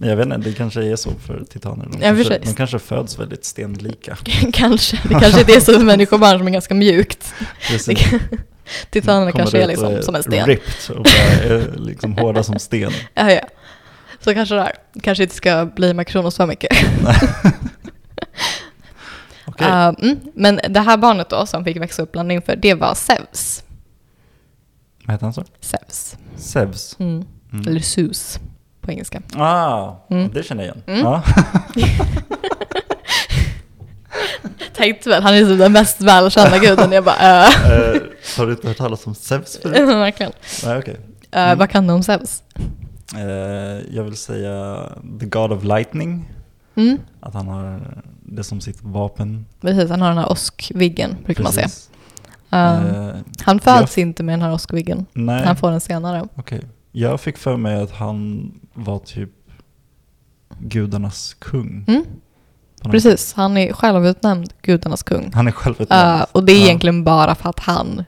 men 0.00 0.08
jag 0.08 0.16
vet 0.16 0.26
inte, 0.26 0.36
det 0.38 0.52
kanske 0.52 0.84
är 0.84 0.96
så 0.96 1.10
för 1.26 1.44
titaner. 1.44 1.84
De, 1.84 1.92
Ja, 1.92 2.14
kanske, 2.14 2.38
de 2.38 2.54
kanske 2.54 2.78
föds 2.78 3.18
väldigt 3.18 3.44
stenlika. 3.44 4.16
kanske. 4.52 5.00
Det 5.08 5.20
kanske 5.20 5.40
är 5.40 5.44
det 5.44 5.60
som 5.60 5.86
människobarn 5.86 6.38
som 6.38 6.46
är 6.46 6.50
ganska 6.50 6.74
mjukt. 6.74 7.34
Kan- 7.96 8.20
Titanerna 8.90 9.32
kanske 9.32 9.62
är 9.62 9.66
liksom 9.66 10.02
som 10.02 10.14
en 10.14 10.22
sten. 10.22 10.46
Ripped 10.46 10.96
och 10.96 11.02
bara 11.04 11.44
är 11.54 11.74
liksom 11.76 12.12
hårda 12.18 12.42
som 12.42 12.58
sten. 12.58 12.92
Ja, 13.14 13.32
ja. 13.32 13.40
Så 14.20 14.34
kanske 14.34 14.54
det 14.54 14.60
är. 14.60 14.72
Kanske 15.02 15.22
inte 15.24 15.34
ska 15.36 15.66
bli 15.76 15.94
med 15.94 16.06
Kronos 16.06 16.36
för 16.36 16.46
mycket. 16.46 16.72
Okej, 19.46 19.66
Uh, 19.66 19.94
mm. 20.02 20.20
Men 20.34 20.60
det 20.68 20.80
här 20.80 20.96
barnet 20.96 21.28
då 21.30 21.46
som 21.46 21.64
fick 21.64 21.76
växa 21.76 22.02
upp 22.02 22.12
bland 22.12 22.28
nymfer, 22.28 22.56
det 22.56 22.74
var 22.74 22.94
Zeus. 22.94 23.62
vad 25.04 25.14
heter 25.14 25.26
han 25.26 25.32
så? 25.34 25.44
Zeus. 25.60 26.16
Zeus. 26.36 26.96
Mm. 26.98 27.24
Mm. 27.52 27.66
Eller 27.68 27.80
Zeus 27.80 28.40
på 28.90 28.94
engelska. 28.94 29.22
Ah, 29.36 29.92
Mm. 30.10 30.30
det 30.34 30.42
känner 30.42 30.64
jag 30.64 30.74
igen. 30.76 30.82
Mm. 30.86 31.00
Ja. 31.04 31.22
Tänkte 34.76 35.08
väl, 35.10 35.22
han 35.22 35.34
är 35.34 35.40
typ 35.44 35.58
den 35.58 35.72
mest 35.72 36.00
välkända 36.00 36.58
guden. 36.58 36.92
Jag 36.92 37.04
bara, 37.04 37.16
äh. 37.16 37.72
Eh, 37.72 38.00
har 38.38 38.46
du 38.46 38.52
inte 38.52 38.68
hört 38.68 38.76
talas 38.76 39.06
om 39.06 39.14
Zeus 39.14 39.58
förut? 39.62 39.88
Verkligen. 39.88 40.32
Nej, 40.64 40.78
okej. 40.78 40.94
Uh, 40.94 41.00
Mm. 41.32 41.58
Vad 41.58 41.70
kan 41.70 41.86
du 41.86 41.92
om 41.94 42.02
Zeus? 42.02 42.42
Eh, 43.16 43.94
jag 43.96 44.02
vill 44.04 44.16
säga 44.16 44.84
The 45.20 45.26
God 45.26 45.52
of 45.52 45.64
Lightning. 45.64 46.32
Mm. 46.74 46.98
Att 47.20 47.34
han 47.34 47.48
har 47.48 47.80
det 48.22 48.44
som 48.44 48.60
sitt 48.60 48.78
vapen. 48.82 49.46
Precis, 49.60 49.90
han 49.90 50.00
har 50.00 50.08
den 50.08 50.18
här 50.18 50.30
åskviggen 50.32 51.16
brukar 51.24 51.42
man 51.44 51.52
säga. 51.52 51.66
Precis. 51.66 51.90
Uh, 52.52 53.06
Eh, 53.08 53.14
han 53.42 53.60
föds 53.60 53.98
inte 53.98 54.22
med 54.22 54.32
den 54.32 54.42
här 54.42 54.52
åskviggen. 54.54 55.06
nej, 55.12 55.44
Han 55.46 55.56
får 55.56 55.70
den 55.70 55.80
senare. 55.80 56.28
okej. 56.36 56.60
Jag 56.92 57.20
fick 57.20 57.38
för 57.38 57.56
mig 57.56 57.82
att 57.82 57.90
han 57.90 58.52
var 58.74 58.98
typ 58.98 59.30
gudarnas 60.58 61.34
kung. 61.38 61.84
Mm. 61.88 62.04
Precis, 62.82 63.32
han 63.32 63.56
är 63.56 63.72
självutnämnd 63.72 64.52
gudarnas 64.62 65.02
kung. 65.02 65.30
Han 65.34 65.46
är 65.46 65.52
självutnämnd. 65.52 66.20
Uh, 66.20 66.26
och 66.32 66.44
det 66.44 66.52
är 66.52 66.56
Ja, 66.58 66.64
egentligen 66.64 67.04
bara 67.04 67.34
för 67.34 67.48
att 67.50 67.60
han 67.60 68.04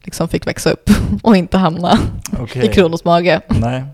liksom 0.00 0.28
fick 0.28 0.46
växa 0.46 0.70
upp 0.70 0.90
och 1.22 1.36
inte 1.36 1.58
hamna 1.58 1.98
okej. 2.40 2.64
i 2.66 2.68
Kronos 2.74 3.04
mage. 3.04 3.40
Nej, 3.48 3.84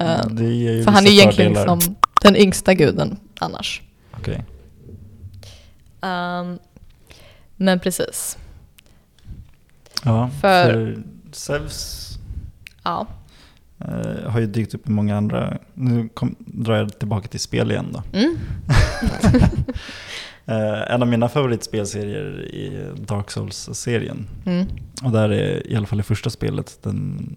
Uh, 0.00 0.26
det 0.30 0.44
ger 0.54 0.72
ju 0.72 0.84
för 0.84 0.90
han 0.90 1.06
är 1.06 1.10
egentligen 1.10 1.52
liksom 1.52 1.80
den 2.22 2.36
yngsta 2.36 2.74
guden 2.74 3.18
annars. 3.38 3.82
Okej. 4.12 4.44
Um, 6.00 6.58
men 7.56 7.80
precis. 7.80 8.38
Ja, 10.02 10.30
För- 10.40 10.72
för, 10.72 11.02
Zeus 11.32 12.10
Ja. 12.82 13.06
Eh, 13.88 14.30
har 14.30 14.40
ju 14.40 14.46
dykt 14.46 14.74
upp 14.74 14.88
i 14.88 14.90
många 14.90 15.16
andra. 15.16 15.58
Nu 15.74 16.08
kom, 16.08 16.34
drar 16.38 16.76
jag 16.76 16.98
tillbaka 16.98 17.28
till 17.28 17.40
spel 17.40 17.70
igen 17.70 17.86
då. 17.92 18.18
Mm. 18.18 18.36
Eh, 20.46 20.92
en 20.94 21.02
av 21.02 21.08
mina 21.08 21.28
favoritspelserier 21.28 22.54
är 22.54 22.94
Dark 23.06 23.30
Souls-serien. 23.30 24.26
Mm. 24.46 24.66
Och 25.04 25.10
där 25.10 25.28
är 25.32 25.66
i 25.72 25.76
alla 25.76 25.86
fall 25.86 26.00
i 26.00 26.02
första 26.02 26.30
spelet 26.30 26.78
den, 26.82 27.30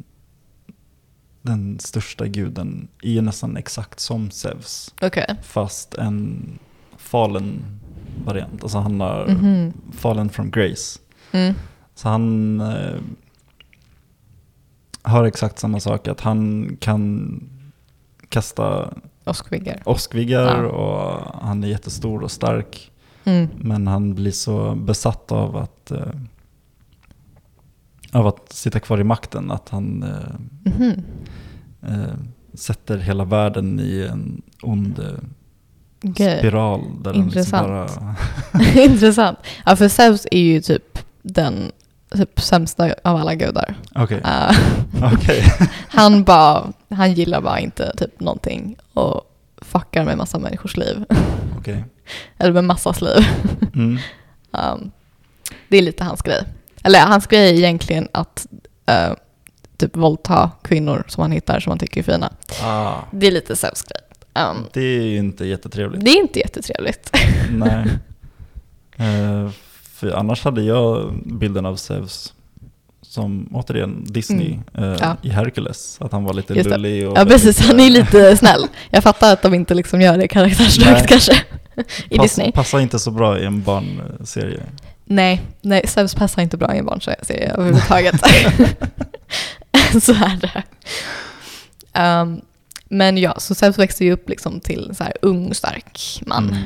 den 1.42 1.80
största 1.80 2.28
guden 2.28 2.88
är 3.02 3.12
ju 3.12 3.22
nästan 3.22 3.58
exakt 3.58 4.00
som 4.00 4.32
Zeus. 4.32 4.94
Okej. 5.02 5.36
Fast 5.44 5.94
en 5.94 6.50
fallen 6.98 7.64
variant. 8.26 8.64
Alltså 8.64 8.78
han 8.78 9.00
har 9.02 9.28
Mhm. 9.28 9.74
fallen 9.92 10.30
from 10.30 10.52
grace. 10.52 11.00
Mm. 11.32 11.54
Så 11.96 12.10
han 12.10 12.60
eh, 12.62 12.96
har 15.10 15.24
exakt 15.24 15.60
samma 15.60 15.80
sak, 15.80 16.08
att 16.08 16.22
han 16.22 16.70
kan 16.80 17.40
kasta 18.30 18.94
Åskviggar. 19.26 19.82
åskviggar 19.86 20.64
Ja. 20.64 20.68
och 20.70 21.22
han 21.48 21.64
är 21.64 21.68
jättestor 21.68 22.24
och 22.24 22.32
stark. 22.32 22.92
Mm. 23.24 23.48
Men 23.58 23.88
han 23.88 24.16
blir 24.16 24.32
så 24.32 24.76
besatt 24.76 25.32
av 25.32 25.58
att, 25.58 25.92
eh, 25.92 26.08
av 28.12 28.28
att 28.28 28.54
sitta 28.54 28.80
kvar 28.80 29.00
i 29.00 29.04
makten 29.04 29.52
att 29.52 29.70
han 29.70 30.04
eh, 30.04 30.72
Mhm. 30.78 31.04
eh, 31.82 32.14
sätter 32.54 32.98
hela 32.98 33.26
världen 33.26 33.80
i 33.80 34.08
en 34.12 34.42
ond 34.64 35.00
eh, 35.00 36.10
Okej. 36.10 36.38
spiral. 36.40 36.82
Där 37.04 37.14
liksom 37.14 37.24
Intressant. 37.24 37.68
bara, 37.68 38.16
Intressant. 38.84 39.38
Ja, 39.66 39.76
för 39.76 39.88
Zeus 39.88 40.28
är 40.32 40.40
ju 40.42 40.62
typ 40.62 41.00
den 41.22 41.72
typ 42.16 42.42
sämsta 42.42 42.94
av 43.04 43.16
alla 43.18 43.36
gudar. 43.36 43.76
Okej, 43.96 44.18
Uh, 44.26 44.58
okej. 45.14 45.44
han 45.88 46.24
bara, 46.24 46.74
han 46.90 47.14
gillar 47.14 47.42
bara 47.42 47.60
inte 47.60 47.94
typ 47.98 48.20
någonting 48.20 48.76
och 48.94 49.22
fuckar 49.62 50.04
med 50.06 50.18
massa 50.18 50.40
människors 50.40 50.78
liv. 50.78 51.06
okej. 51.60 51.86
Eller 52.38 52.52
med 52.54 52.64
massas 52.64 53.02
liv. 53.02 53.26
Mm. 53.76 54.00
Um, 54.52 54.92
det 55.70 55.78
är 55.78 55.82
lite 55.82 56.04
hans 56.04 56.22
grej. 56.22 56.44
Eller 56.84 57.00
hans 57.00 57.28
grej 57.28 57.50
är 57.50 57.54
egentligen 57.54 58.08
att 58.12 58.48
uh, 58.92 59.16
typ 59.78 59.96
våldta 59.98 60.52
kvinnor 60.64 61.04
som 61.08 61.22
han 61.22 61.32
hittar 61.32 61.60
som 61.60 61.72
han 61.72 61.80
tycker 61.80 62.00
är 62.02 62.04
fina. 62.04 62.34
Ah, 62.64 62.94
Det 63.12 63.28
är 63.28 63.32
lite 63.32 63.56
Zeus 63.56 63.84
grej. 63.84 64.02
Um, 64.46 64.66
det 64.74 64.82
är 64.82 65.02
ju 65.02 65.18
inte 65.18 65.46
jättetrevligt. 65.46 66.06
det 66.06 66.12
är 66.12 66.18
inte 66.18 66.40
jättetrevligt. 66.40 67.16
Nej. 67.52 67.86
Eh, 68.98 69.50
för 69.98 70.12
annars 70.12 70.44
hade 70.44 70.62
jag 70.64 71.14
bilden 71.26 71.66
av 71.66 71.76
Zeus 71.76 72.34
som 73.02 73.50
återigen 73.54 74.04
Disney 74.08 74.60
eh, 74.74 74.96
Ja. 75.00 75.18
i 75.22 75.30
Hercules. 75.30 75.98
Att 76.02 76.12
han 76.12 76.24
var 76.24 76.34
lite 76.34 76.54
Just 76.54 76.70
lullig. 76.70 77.08
Och 77.08 77.18
Ja 77.18 77.26
precis, 77.26 77.60
han 77.60 77.80
är 77.80 77.86
eh, 77.86 77.92
lite 77.92 78.38
snäll. 78.38 78.68
Jag 78.90 79.04
fattar 79.04 79.34
att 79.34 79.42
de 79.42 79.54
inte 79.54 79.74
liksom 79.74 80.02
gör 80.02 80.18
det 80.18 80.28
karaktärsdraget 80.28 80.98
Nej. 80.98 81.08
kanske. 81.08 81.44
I 82.10 82.18
pass, 82.18 82.24
Disney. 82.24 82.52
Passar 82.52 82.80
inte 82.80 83.00
så 83.00 83.12
bra 83.12 83.40
i 83.40 83.46
en 83.46 83.64
barnserie. 83.64 84.64
Nej, 85.06 85.42
nej, 85.62 85.88
Zeus 85.88 86.16
passar 86.16 86.42
inte 86.42 86.58
bra 86.58 86.76
i 86.76 86.78
en 86.78 86.86
barnserie 86.86 87.52
överhuvudtaget. 87.54 88.16
så 90.04 90.12
är 90.14 90.40
det. 90.42 90.64
Um, 92.02 92.42
men 92.90 93.18
ja, 93.18 93.36
så 93.40 93.56
Zeus 93.56 93.80
växte 93.80 94.06
ju 94.06 94.12
upp 94.12 94.30
liksom 94.30 94.60
till 94.60 94.92
så 94.98 95.04
här 95.04 95.14
ung, 95.22 95.54
stark 95.54 96.22
man. 96.26 96.50
Mm. 96.50 96.64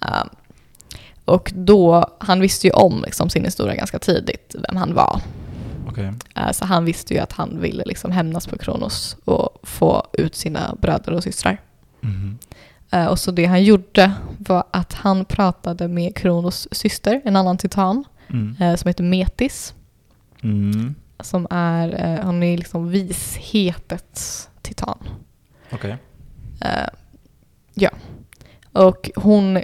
Um, 0.00 0.28
och 1.30 1.52
då, 1.54 2.06
han 2.20 2.40
visste 2.40 2.66
ju 2.66 2.72
om 2.72 3.02
liksom 3.06 3.30
sin 3.30 3.44
historia 3.44 3.74
ganska 3.74 3.98
tidigt, 3.98 4.54
vem 4.68 4.76
han 4.76 4.94
var. 4.94 5.20
Okej. 5.88 6.12
Uh, 6.38 6.50
så 6.52 6.64
han 6.64 6.84
visste 6.84 7.14
ju 7.14 7.20
att 7.20 7.32
han 7.32 7.60
ville 7.60 7.84
liksom 7.86 8.10
hämnas 8.12 8.46
på 8.46 8.58
Kronos 8.58 9.16
och 9.24 9.58
få 9.62 10.06
ut 10.12 10.34
sina 10.34 10.76
bröder 10.80 11.12
och 11.12 11.22
systrar. 11.22 11.60
Eh, 12.92 13.06
och 13.06 13.18
så 13.18 13.30
det 13.30 13.44
han 13.44 13.64
gjorde 13.64 14.12
var 14.38 14.64
att 14.70 14.92
han 14.92 15.24
pratade 15.24 15.88
med 15.88 16.16
Kronos 16.16 16.68
syster, 16.72 17.20
en 17.24 17.36
annan 17.36 17.58
titan, 17.58 18.04
Mm. 18.28 18.56
eh, 18.60 18.76
som 18.76 18.88
heter 18.88 19.04
Metis. 19.04 19.74
Mm. 20.42 20.94
Som 21.20 21.46
är, 21.50 22.04
eh, 22.18 22.24
hon 22.24 22.42
är 22.42 22.56
liksom 22.58 22.88
vishetets 22.90 24.48
titan. 24.62 24.98
Eh, 26.60 26.88
ja. 27.74 27.90
Och 28.72 29.10
hon 29.16 29.58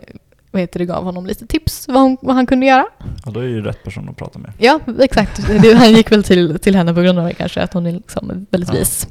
vad 0.56 0.60
heter 0.60 0.78
det, 0.78 0.84
gav 0.84 1.04
honom 1.04 1.26
lite 1.26 1.46
tips 1.46 1.88
vad, 1.88 2.02
hon, 2.02 2.16
vad 2.22 2.34
han 2.34 2.46
kunde 2.46 2.66
göra. 2.66 2.86
Och 3.26 3.32
då 3.32 3.40
är 3.40 3.44
ju 3.44 3.62
rätt 3.62 3.84
person 3.84 4.08
att 4.08 4.16
prata 4.16 4.38
med. 4.38 4.52
Ja, 4.58 4.80
exakt. 5.00 5.46
Det, 5.62 5.74
han 5.74 5.92
gick 5.92 6.12
väl 6.12 6.22
till, 6.24 6.58
till 6.58 6.76
henne 6.76 6.94
på 6.94 7.00
grund 7.00 7.18
av 7.18 7.24
det 7.24 7.34
kanske, 7.34 7.62
att 7.62 7.72
hon 7.72 7.86
är 7.86 7.92
liksom 7.92 8.46
väldigt 8.50 8.72
Ja. 8.72 8.78
vis. 8.78 9.08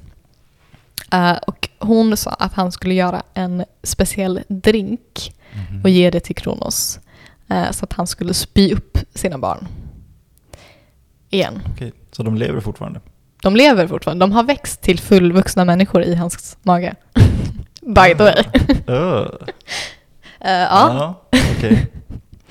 Eh, 1.12 1.32
och 1.48 1.70
hon 1.80 2.18
sa 2.18 2.30
att 2.32 2.54
han 2.54 2.72
skulle 2.72 2.94
göra 2.94 3.24
en 3.34 3.66
speciell 3.84 4.42
drink 4.48 5.34
Mhm. 5.70 5.82
och 5.84 5.90
ge 5.90 6.10
det 6.10 6.20
till 6.20 6.36
Kronos. 6.36 7.00
eh, 7.50 7.72
så 7.72 7.86
att 7.86 7.94
han 7.94 8.08
skulle 8.08 8.34
spy 8.34 8.74
upp 8.74 8.98
sina 9.14 9.38
barn. 9.38 9.68
Igen. 11.30 11.60
Okej, 11.74 11.94
så 12.12 12.24
de 12.24 12.36
lever 12.36 12.60
fortfarande? 12.62 13.00
De 13.42 13.56
lever 13.56 13.88
fortfarande. 13.88 14.24
De 14.26 14.32
har 14.32 14.44
växt 14.44 14.82
till 14.82 15.00
fullvuxna 15.00 15.66
människor 15.66 16.04
i 16.04 16.16
hans 16.16 16.58
mage. 16.64 16.96
By 17.82 18.16
the 18.18 18.24
way. 18.24 18.44
Eh, 20.46 20.52
ja. 20.52 21.16
Okej. 21.58 21.88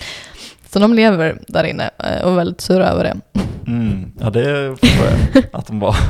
så 0.71 0.79
de 0.79 0.95
lever 0.95 1.39
där 1.49 1.65
inne 1.65 1.91
eh, 1.99 2.25
och 2.25 2.33
är 2.33 2.37
väldigt 2.37 2.61
sura 2.61 2.89
över 2.89 3.05
det. 3.05 3.41
Mm. 3.67 4.13
Ja, 4.21 4.31
det 4.31 4.77
förstår 4.81 5.07
jag 5.07 5.45
att 5.53 5.67
de 5.67 5.81
var. 5.81 5.97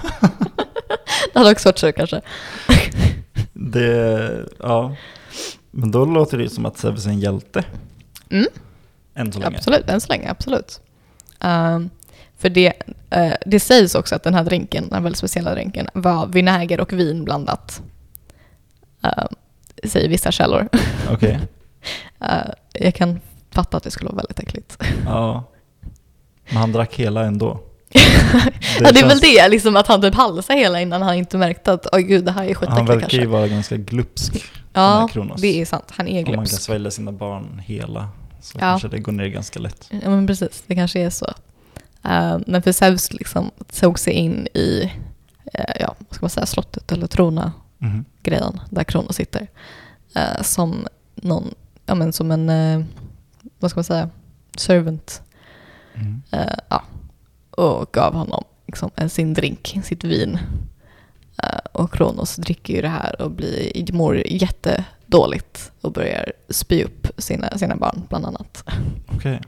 Det 1.32 1.38
hade 1.38 1.50
också 1.52 1.68
varit 1.68 1.78
sur 1.78 1.92
kanske. 1.92 2.20
Det, 3.52 4.46
ja. 4.58 4.94
Men 5.70 5.90
då 5.90 6.04
låter 6.04 6.38
det 6.38 6.48
som 6.48 6.66
att 6.66 6.78
Zeus 6.78 7.06
är 7.06 7.10
en 7.10 7.20
hjälte. 7.20 7.64
Mm. 8.30 8.46
Än 9.14 9.32
så 9.32 9.40
länge. 9.40 9.56
Absolut, 9.56 9.88
än 9.88 10.00
så 10.00 10.08
länge, 10.08 10.30
absolut. 10.30 10.80
Ehm, 11.40 11.90
för 12.38 12.48
det, 12.48 12.72
eh, 13.10 13.32
det 13.46 13.60
sägs 13.60 13.94
också 13.94 14.14
att 14.14 14.22
den 14.22 14.34
här 14.34 14.44
drinken, 14.44 14.84
den 14.84 14.92
här 14.92 15.00
väldigt 15.00 15.18
speciella 15.18 15.54
drinken, 15.54 15.88
var 15.94 16.26
vinäger 16.26 16.80
och 16.80 16.92
vin 16.92 17.24
blandat. 17.24 17.82
Uh, 19.04 19.26
säger 19.84 20.08
vissa 20.08 20.32
källor. 20.32 20.68
Okej. 21.10 21.40
Eh, 22.28 22.50
jag 22.72 22.94
kan 22.94 23.20
fatta 23.50 23.76
att 23.76 23.82
det 23.82 23.90
skulle 23.90 24.08
vara 24.10 24.16
väldigt 24.16 24.38
äckligt. 24.40 24.78
Ja. 25.04 25.44
Men 26.48 26.56
han 26.56 26.72
drack 26.72 26.94
hela 26.94 27.24
ändå. 27.24 27.60
ja, 28.80 28.92
det 28.92 29.00
är 29.00 29.08
väl 29.08 29.18
det, 29.18 29.48
liksom 29.48 29.76
att 29.76 29.86
han 29.86 30.02
typ 30.02 30.14
halsade 30.14 30.58
hela 30.58 30.80
innan 30.80 31.02
han 31.02 31.14
inte 31.14 31.38
märkte 31.38 31.72
att 31.72 31.86
oj 31.92 32.02
gud, 32.02 32.24
det 32.24 32.30
här 32.32 32.42
är 32.44 32.46
Han 32.46 32.54
skitäckligt 32.54 32.88
verkar 32.88 33.00
kanske. 33.00 33.16
ju 33.16 33.26
vara 33.26 33.48
ganska 33.48 33.76
glupsk. 33.76 34.44
ja, 34.72 35.08
det 35.38 35.60
är 35.60 35.64
sant. 35.64 35.84
Han 35.90 36.08
är 36.08 36.10
Om 36.10 36.16
man 36.16 36.24
kan 36.24 36.34
glupsk. 36.34 36.62
svälja 36.62 36.90
sina 36.90 37.12
barn 37.12 37.62
hela 37.64 38.08
så 38.40 38.56
Ja. 38.58 38.60
kanske 38.60 38.88
det 38.88 38.98
går 38.98 39.12
ner 39.12 39.26
ganska 39.26 39.60
lätt. 39.60 39.88
Ja, 39.90 40.10
men 40.10 40.26
precis. 40.26 40.62
Det 40.66 40.74
kanske 40.74 41.00
är 41.00 41.10
så. 41.10 41.26
Eh, 42.04 42.38
men 42.46 42.62
för 42.62 42.72
Zeus 42.72 43.12
liksom 43.12 43.50
tog 43.80 43.98
sig 43.98 44.12
in 44.12 44.46
i, 44.54 44.92
eh, 45.54 45.74
ja, 45.80 45.94
vad 45.98 46.14
ska 46.16 46.24
man 46.24 46.30
säga, 46.30 46.46
slottet 46.46 46.92
eller 46.92 47.06
trona 47.06 47.52
Mhm. 47.78 48.04
grejen 48.22 48.60
där 48.70 48.84
Kronos 48.84 49.16
sitter. 49.16 49.46
Eh, 50.14 50.42
som 50.42 50.86
någon, 51.14 51.54
ja 51.86 51.94
men 51.94 52.12
som 52.12 52.30
en, 52.30 52.48
eh, 52.48 52.84
vad 53.58 53.70
ska 53.70 53.78
man 53.78 53.84
säga, 53.84 54.10
servant. 54.56 55.22
Mm. 55.94 56.22
Eh, 56.30 56.58
ja. 56.68 56.82
Och 57.50 57.92
gav 57.92 58.14
honom 58.14 58.44
liksom, 58.66 58.90
sin 59.08 59.34
drink, 59.34 59.78
sitt 59.84 60.04
vin. 60.04 60.38
Eh, 61.42 61.58
och 61.72 61.92
Kronos 61.94 62.36
dricker 62.36 62.74
ju 62.74 62.82
det 62.82 62.88
här 62.88 63.22
och 63.22 63.30
blir, 63.30 63.92
mår 63.92 64.16
jättedåligt 64.26 65.72
och 65.80 65.92
börjar 65.92 66.32
spy 66.48 66.84
upp 66.84 67.06
sina, 67.18 67.58
sina 67.58 67.76
barn 67.76 68.02
bland 68.08 68.26
annat. 68.26 68.64
Okej. 69.16 69.40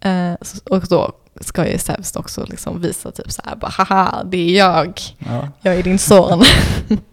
Eh, 0.00 0.34
och 0.64 0.86
då 0.88 1.12
ska 1.40 1.68
ju 1.70 1.78
Zeus 1.78 2.16
också 2.16 2.46
liksom 2.48 2.80
visa 2.80 3.10
typ 3.10 3.32
så 3.32 3.42
här, 3.44 3.56
bara, 3.56 3.70
haha, 3.70 4.24
det 4.24 4.36
är 4.36 4.58
jag, 4.58 5.00
Ja. 5.18 5.48
jag 5.62 5.74
är 5.74 5.82
din 5.82 5.98
son. 5.98 6.42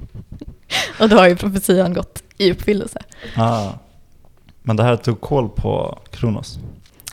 och 0.99 1.09
då 1.09 1.15
har 1.17 1.27
ju 1.27 1.35
profetian 1.35 1.93
gått 1.93 2.23
i 2.37 2.51
uppfyllelse. 2.51 2.99
Ah. 3.37 3.69
Men 4.63 4.75
det 4.75 4.83
här 4.83 4.95
tog 4.95 5.21
koll 5.21 5.49
på 5.49 5.99
Kronos? 6.11 6.59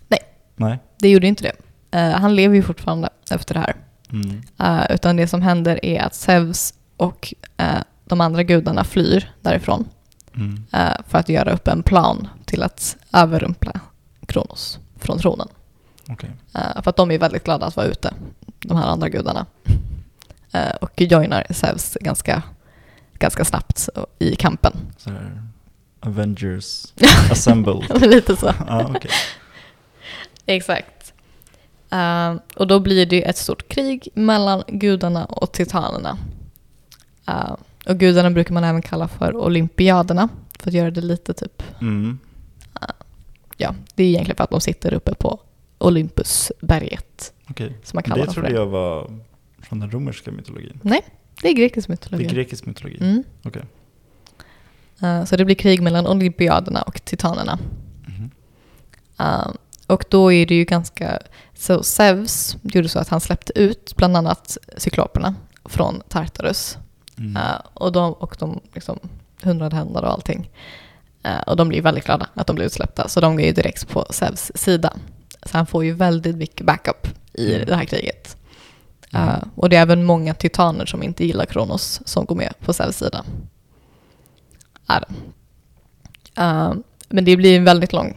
Nej. 0.09 0.21
Nej? 0.57 0.79
Det 0.99 1.09
gjorde 1.09 1.27
inte 1.27 1.43
det. 1.43 1.53
Eh, 1.99 2.11
han 2.21 2.35
lever 2.37 2.55
ju 2.55 2.63
fortfarande 2.63 3.09
efter 3.31 3.55
det 3.55 3.61
här. 3.61 3.75
Mm. 4.13 4.43
Eh, 4.59 4.95
utan 4.95 5.17
det 5.17 5.27
som 5.29 5.43
händer 5.43 5.85
är 5.85 6.01
att 6.03 6.15
Zeus 6.15 6.75
och 6.97 7.35
eh, 7.57 7.79
de 8.05 8.21
andra 8.21 8.43
gudarna 8.43 8.85
flyr 8.85 9.33
därifrån 9.41 9.85
Mm. 10.35 10.63
för 11.09 11.19
att 11.19 11.29
göra 11.29 11.53
upp 11.53 11.69
en 11.69 11.83
plan 11.83 12.29
till 12.45 12.63
att 12.63 12.97
överrumpla 13.13 13.81
Kronos 14.27 14.79
från 14.97 15.19
tronen. 15.19 15.49
Eh, 16.55 16.83
för 16.83 16.91
att 16.91 16.97
de 16.97 17.11
är 17.11 17.19
väldigt 17.19 17.45
glada 17.45 17.67
att 17.67 17.77
vara 17.77 17.87
ute, 17.87 18.15
de 18.59 18.77
här 18.77 18.87
andra 18.87 19.09
gudarna. 19.09 19.47
Och 20.81 21.01
joinar 21.01 21.47
Zeus 21.51 21.97
ganska, 22.01 22.43
ganska 23.23 23.45
snabbt 23.45 23.89
i 24.19 24.37
kampen. 24.37 24.73
Avengers 26.01 26.93
assembled. 27.31 28.01
Lite 28.11 28.37
så. 28.37 28.55
Ja, 28.69 28.91
okej. 28.97 29.11
Exakt. 30.47 31.13
Eh, 31.91 32.35
och 32.57 32.67
då 32.67 32.81
blir 32.81 33.07
det 33.07 33.29
ett 33.29 33.37
stort 33.37 33.69
krig 33.69 34.09
mellan 34.15 34.63
gudarna 34.69 35.25
och 35.25 35.53
titanerna. 35.53 36.19
Eh, 37.29 37.55
och 37.87 37.99
gudarna 37.99 38.31
brukar 38.31 38.55
man 38.55 38.65
även 38.65 38.83
kalla 38.83 39.09
för 39.09 39.37
olympiaderna, 39.37 40.29
för 40.59 40.71
att 40.71 40.75
göra 40.75 40.91
det 40.91 41.01
lite 41.01 41.35
typ, 41.35 41.63
Mm. 41.81 42.19
ja, 43.57 43.75
det 43.95 44.03
är 44.05 44.09
egentligen 44.09 44.37
för 44.37 44.45
att 44.45 44.51
de 44.51 44.61
sitter 44.61 44.95
uppe 44.95 45.15
på 45.15 45.41
Olympusberget, 45.79 47.33
Okej. 47.51 47.77
kallar 48.05 48.27
Det 48.27 48.33
trodde 48.33 48.51
jag 48.51 48.67
var 48.67 49.11
från 49.63 49.81
den 49.81 49.91
romerska 49.91 50.31
mytologin. 50.31 50.81
Det 51.43 51.49
är 51.49 51.53
grekisk 51.53 51.89
Det 51.89 51.93
mytologi. 51.93 52.25
är 52.25 52.31
grekisk 52.31 52.67
mytologi. 52.67 52.97
Mm. 53.01 53.25
Okej. 53.45 53.63
Eh, 55.03 55.25
så 55.25 55.37
det 55.37 55.45
blir 55.45 55.55
krig 55.57 55.83
mellan 55.83 56.07
olympiaderna 56.07 56.83
och 56.83 57.05
titanerna. 57.05 57.59
Eh, 59.19 59.49
och 59.87 60.05
då 60.09 60.33
är 60.33 60.47
det 60.47 60.55
ju 60.55 60.65
ganska... 60.65 61.19
Så 61.55 61.83
Zeus 61.83 62.57
gjorde 62.63 62.89
så 62.89 62.99
att 62.99 63.09
han 63.09 63.21
släppte 63.21 63.53
ut 63.59 63.97
bland 63.97 64.17
annat 64.17 64.59
cykloperna 64.77 65.35
från 65.65 66.03
Tartarus. 66.09 66.79
Mm. 67.19 67.37
Eh, 67.37 67.61
och 67.75 67.93
de, 67.93 68.13
och 68.13 68.37
de 68.39 68.61
liksom, 68.75 68.99
hundrade 69.43 69.77
händer 69.77 70.03
och 70.03 70.11
allting. 70.11 70.51
Och 71.47 71.57
de 71.57 71.69
blir 71.69 71.83
väldigt 71.83 72.05
glada 72.05 72.27
att 72.35 72.47
de 72.47 72.57
blir 72.57 72.67
utsläppta. 72.67 73.09
Så 73.09 73.21
de 73.21 73.37
går 73.37 73.45
ju 73.45 73.53
direkt 73.53 73.89
på 73.89 74.07
Zeus 74.11 74.53
sida. 74.55 74.93
Så 75.43 75.57
han 75.57 75.67
får 75.67 75.85
ju 75.85 75.93
väldigt 75.93 76.37
mycket 76.37 76.67
backup 76.67 77.09
i 77.33 77.55
Mm. 77.55 77.67
det 77.67 77.77
här 77.77 77.85
kriget. 77.85 78.37
Eh, 79.13 79.43
och 79.55 79.69
det 79.69 79.77
är 79.77 79.83
även 79.83 80.05
många 80.05 80.35
titaner 80.35 80.87
som 80.87 81.03
inte 81.03 81.25
gillar 81.25 81.45
Kronos 81.45 82.01
som 82.05 82.25
går 82.25 82.37
med 82.37 82.55
på 82.61 82.73
Zeus 82.73 82.97
sida. 82.97 83.25
Det. 84.87 85.05
Eh, 86.43 86.73
men 87.09 87.25
det 87.25 87.37
blir 87.37 87.57
en 87.57 87.65
väldigt 87.65 87.93
lång, 87.93 88.17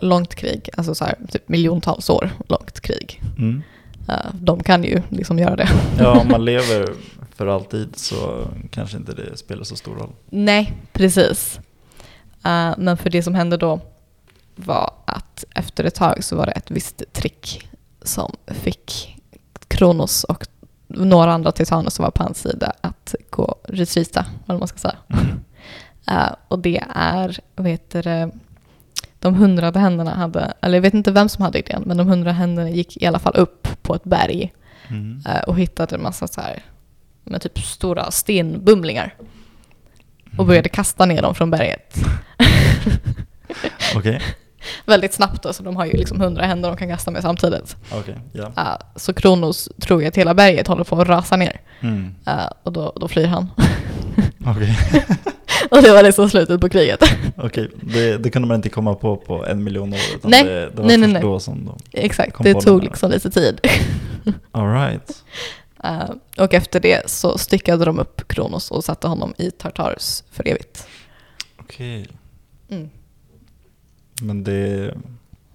långt 0.00 0.34
krig, 0.34 0.68
alltså 0.76 0.94
så 0.94 1.04
här, 1.04 1.14
typ 1.28 1.48
miljontals 1.48 2.10
år 2.10 2.30
långt 2.48 2.80
krig. 2.80 3.22
Mm. 3.38 3.62
Eh, 4.08 4.34
de 4.34 4.62
kan 4.62 4.84
ju 4.84 5.02
liksom 5.08 5.38
göra 5.38 5.56
det. 5.56 5.68
Ja, 5.98 6.20
om 6.20 6.28
man 6.28 6.44
lever 6.44 6.94
för 7.34 7.46
alltid 7.46 7.96
så 7.96 8.48
kanske 8.70 8.96
inte 8.96 9.12
det 9.14 9.36
spelar 9.36 9.64
så 9.64 9.76
stor 9.76 9.94
roll. 9.94 10.10
Nej, 10.30 10.72
precis. 10.92 11.60
Eh, 12.44 12.74
men 12.78 12.96
för 12.96 13.10
det 13.10 13.22
som 13.22 13.34
hände 13.34 13.56
då 13.56 13.80
var 14.56 14.92
att 15.06 15.44
efter 15.54 15.84
ett 15.84 15.94
tag 15.94 16.24
så 16.24 16.36
var 16.36 16.46
det 16.46 16.52
ett 16.52 16.70
visst 16.70 17.02
trick 17.12 17.68
som 18.02 18.36
fick 18.46 19.16
Kronos 19.70 20.24
och 20.24 20.46
några 20.88 21.32
andra 21.32 21.52
titaner 21.52 21.90
som 21.90 22.02
var 22.02 22.10
på 22.10 22.22
hans 22.22 22.38
sida 22.38 22.72
att 22.80 23.14
gå 23.30 23.54
retreata, 23.64 24.26
vad 24.46 24.58
man 24.58 24.68
ska 24.68 24.78
säga. 24.78 24.96
Mm. 25.08 25.40
Eh, 26.08 26.34
och 26.48 26.58
det 26.58 26.82
är, 26.94 27.38
vad 27.56 27.66
heter 27.68 28.02
det, 28.02 28.30
de 29.18 29.34
hundrade 29.34 29.78
händerna 29.78 30.14
hade, 30.14 30.52
eller 30.60 30.74
jag 30.78 30.82
vet 30.82 30.94
inte 30.94 31.12
vem 31.12 31.28
som 31.28 31.44
hade 31.44 31.58
idén, 31.58 31.82
men 31.86 31.96
de 31.96 32.08
hundra 32.08 32.32
händerna 32.32 32.70
gick 32.70 33.02
i 33.02 33.06
alla 33.06 33.18
fall 33.18 33.36
upp 33.36 33.68
på 33.82 33.94
ett 33.94 34.04
berg 34.04 34.52
Mm. 34.88 35.22
eh, 35.28 35.40
och 35.42 35.58
hittade 35.58 35.94
en 35.94 36.02
massa 36.02 36.28
så 36.28 36.40
här, 36.40 36.62
med 37.24 37.40
typ 37.42 37.58
stora 37.58 38.10
stenbumlingar 38.10 39.14
och 40.38 40.46
började 40.46 40.68
kasta 40.68 41.06
ner 41.06 41.22
dem 41.22 41.34
från 41.34 41.50
berget. 41.50 41.96
Okej, 43.96 44.22
Väldigt 44.86 45.14
snabbt 45.14 45.42
då, 45.42 45.52
så 45.52 45.62
de 45.62 45.76
har 45.76 45.86
ju 45.86 45.92
liksom 45.92 46.20
hundra 46.20 46.46
händer 46.46 46.68
de 46.68 46.76
kan 46.76 46.88
kasta 46.88 47.10
med 47.10 47.22
samtidigt. 47.22 47.76
okej, 47.92 48.18
ja. 48.32 48.52
Eh, 48.56 48.76
så 48.96 49.14
Kronos 49.14 49.68
tror 49.80 50.02
ju 50.02 50.08
att 50.08 50.16
hela 50.16 50.34
berget 50.34 50.66
håller 50.66 50.84
på 50.84 51.00
att 51.00 51.08
rasa 51.08 51.36
ner 51.36 51.60
Mm. 51.82 52.14
eh, 52.26 52.46
och 52.62 52.72
då, 52.72 52.92
då 52.96 53.08
flyr 53.08 53.26
han. 53.26 53.50
Och 55.70 55.82
det 55.82 55.92
var 55.92 56.02
liksom 56.02 56.30
slutet 56.30 56.60
på 56.60 56.68
kriget. 56.68 57.00
okej. 57.36 57.70
Det, 57.80 58.16
det 58.18 58.30
kunde 58.30 58.48
man 58.48 58.54
inte 58.54 58.68
komma 58.68 58.94
på 58.94 59.16
på 59.16 59.46
en 59.46 59.64
miljon 59.64 59.92
år. 59.92 59.98
Utan 60.14 60.30
Nej. 60.30 60.44
det, 60.44 60.70
det 60.70 60.76
var 60.76 60.84
Nej, 60.84 60.96
nej, 60.96 61.12
nej. 61.12 61.22
då 61.22 61.40
som 61.40 61.64
de... 61.64 61.78
Exakt, 61.92 62.36
det 62.42 62.54
tog 62.54 62.82
liksom 62.84 63.10
lite 63.10 63.30
tid. 63.30 63.60
All 64.52 64.72
right. 64.72 65.24
Eh, 65.84 66.10
och 66.38 66.54
efter 66.54 66.80
det 66.80 67.10
så 67.10 67.38
styckade 67.38 67.84
de 67.84 67.98
upp 67.98 68.28
Kronos 68.28 68.70
och 68.70 68.84
satte 68.84 69.08
honom 69.08 69.34
i 69.38 69.50
Tartarus 69.50 70.24
för 70.30 70.48
evigt. 70.48 70.86
Okej. 71.60 72.08
Mm. 72.70 72.90
Men 74.20 74.44
det... 74.44 74.94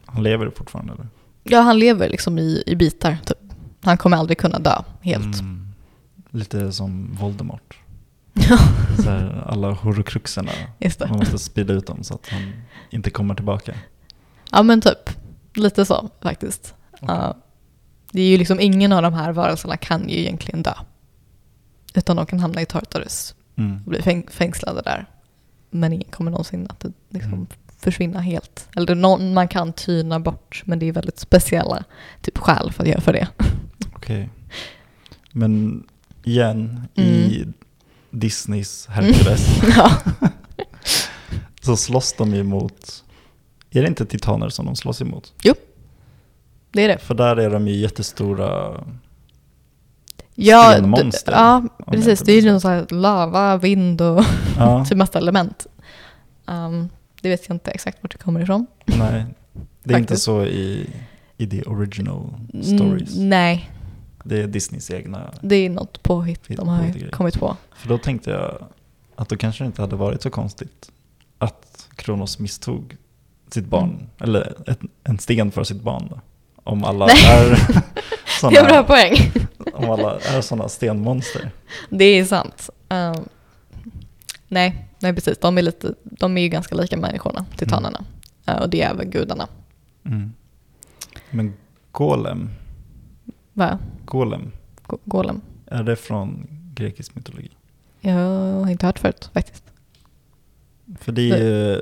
Han 0.06 0.24
lever 0.24 0.50
fortfarande 0.50 0.94
eller? 0.94 1.08
Ja, 1.44 1.60
han 1.62 1.80
lever 1.80 2.10
liksom 2.10 2.40
i, 2.40 2.64
i 2.66 2.76
bitar. 2.76 3.18
Typ. 3.26 3.38
Han 3.82 3.98
kommer 3.98 4.18
aldrig 4.18 4.38
kunna 4.38 4.60
dö 4.60 4.82
helt. 5.02 5.40
Mm. 5.40 5.68
Lite 6.30 6.72
som 6.72 7.14
Voldemort. 7.20 7.80
Så 9.04 9.10
här, 9.10 9.44
alla 9.48 9.72
horokruxerna. 9.72 10.52
Man 11.10 11.18
måste 11.20 11.40
sprida 11.40 11.74
ut 11.74 11.88
dem 11.88 12.04
så 12.04 12.14
att 12.14 12.30
han 12.30 12.52
inte 12.90 13.10
kommer 13.10 13.36
tillbaka. 13.36 13.76
Ja 14.52 14.64
men 14.64 14.82
typ, 14.82 15.10
lite 15.54 15.86
så 15.86 16.10
faktiskt. 16.22 16.74
Okej. 16.92 17.06
Ja. 17.08 17.38
det 18.12 18.22
är 18.22 18.28
ju 18.28 18.38
liksom 18.38 18.60
ingen 18.60 18.92
av 18.92 19.02
de 19.02 19.14
här 19.14 19.32
varelserna 19.32 19.78
kan 19.78 20.10
ju 20.10 20.20
egentligen 20.20 20.64
dö. 20.64 20.74
Utan 21.94 22.16
de 22.16 22.26
kan 22.26 22.40
hamna 22.40 22.62
i 22.62 22.66
Tartarus 22.66 23.36
Mm. 23.58 23.76
och 23.86 23.90
bli 23.90 24.00
fäng- 24.02 24.30
fängslade 24.32 24.82
där. 24.82 25.06
Men 25.70 25.94
ingen 25.94 26.10
kommer 26.12 26.32
någonsin 26.32 26.68
att 26.70 26.86
liksom 27.10 27.34
Mm. 27.34 27.48
Försvinna 27.78 28.20
helt. 28.20 28.70
Eller 28.76 28.96
någon 28.96 29.34
man 29.34 29.48
kan 29.48 29.74
tyna 29.74 30.20
bort, 30.20 30.62
men 30.66 30.80
det 30.80 30.86
är 30.86 30.92
väldigt 30.94 31.20
speciella 31.20 31.84
typ 32.22 32.38
skäl 32.38 32.72
för 32.72 32.84
att 32.84 32.90
göra 32.90 33.02
för 33.02 33.14
det. 33.14 33.28
Okej. 33.96 34.30
Men 35.32 35.84
igen, 36.24 36.82
i 36.96 37.38
Mm. 37.42 37.54
Disneys 38.10 38.88
Hercules 38.88 39.62
så 41.62 41.78
slåss 41.78 42.14
de 42.14 42.36
ju 42.36 42.44
mot, 42.44 43.04
är 43.72 43.82
det 43.82 43.88
inte 43.88 44.06
titaner 44.06 44.50
som 44.50 44.66
de 44.66 44.76
slåss 44.76 45.02
emot? 45.02 45.34
Det 46.72 46.84
är 46.84 46.88
det. 46.88 46.98
För 46.98 47.14
där 47.14 47.38
är 47.38 47.50
de 47.50 47.68
ju 47.68 47.76
jättestora, 47.76 48.74
Ja, 50.36 50.82
ja 51.32 51.64
precis. 51.92 52.20
Det 52.20 52.32
är 52.32 52.42
ju 52.42 52.52
någon 52.52 52.62
sån 52.62 52.72
här 52.72 52.86
lava, 52.90 53.58
vind 53.58 54.02
och 54.02 54.24
ja, 54.58 54.86
typ 54.86 54.98
massa 54.98 55.18
element. 55.18 55.68
Um, 56.46 56.90
det 57.26 57.30
vet 57.30 57.48
jag 57.48 57.56
inte 57.56 57.72
exakt 57.72 57.98
vart 58.04 58.12
det 58.12 58.18
kommer 58.18 58.40
ifrån. 58.42 58.68
nej. 58.86 59.26
Det 59.84 59.94
är 59.94 59.98
inte 59.98 60.18
så 60.18 60.46
i, 60.46 60.90
i 61.38 61.48
the 61.48 61.64
original 61.64 62.34
stories. 62.64 63.16
Mm, 63.16 63.30
nej, 63.30 63.70
Det 64.24 64.42
är 64.42 64.48
Disneys 64.48 64.92
egna. 64.92 65.34
det 65.42 65.56
är 65.56 65.70
något 65.70 66.04
påhitt 66.04 66.48
Hitt- 66.48 66.58
de 66.58 66.68
har 66.68 66.88
grej. 66.88 67.12
kommit 67.12 67.40
på. 67.40 67.58
För 67.76 67.90
då 67.90 67.98
tänkte 67.98 68.32
jag 68.32 68.66
att 69.16 69.30
då 69.30 69.38
kanske 69.38 69.64
det 69.64 69.66
inte 69.66 69.82
hade 69.82 69.96
varit 69.96 70.22
så 70.22 70.30
konstigt 70.30 70.92
att 71.38 71.88
Kronos 71.96 72.40
misstog 72.40 72.98
sitt 73.52 73.66
barn, 73.66 73.90
Mm. 73.90 74.08
eller 74.20 74.54
ett, 74.70 74.80
en 75.04 75.20
sten 75.20 75.52
för 75.52 75.64
sitt 75.64 75.82
barn. 75.82 76.08
Då. 76.10 76.20
Om 76.64 76.84
alla 76.84 77.06
Nej. 77.26 77.26
är 77.26 77.50
Det 78.50 78.58
är 78.58 78.64
bra 78.64 78.70
sådana, 78.70 78.84
poäng. 78.84 79.16
om 79.74 79.90
alla 79.92 80.20
är 80.20 80.42
sådana 80.42 80.70
stenmonster. 80.70 81.52
Det 81.90 82.06
är 82.06 82.26
sant. 82.26 82.70
Um, 82.90 83.30
nej, 84.48 84.88
nej, 85.06 85.14
precis. 85.16 85.38
De 85.38 85.58
är, 85.58 85.62
lite, 85.62 85.94
de 86.04 86.38
är 86.38 86.42
ju 86.42 86.48
ganska 86.50 86.76
lika 86.76 86.98
människorna, 86.98 87.46
titanerna. 87.58 88.06
Uh, 88.50 88.56
och 88.62 88.70
det 88.70 88.82
är 88.82 88.90
även 88.90 89.10
gudarna. 89.10 89.48
Mm. 90.06 90.34
Men 91.32 91.54
Golem, 91.92 92.50
Va? 93.54 93.80
Golem, 94.06 94.52
Go- 94.88 95.00
Golem? 95.06 95.42
är 95.66 95.84
det 95.84 95.96
från 95.96 96.48
grekisk 96.74 97.16
mytologi? 97.16 97.50
Jag 98.02 98.14
har 98.62 98.70
inte 98.70 98.86
hört 98.86 99.00
förut 99.00 99.30
faktiskt. 99.34 99.64
För 101.00 101.12
det 101.12 101.32
är 101.32 101.38
ju 101.38 101.74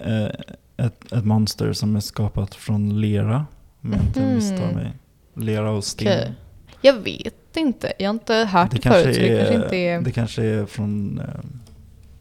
eh, 0.00 0.30
ett, 0.76 1.12
ett 1.12 1.24
monster 1.24 1.72
som 1.72 1.96
är 1.96 2.00
skapat 2.00 2.54
från 2.54 3.00
lera, 3.00 3.46
om 3.82 3.92
jag 3.92 4.02
inte 4.02 4.20
Mhm. 4.20 4.34
misstar 4.34 4.72
mig. 4.72 4.92
Lera 5.34 5.70
och 5.70 5.84
sten. 5.84 6.06
Okej. 6.18 6.34
Jag 6.80 6.92
vet 7.00 7.56
inte. 7.56 7.92
Jag 7.98 8.08
har 8.08 8.14
inte 8.14 8.34
hört 8.34 8.70
Det 8.70 8.76
det, 8.76 8.82
förut. 8.90 9.14
Så 9.14 9.20
det 9.20 9.28
är, 9.28 9.38
kanske 9.38 9.64
inte 9.64 9.76
är... 9.76 10.00
det 10.00 10.12
kanske 10.12 10.42
är 10.42 10.66
från 10.66 11.18
eh, 11.20 11.26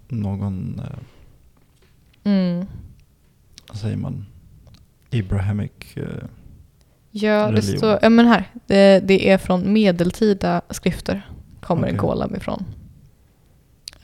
någon, 0.07 0.79
eh, 0.79 0.97
Mm. 2.23 2.65
vad 3.67 3.77
säger 3.77 3.97
man, 3.97 4.25
Abrahamic. 5.13 5.71
Eh, 5.95 6.03
Ja, 7.11 7.47
det 7.47 7.51
religion. 7.51 7.77
står... 7.77 7.99
Ja, 8.01 8.09
men 8.09 8.27
här. 8.27 8.51
Det, 8.67 8.99
det 8.99 9.29
är 9.29 9.37
från 9.37 9.73
medeltida 9.73 10.61
skrifter. 10.69 11.29
Kommer 11.61 11.87
Okej. 11.87 11.97
Golem 11.97 12.35
ifrån. 12.35 12.65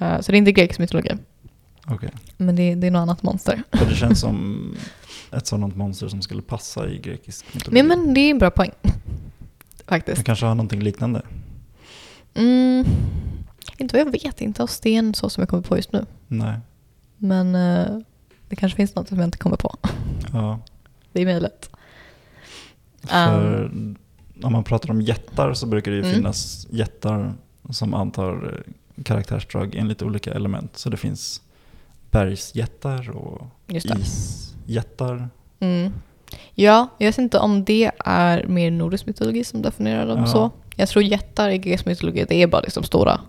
Uh, 0.02 0.22
så 0.22 0.32
det 0.32 0.36
är 0.36 0.39
inte 0.39 0.52
grekisk 0.52 0.80
mytologi. 0.80 1.10
Okej. 1.88 2.10
Men 2.38 2.56
det, 2.56 2.76
det 2.76 2.88
är 2.88 2.91
något 2.91 2.99
annat 2.99 3.24
monster. 3.24 3.64
För 3.72 3.86
det 3.86 3.95
känns 3.95 4.20
som 4.20 4.76
ett 5.32 5.47
sådant 5.47 5.76
monster 5.76 6.08
som 6.08 6.22
skulle 6.22 6.41
passa 6.41 6.88
i 6.89 6.97
grekisk 6.99 7.45
mytologi. 7.54 7.82
Nej, 7.84 7.97
men 7.97 8.14
det 8.14 8.22
är 8.22 8.32
en 8.32 8.38
bra 8.39 8.52
poäng. 8.52 8.72
Det 8.82 8.91
Faktiskt. 9.88 10.24
kanske 10.24 10.45
har 10.45 10.56
någonting 10.56 10.82
liknande. 10.84 11.22
Mm, 12.34 12.86
inte 13.82 13.98
vad 13.98 14.08
jag 14.08 14.12
vet. 14.24 14.42
Inte 14.42 14.64
av 14.64 14.68
sten 14.68 15.14
så 15.14 15.30
som 15.30 15.42
jag 15.42 15.50
kommer 15.50 15.64
på 15.64 15.76
just 15.78 15.92
nu. 15.94 16.06
Nej. 16.28 16.60
Men 17.18 17.56
eh, 17.56 17.98
det 18.50 18.56
kanske 18.56 18.76
finns 18.76 18.96
något 18.96 19.08
som 19.08 19.18
jag 19.18 19.28
inte 19.28 19.38
kommer 19.38 19.58
på. 19.58 19.76
Ja. 20.34 20.60
Det 21.14 21.22
är 21.22 21.26
möjligt. 21.26 21.70
För 23.04 23.72
om 24.44 24.52
man 24.52 24.64
pratar 24.64 24.92
om 24.92 25.02
jättar 25.02 25.54
så 25.54 25.66
brukar 25.68 25.92
det 25.92 25.98
ju 25.98 26.04
Mm. 26.04 26.16
finnas 26.16 26.68
jättar 26.70 27.34
som 27.70 27.94
antar 27.94 28.54
eh, 28.68 29.04
karaktärsdrag 29.04 29.76
enligt 29.76 30.02
olika 30.02 30.34
element. 30.34 30.78
Så 30.78 30.90
det 30.90 30.98
finns 30.98 31.42
bergsjättar 32.12 33.10
och 33.10 33.48
isjättar. 33.68 35.30
Mm. 35.60 35.94
Ja, 36.56 36.88
jag 36.98 37.08
vet 37.08 37.18
inte 37.18 37.40
om 37.40 37.64
det 37.66 37.92
är 38.06 38.46
mer 38.48 38.72
nordisk 38.72 39.06
mytologi 39.06 39.44
som 39.44 39.62
definierar 39.62 40.08
dem 40.08 40.20
Ja. 40.20 40.26
så. 40.28 40.52
Jag 40.76 40.90
tror 40.90 41.04
jättar 41.04 41.50
i 41.50 41.58
grekisk 41.58 41.86
mytologi, 41.86 42.26
det 42.30 42.36
är 42.44 42.48
bara 42.48 42.62
liksom 42.62 42.84
stora 42.84 43.20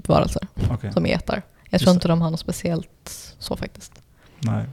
typ 0.00 0.08
varelser 0.08 0.46
Okej. 0.70 0.92
som 0.92 1.06
jättar. 1.06 1.42
Jag 1.70 1.80
tror 1.80 1.94
inte 1.94 2.08
de 2.08 2.22
har 2.22 2.30
något 2.30 2.40
speciellt 2.40 3.34
så 3.38 3.56
faktiskt. 3.56 3.92
Nej. 4.38 4.64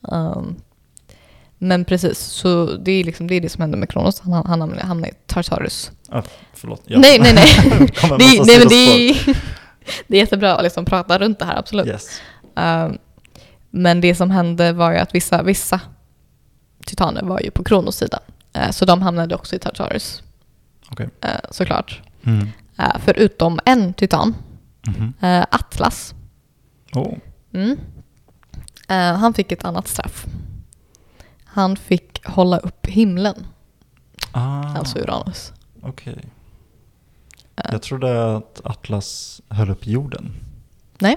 Um, 0.00 0.56
men 1.58 1.84
precis, 1.84 2.18
så 2.18 2.66
det 2.66 2.92
är, 2.92 3.04
liksom, 3.04 3.26
det 3.26 3.34
är 3.34 3.40
det 3.40 3.48
som 3.48 3.60
händer 3.60 3.78
med 3.78 3.90
Kronos. 3.90 4.20
Han, 4.20 4.32
han 4.32 4.60
hamnar, 4.60 4.78
hamnar 4.82 5.08
i 5.08 5.12
Tartarus. 5.26 5.90
Ah, 6.08 6.22
förlåt. 6.54 6.82
Ja. 6.84 6.98
Nej, 6.98 7.18
nej, 7.18 7.34
nej. 7.34 7.46
Det 8.18 8.44
nej 8.46 8.58
men 8.58 8.68
det, 8.68 8.74
är, 8.74 9.16
det 10.06 10.16
är 10.16 10.20
jättebra 10.20 10.56
att 10.56 10.62
liksom 10.62 10.84
prata 10.84 11.18
runt 11.18 11.38
det 11.38 11.44
här, 11.44 11.56
absolut. 11.56 11.86
Yes. 11.86 12.20
Um, 12.54 12.98
men 13.70 14.00
det 14.00 14.14
som 14.14 14.30
hände 14.30 14.72
var 14.72 14.92
ju 14.92 14.98
att 14.98 15.14
vissa, 15.14 15.42
vissa 15.42 15.80
titaner 16.86 17.22
var 17.22 17.40
ju 17.40 17.50
på 17.50 17.64
Kronos 17.64 17.96
sida. 17.96 18.20
Eh, 18.52 18.70
så 18.70 18.84
de 18.84 19.02
hamnade 19.02 19.34
också 19.34 19.56
i 19.56 19.58
Tartarus, 19.58 20.22
Okej. 20.90 21.08
eh, 21.20 21.30
såklart. 21.50 22.02
Mm. 22.24 22.48
Eh, 22.78 22.96
förutom 23.04 23.60
en 23.64 23.92
titan, 23.94 24.34
Mhm. 24.86 25.12
eh, 25.20 25.46
Atlas. 25.50 26.14
Oh. 26.94 27.14
Mm. 27.52 27.76
Eh, 28.88 29.16
han 29.16 29.34
fick 29.34 29.52
ett 29.52 29.64
annat 29.64 29.88
straff. 29.88 30.26
Han 31.44 31.76
fick 31.76 32.26
hålla 32.26 32.58
upp 32.58 32.86
himlen, 32.86 33.46
Ah, 34.32 34.74
alltså 34.78 34.98
Uranus. 34.98 35.52
Okej. 35.82 36.18
Eh, 37.56 37.68
Jag 37.72 37.82
trodde 37.82 38.36
att 38.36 38.60
Atlas 38.64 39.40
höll 39.48 39.70
upp 39.70 39.86
jorden. 39.86 40.32
Nej. 40.98 41.16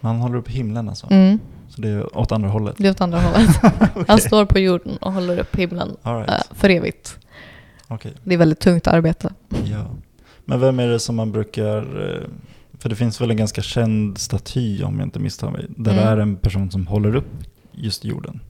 Han 0.00 0.16
håller 0.20 0.36
upp 0.36 0.48
himlen 0.48 0.88
alltså. 0.88 1.06
Mm, 1.10 1.38
Så 1.68 1.80
det 1.80 1.88
är 1.88 2.18
åt 2.18 2.32
andra 2.32 2.48
hållet. 2.48 2.74
det 2.78 2.86
är 2.86 2.90
åt 2.90 3.00
andra 3.00 3.20
hållet. 3.20 3.50
Okej. 3.62 4.04
Han 4.08 4.18
står 4.18 4.44
på 4.44 4.58
jorden 4.58 4.96
och 4.96 5.12
håller 5.12 5.38
upp 5.38 5.56
himlen 5.56 5.96
right. 6.02 6.42
för 6.50 6.68
evigt. 6.70 7.18
Okej. 7.88 8.14
Det 8.24 8.34
är 8.34 8.38
väldigt 8.38 8.60
tungt 8.60 8.86
arbete. 8.86 9.32
Ja. 9.64 9.86
Men 10.44 10.60
vem 10.60 10.78
är 10.80 10.88
det 10.88 11.00
som 11.00 11.16
man 11.16 11.32
brukar... 11.32 11.76
eh, 12.14 12.28
För 12.78 12.88
det 12.88 12.96
finns 12.96 13.20
väl 13.20 13.30
en 13.30 13.36
ganska 13.36 13.62
känd 13.62 14.18
staty 14.18 14.82
om 14.82 14.98
jag 14.98 15.06
inte 15.06 15.18
misstar 15.18 15.50
mig. 15.50 15.66
Där 15.68 15.92
Mm. 15.92 16.04
det 16.04 16.10
är 16.10 16.16
en 16.16 16.36
person 16.36 16.70
som 16.70 16.86
håller 16.86 17.16
upp 17.16 17.30
just 17.72 18.04
jorden. 18.04 18.40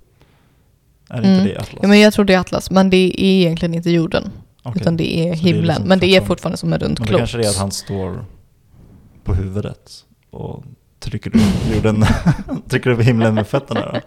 Är 1.10 1.16
inte 1.16 1.28
Mm. 1.28 1.44
det 1.44 1.56
Atlas? 1.56 1.78
Ja, 1.82 1.88
men 1.88 2.00
jag 2.00 2.12
tror 2.12 2.24
det 2.24 2.34
är 2.34 2.38
Atlas, 2.38 2.70
men 2.70 2.90
det 2.90 2.96
är 2.96 3.24
egentligen 3.24 3.74
inte 3.74 3.90
jorden. 3.90 4.30
Okej. 4.62 4.82
Utan 4.82 4.96
det 4.96 5.18
är 5.18 5.36
Så 5.36 5.42
det 5.42 5.50
är 5.50 5.52
himlen. 5.52 5.66
liksom 5.66 5.88
men 5.88 5.98
det 5.98 6.06
är 6.16 6.20
fortfarande 6.20 6.56
som 6.56 6.72
en 6.72 6.78
rund 6.78 6.96
då 6.96 7.04
klot. 7.04 7.18
kanske 7.18 7.38
det 7.38 7.44
är 7.44 7.50
att 7.50 7.56
han 7.56 7.70
står 7.72 8.24
på 9.24 9.34
huvudet 9.34 9.90
och 10.30 10.64
trycker 11.00 11.36
upp 11.36 11.42
jorden, 11.74 12.04
trycker 12.68 12.90
upp 12.90 13.00
himlen 13.02 13.34
med 13.34 13.46
fötterna 13.46 13.80
då. 13.92 14.00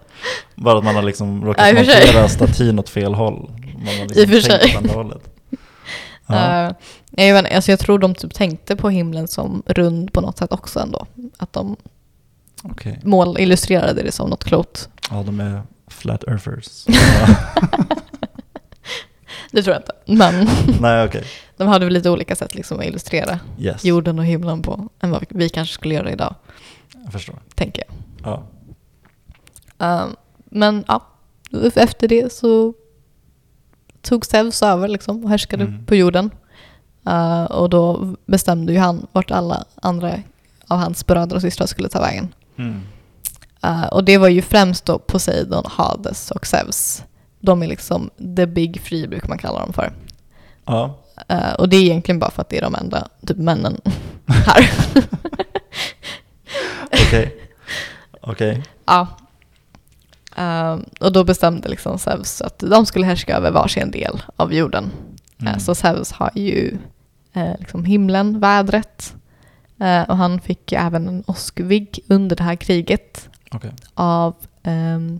Bara 0.63 0.77
att 0.77 0.83
man 0.83 0.95
har 0.95 1.03
liksom 1.03 1.45
råkat 1.45 1.75
montera 1.75 2.27
statyn 2.29 2.79
åt 2.79 2.89
fel 2.89 3.13
håll. 3.13 3.51
Man 3.75 3.85
har 3.87 4.05
liksom 4.05 4.21
I 4.21 4.25
och 4.25 4.29
för 4.29 4.39
sig. 4.41 4.69
åt 4.71 4.77
andra 4.77 4.93
hållet. 4.93 5.21
Ja. 6.27 6.67
Eh, 7.17 7.25
jag, 7.27 7.43
vet, 7.43 7.55
alltså 7.55 7.71
jag 7.71 7.79
tror 7.79 7.99
de 7.99 8.15
typ 8.15 8.33
tänkte 8.33 8.75
på 8.75 8.89
himlen 8.89 9.27
som 9.27 9.63
rund 9.65 10.13
på 10.13 10.21
något 10.21 10.37
sätt 10.37 10.51
också 10.51 10.79
ändå. 10.79 11.05
Att 11.37 11.53
de 11.53 11.75
Okej. 12.63 12.99
mål 13.03 13.39
illustrerade 13.39 14.03
det 14.03 14.11
som 14.11 14.29
något 14.29 14.43
klot. 14.43 14.89
Ja, 15.11 15.23
de 15.23 15.39
är 15.39 15.61
flat 15.87 16.23
earthers. 16.27 16.85
Det 19.51 19.63
tror 19.63 19.73
jag 19.75 19.81
inte. 19.81 19.91
Men 20.23 20.47
Nej, 20.81 21.05
okej. 21.05 21.23
de 21.57 21.67
hade 21.67 21.85
väl 21.85 21.93
lite 21.93 22.09
olika 22.09 22.35
sätt 22.35 22.55
liksom 22.55 22.79
att 22.79 22.85
illustrera 22.85 23.39
Yes, 23.59 23.85
jorden 23.85 24.19
och 24.19 24.25
himlen 24.25 24.61
på 24.61 24.89
än 24.99 25.11
vad 25.11 25.25
vi 25.29 25.49
kanske 25.49 25.73
skulle 25.73 25.93
göra 25.95 26.11
idag, 26.11 26.35
jag 27.03 27.11
förstår. 27.13 27.35
tänker 27.55 27.83
jag. 27.87 27.95
Ja. 28.31 28.43
Eh, 29.85 30.07
men 30.45 30.83
ja, 30.87 31.03
efter 31.75 32.07
det 32.07 32.33
så 32.33 32.73
tog 34.07 34.25
Zeus 34.25 34.63
över 34.63 34.87
liksom 34.87 35.23
och 35.23 35.29
härskade 35.29 35.63
Mm. 35.63 35.85
på 35.85 35.95
jorden. 35.95 36.29
Eh, 37.07 37.43
och 37.43 37.69
då 37.69 38.15
bestämde 38.25 38.73
ju 38.73 38.79
han 38.79 39.07
vart 39.11 39.31
alla 39.31 39.65
andra 39.81 40.13
av 40.67 40.77
hans 40.79 41.05
bröder 41.05 41.35
och 41.35 41.41
systrar 41.41 41.67
skulle 41.67 41.89
ta 41.89 41.99
vägen. 42.01 42.33
Mm. 42.57 42.81
Eh, 43.63 43.85
och 43.87 44.03
det 44.03 44.17
var 44.17 44.27
ju 44.27 44.41
främst 44.41 44.85
då 44.85 44.99
Poseidon, 44.99 45.63
Hades 45.65 46.31
och 46.31 46.45
Zeus. 46.47 47.03
De 47.39 47.63
är 47.63 47.67
liksom 47.67 48.09
the 48.37 48.45
big 48.45 48.83
three 48.83 49.07
brukar 49.07 49.27
man 49.29 49.37
kalla 49.37 49.59
dem 49.59 49.73
för. 49.73 49.93
Ja, 50.65 50.97
Eh, 51.27 51.53
och 51.53 51.69
det 51.69 51.77
är 51.77 51.81
egentligen 51.81 52.19
bara 52.19 52.31
för 52.31 52.41
att 52.41 52.49
det 52.49 52.57
är 52.57 52.61
de 52.61 52.75
enda 52.75 53.07
typ 53.25 53.37
männen 53.37 53.81
här. 54.25 54.71
Okej. 56.93 57.35
Okej. 58.21 58.63
ja. 58.85 59.07
Eh, 60.37 60.77
och 60.99 61.11
då 61.11 61.23
bestämde 61.23 61.69
liksom 61.69 61.97
Zeus 61.99 62.41
att 62.41 62.59
de 62.59 62.85
skulle 62.85 63.05
härska 63.05 63.37
över 63.37 63.51
varsin 63.51 63.91
del 63.91 64.21
av 64.35 64.53
jorden. 64.53 64.83
Eh, 64.83 65.47
Mm. 65.47 65.59
Så 65.59 65.75
Zeus 65.75 66.11
har 66.11 66.31
ju 66.35 66.77
eh, 67.33 67.51
liksom 67.59 67.85
himlen, 67.85 68.39
vädret. 68.39 69.15
Eh, 69.79 70.01
och 70.01 70.17
han 70.17 70.41
fick 70.41 70.71
även 70.71 71.07
en 71.07 71.23
åskvigg 71.27 71.99
under 72.07 72.35
det 72.35 72.43
här 72.43 72.55
kriget 72.55 73.29
Okej. 73.51 73.71
av, 73.93 74.35
ehm, 74.63 75.19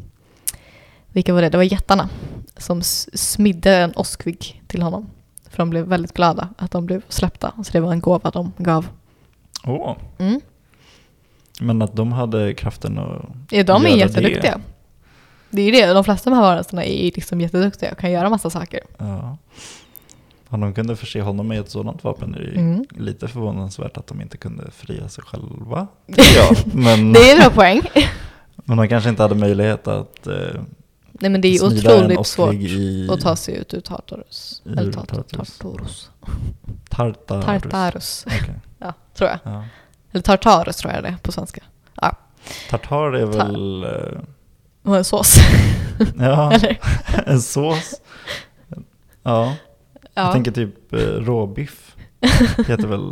vilka 1.07 1.34
var 1.34 1.41
det? 1.41 1.49
Det 1.49 1.57
var 1.57 1.63
jättarna 1.63 2.09
som 2.57 2.82
smidde 2.82 3.76
en 3.76 3.93
åskvigg 3.95 4.63
till 4.68 4.82
honom. 4.82 5.09
För 5.49 5.57
de 5.57 5.70
blev 5.70 5.86
väldigt 5.86 6.13
glada 6.13 6.49
att 6.57 6.72
de 6.72 6.86
blev 6.86 7.01
släppta. 7.09 7.53
Så 7.63 7.72
det 7.72 7.80
var 7.80 7.91
en 7.91 7.99
gåva 8.01 8.30
de 8.30 8.51
gav. 8.57 8.88
Åh. 9.65 9.95
Mm. 10.18 10.41
Men 11.61 11.82
att 11.82 11.95
de 11.95 12.11
hade 12.11 12.53
kraften 12.53 12.97
att 12.99 13.26
Ja, 13.49 13.63
de 13.63 13.86
är 13.86 13.89
jätteduktiga. 13.89 14.41
Det 14.57 14.61
är 15.52 15.66
ju 15.66 15.72
det, 15.72 15.93
de 15.93 16.04
flesta 16.04 16.30
av 16.30 16.36
de 16.36 16.41
här 16.43 16.50
varelserna 16.50 16.86
är 16.86 17.04
liksom 17.04 17.41
jätteduktiga 17.41 17.91
och 17.91 17.98
kan 17.98 18.12
göra 18.12 18.30
massa 18.30 18.50
saker. 18.50 18.80
Ja. 18.98 19.38
Om 20.50 20.62
de 20.62 20.74
kunde 20.74 20.95
förse 20.95 21.22
honom 21.22 21.48
med 21.48 21.60
ett 21.60 21.70
sådant 21.70 22.04
vapen 22.04 22.36
är 22.36 22.39
det 22.39 22.45
ju 22.45 22.56
Mm. 22.58 22.86
lite 22.89 23.28
förvånansvärt 23.28 23.98
att 23.98 24.08
de 24.08 24.22
inte 24.22 24.38
kunde 24.38 24.72
fria 24.72 25.10
sig 25.10 25.24
själva. 25.24 25.88
Ja, 26.06 26.50
men, 26.74 27.14
Det 27.14 27.20
är 27.20 27.34
en 27.36 27.39
bra 27.41 27.50
poäng. 27.50 27.82
men 28.56 28.78
de 28.78 28.88
kanske 28.88 29.10
inte 29.10 29.22
hade 29.22 29.36
möjlighet 29.36 29.88
att 29.88 30.28
eh, 30.28 30.34
Nej 31.12 31.32
men 31.32 31.41
det 31.41 31.48
är 31.48 31.64
otroligt 31.66 32.28
svårt 32.28 32.54
i 32.54 33.10
att 33.12 33.22
ta 33.22 33.36
sig 33.36 33.56
ut 33.56 33.74
ur 33.74 33.80
Tartarus. 33.82 34.62
Ur 34.66 34.80
Eller 34.80 34.91
tar- 34.91 35.06
Tartarus. 35.06 35.58
Tartarus. 35.58 36.10
Tartarus. 36.89 37.45
Tartarus. 37.45 38.26
Okej. 38.28 38.56
Ja, 38.80 38.93
tror 39.14 39.30
jag. 39.30 39.39
Ja. 39.43 39.64
Eller 40.12 40.22
Tartarus 40.24 40.76
tror 40.76 40.93
jag 40.93 41.04
det 41.04 41.10
är 41.10 41.18
på 41.22 41.32
svenska. 41.32 41.62
Ja, 42.02 42.16
Tartar 42.70 43.14
är 43.16 43.26
väl 43.26 43.84
eh, 43.84 44.20
och 44.88 44.97
en 44.97 45.03
sås. 45.03 45.35
ja, 46.19 46.51
Eller? 46.53 46.79
en 47.25 47.41
sås. 47.41 47.93
Ja, 49.23 49.55
jag 50.13 50.25
Ja. 50.25 50.33
tänker 50.33 50.51
typ 50.51 50.93
eh, 50.93 50.97
råbiff. 50.99 51.95
Heter 52.67 52.88
väl 52.88 53.11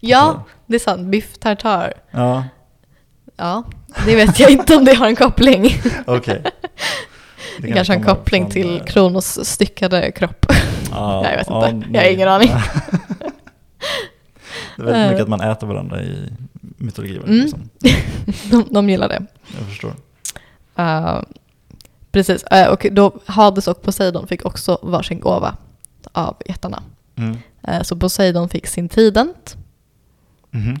ja, 0.00 0.44
det 0.66 0.74
är 0.74 0.78
sant. 0.78 1.06
Biff 1.06 1.38
tartar. 1.38 1.92
Ja, 2.10 2.44
Ja, 3.36 3.64
det 4.06 4.16
vet 4.16 4.40
jag 4.40 4.50
inte 4.50 4.76
om 4.76 4.84
det 4.84 4.94
har 4.94 5.06
en 5.06 5.16
koppling. 5.16 5.74
okej. 6.06 6.42
Det 7.58 7.72
kanske 7.72 7.92
har 7.92 7.98
en 7.98 8.04
koppling 8.06 8.42
från, 8.42 8.50
till 8.50 8.78
eh, 8.78 8.84
Kronos 8.84 9.44
styckade 9.48 10.12
kropp. 10.12 10.46
Ja, 10.90 11.30
jag 11.30 11.36
vet 11.36 11.46
ja, 11.48 11.68
inte. 11.68 11.88
Jag 11.92 12.02
har 12.02 12.08
ingen 12.10 12.28
aning. 12.28 12.50
det 14.76 14.82
är 14.82 14.86
väldigt 14.86 15.10
mycket 15.10 15.16
Eh. 15.18 15.22
att 15.22 15.28
man 15.28 15.40
äter 15.40 15.66
varandra 15.66 16.02
i 16.02 16.32
mytologi. 16.76 17.16
Mm. 17.16 17.30
Liksom. 17.40 17.70
De, 18.50 18.64
de 18.70 18.90
gillar 18.90 19.08
det. 19.08 19.26
Jag 19.58 19.68
förstår. 19.68 19.92
Uh, 20.80 21.22
precis, 22.12 22.44
Uh, 22.52 22.66
och 22.66 22.86
då 22.92 23.20
Hades 23.26 23.68
och 23.68 23.82
Poseidon 23.82 24.26
fick 24.26 24.44
också 24.44 24.78
varsin 24.82 25.20
gåva 25.20 25.56
av 26.12 26.36
jättarna. 26.46 26.82
Mm. 27.16 27.38
Uh, 27.68 27.82
så 27.82 27.96
Poseidon 27.96 28.48
fick 28.48 28.66
sin 28.66 28.88
tident, 28.88 29.56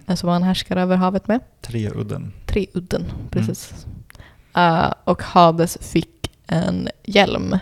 uh, 0.08 0.14
som 0.14 0.28
han 0.28 0.42
härskar 0.42 0.76
över 0.76 0.96
havet 0.96 1.28
med. 1.28 1.40
Treudden. 1.60 2.32
Treudden, 2.46 3.04
precis. 3.30 3.86
Uh, 4.56 4.92
och 5.04 5.22
Hades 5.22 5.78
fick 5.80 6.30
en 6.46 6.88
hjälm. 7.04 7.58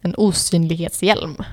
En 0.00 0.14
osynlighetshjälm. 0.16 1.36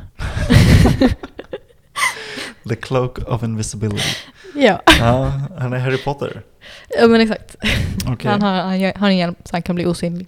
The 2.69 2.75
Cloak 2.75 3.19
of 3.27 3.43
Invisibility. 3.43 4.09
Ja, 4.55 4.81
Ja, 4.99 5.31
han 5.57 5.73
är 5.73 5.79
Harry 5.79 5.97
Potter. 5.97 6.41
ja 6.99 7.07
men 7.07 7.21
exakt. 7.21 7.55
Okej. 8.07 8.31
Han, 8.31 8.41
har, 8.41 8.51
han 8.61 8.91
har 9.01 9.09
en 9.09 9.17
hjälm 9.17 9.35
så 9.43 9.49
han 9.51 9.61
kan 9.61 9.75
bli 9.75 9.85
osynlig. 9.85 10.27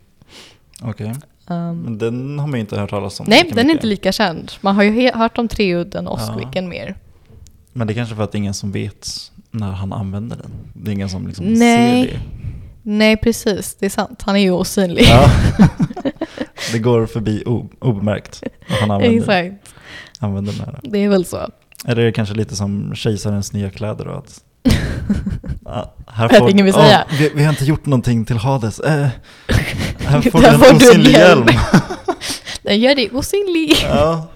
Okej. 0.81 1.13
Um, 1.49 1.77
Men 1.81 1.97
den 1.97 2.39
har 2.39 2.47
man 2.47 2.53
ju 2.53 2.61
inte 2.61 2.79
hört 2.79 2.89
talas 2.89 3.19
om. 3.19 3.25
nej, 3.29 3.43
den 3.49 3.57
är 3.59 3.63
mycket. 3.63 3.73
inte 3.75 3.87
lika 3.87 4.11
känd. 4.11 4.51
Man 4.61 4.75
har 4.75 4.83
ju 4.83 5.11
hört 5.11 5.37
om 5.37 5.47
Treudden 5.47 6.07
och 6.07 6.19
Ja. 6.19 6.23
Åskviken 6.33 6.69
mer. 6.69 6.95
Men 7.73 7.87
det 7.87 7.93
är 7.93 7.95
kanske 7.95 8.15
för 8.15 8.23
att 8.23 8.31
det 8.31 8.35
är 8.35 8.39
ingen 8.39 8.53
som 8.53 8.71
vet 8.71 9.07
när 9.51 9.71
han 9.71 9.93
använder 9.93 10.37
den. 10.37 10.51
Det 10.73 10.91
är 10.91 10.93
ingen 10.93 11.09
som 11.09 11.27
liksom 11.27 11.45
Nej. 11.45 12.05
ser 12.07 12.13
det. 12.13 12.19
Nej, 12.83 13.17
precis. 13.17 13.75
Det 13.79 13.85
är 13.85 13.89
sant. 13.89 14.21
Han 14.25 14.35
är 14.35 14.39
ju 14.39 14.51
osynlig. 14.51 15.03
Ja. 15.03 15.29
det 16.71 16.79
går 16.79 17.05
förbi 17.05 17.43
obemärkt 17.79 18.43
han 18.67 18.91
använder, 18.91 19.17
Exakt. 19.19 19.73
använder 20.19 20.53
den 20.53 20.61
här. 20.65 20.79
Det 20.83 20.99
är 21.03 21.09
väl 21.09 21.25
så. 21.25 21.49
Eller 21.85 22.01
är 22.01 22.05
det 22.05 22.11
kanske 22.11 22.35
lite 22.35 22.55
som 22.55 22.95
kejsarens 22.95 23.53
nya 23.53 23.69
kläder 23.69 24.07
och 24.07 24.17
att... 24.17 24.43
Ja, 25.65 25.93
här 26.07 26.25
Att 26.43 26.49
ingen 26.49 26.65
vill 26.65 26.73
säga. 26.73 27.05
vi, 27.19 27.29
vi 27.35 27.43
har 27.43 27.49
inte 27.49 27.65
gjort 27.65 27.85
någonting 27.85 28.25
till 28.25 28.37
Hades. 28.37 28.79
Eh, 28.79 29.07
här 29.99 30.21
får 30.21 30.39
du 30.41 30.47
en 30.47 30.59
får 30.59 30.65
du 30.69 30.75
osynlig 30.75 31.11
hjälm. 31.11 31.47
hjälm. 31.47 31.59
Den 32.61 32.79
gör 32.79 32.95
dig 32.95 33.09
osynlig. 33.13 33.77
ja. 33.83 34.27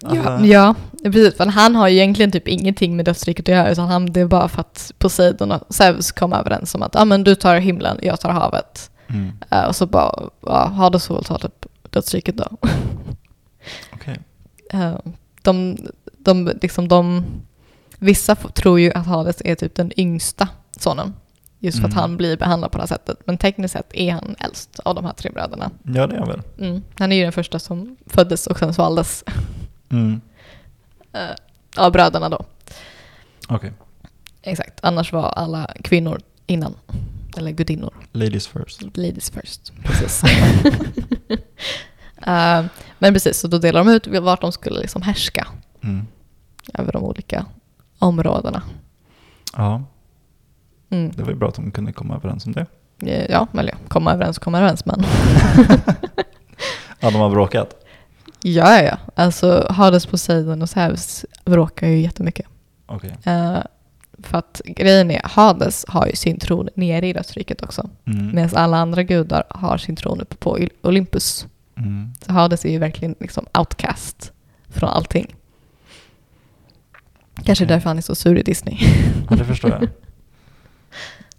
Ja, 0.00 0.44
ja, 0.44 0.74
precis. 1.02 1.36
För 1.36 1.46
han 1.46 1.74
har 1.76 1.88
ju 1.88 1.94
egentligen 1.96 2.32
typ 2.32 2.48
ingenting 2.48 2.96
med 2.96 3.04
dödsriket 3.04 3.44
att 3.48 3.54
göra. 3.54 3.70
Utan 3.70 3.88
han, 3.88 4.06
det 4.12 4.20
är 4.20 4.26
bara 4.26 4.48
för 4.48 4.60
att 4.60 4.92
Poseidon 4.98 5.52
och 5.52 5.74
Zeus 5.74 6.12
kom 6.12 6.32
överens 6.32 6.74
om 6.74 6.82
att 6.82 6.96
ah, 6.96 7.04
men 7.04 7.24
du 7.24 7.34
tar 7.34 7.58
himlen, 7.58 7.98
jag 8.02 8.20
tar 8.20 8.30
havet. 8.30 8.90
Mm, 9.08 9.30
Eh, 9.50 9.64
och 9.64 9.76
så 9.76 9.86
bara, 9.86 10.22
ja, 10.46 10.66
Hades 10.66 11.06
får 11.06 11.14
väl 11.14 11.24
ta 11.24 11.38
typ 11.38 11.66
dödsriket 11.90 12.36
då. 12.36 12.46
okej. 13.94 14.18
Eh, 14.72 14.94
de, 15.42 15.76
de, 16.28 16.52
liksom 16.62 16.88
de, 16.88 17.24
vissa 17.98 18.34
tror 18.34 18.80
ju 18.80 18.92
att 18.92 19.06
Hades 19.06 19.42
är 19.44 19.54
typ 19.54 19.74
den 19.74 20.00
yngsta 20.00 20.48
sonen. 20.76 21.14
Just 21.60 21.78
för 21.78 21.84
att 21.84 21.92
Mm. 21.92 22.00
han 22.00 22.16
blir 22.16 22.36
behandlad 22.36 22.72
på 22.72 22.78
det 22.78 22.82
här 22.82 22.88
sättet. 22.88 23.18
Men 23.26 23.38
tekniskt 23.38 23.72
sett 23.72 23.90
är 23.94 24.12
han 24.12 24.36
äldst 24.38 24.78
av 24.78 24.94
de 24.94 25.04
här 25.04 25.12
tre 25.12 25.30
bröderna. 25.30 25.70
Ja, 25.82 26.06
det 26.06 26.14
är 26.14 26.18
han 26.18 26.28
väl. 26.28 26.42
Mm. 26.58 26.82
Han 26.98 27.12
är 27.12 27.16
ju 27.16 27.22
den 27.22 27.32
första 27.32 27.58
som 27.58 27.96
föddes 28.06 28.46
och 28.46 28.58
sen 28.58 28.74
svaldes 28.74 29.24
Mm. 29.90 30.20
eh, 31.12 31.20
av 31.84 31.92
bröderna 31.92 32.28
då. 32.28 32.44
Okej. 33.48 33.72
Exakt, 34.42 34.80
annars 34.82 35.12
var 35.12 35.22
alla 35.28 35.70
kvinnor 35.84 36.20
innan. 36.46 36.74
Eller 37.36 37.50
gudinnor. 37.50 37.94
Ladies 38.12 38.46
first. 38.46 38.82
Ladies 38.82 39.30
first. 39.30 39.72
Precis. 39.84 40.22
Eh, 42.26 42.64
men 42.98 43.12
precis, 43.12 43.38
så 43.40 43.48
då 43.48 43.58
delar 43.58 43.84
de 43.84 43.90
ut 43.92 44.06
vart 44.06 44.40
de 44.40 44.52
skulle 44.52 44.80
liksom 44.80 45.02
härska 45.02 45.46
Mm. 45.82 46.06
Över 46.74 46.92
de 46.92 47.02
olika 47.04 47.46
områdena. 47.98 48.62
Ja, 49.56 49.82
Mm. 50.90 51.10
det 51.16 51.22
var 51.22 51.30
ju 51.30 51.36
bra 51.36 51.48
att 51.48 51.54
de 51.54 51.70
kunde 51.70 51.92
komma 51.92 52.16
överens 52.16 52.46
om 52.46 52.52
det. 52.52 52.66
Eh, 53.02 53.30
Ja, 53.30 53.46
eller 53.58 53.72
ja, 53.72 53.78
komma 53.88 54.12
överens 54.12 54.38
komma 54.38 54.58
överens, 54.58 54.84
men 54.86 55.02
Ja, 57.00 57.10
de 57.10 57.14
har 57.14 57.30
bråkat. 57.30 57.74
ja, 58.42 58.82
ja. 58.82 58.98
Alltså 59.14 59.66
Hades, 59.70 60.06
Poseidon 60.06 60.62
och 60.62 60.68
Zeus 60.68 61.24
bråkar 61.44 61.86
ju 61.88 61.98
jättemycket. 62.00 62.46
Okej. 62.86 63.16
Eh, 63.24 63.58
för 64.22 64.38
att 64.38 64.60
grejen 64.64 65.10
är, 65.10 65.20
Hades 65.24 65.84
har 65.88 66.06
ju 66.06 66.12
sin 66.16 66.38
tron 66.38 66.68
nere 66.74 67.06
i 67.08 67.12
dödsriket 67.12 67.62
också. 67.62 67.88
Mm. 68.06 68.34
Medan 68.34 68.50
alla 68.56 68.76
andra 68.76 69.02
gudar 69.02 69.44
har 69.50 69.78
sin 69.78 69.96
tron 69.96 70.20
uppe 70.20 70.36
på 70.36 70.58
Olympus. 70.82 71.46
Mm. 71.76 72.12
Så 72.26 72.32
Hades 72.32 72.64
är 72.64 72.70
ju 72.70 72.78
verkligen 72.78 73.14
liksom 73.20 73.46
outcast 73.58 74.32
från 74.68 74.88
allting. 74.90 75.34
Kanske 77.44 77.64
Okej. 77.64 77.74
därför 77.74 77.90
han 77.90 77.98
är 77.98 78.02
så 78.02 78.14
sur 78.14 78.38
i 78.38 78.42
Disney. 78.42 78.78
Ja, 79.30 79.36
det 79.36 79.44
förstår 79.44 79.70
jag. 79.70 79.88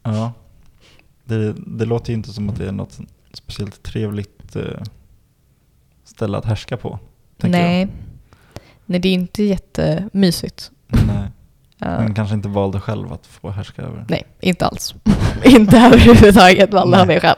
Ja. 0.03 0.33
Det, 1.23 1.53
det 1.53 1.85
låter 1.85 2.09
ju 2.09 2.13
inte 2.17 2.33
som 2.33 2.49
att 2.49 2.55
det 2.55 2.67
är 2.67 2.71
något 2.71 2.99
speciellt 3.33 3.83
trevligt 3.83 4.55
eh, 4.55 4.63
ställe 6.03 6.37
att 6.37 6.45
härska 6.45 6.77
på. 6.77 6.99
Nej. 7.37 7.87
Nej, 8.85 8.99
det 8.99 9.09
är 9.09 9.13
inte 9.13 9.43
jättemysigt. 9.43 10.71
Jag. 10.87 10.99
Nej. 11.07 11.27
Han 11.79 12.13
kanske 12.13 12.35
inte 12.35 12.47
valde 12.47 12.79
själv 12.79 13.13
att 13.13 13.27
få 13.27 13.49
härska 13.49 13.81
över. 13.81 14.05
nej, 14.09 14.23
inte 14.39 14.65
alls. 14.65 14.95
inte 15.43 15.77
överhuvudtaget 15.77 16.73
valde 16.73 16.97
han 16.97 17.07
Nej. 17.07 17.15
det 17.15 17.21
själv. 17.21 17.37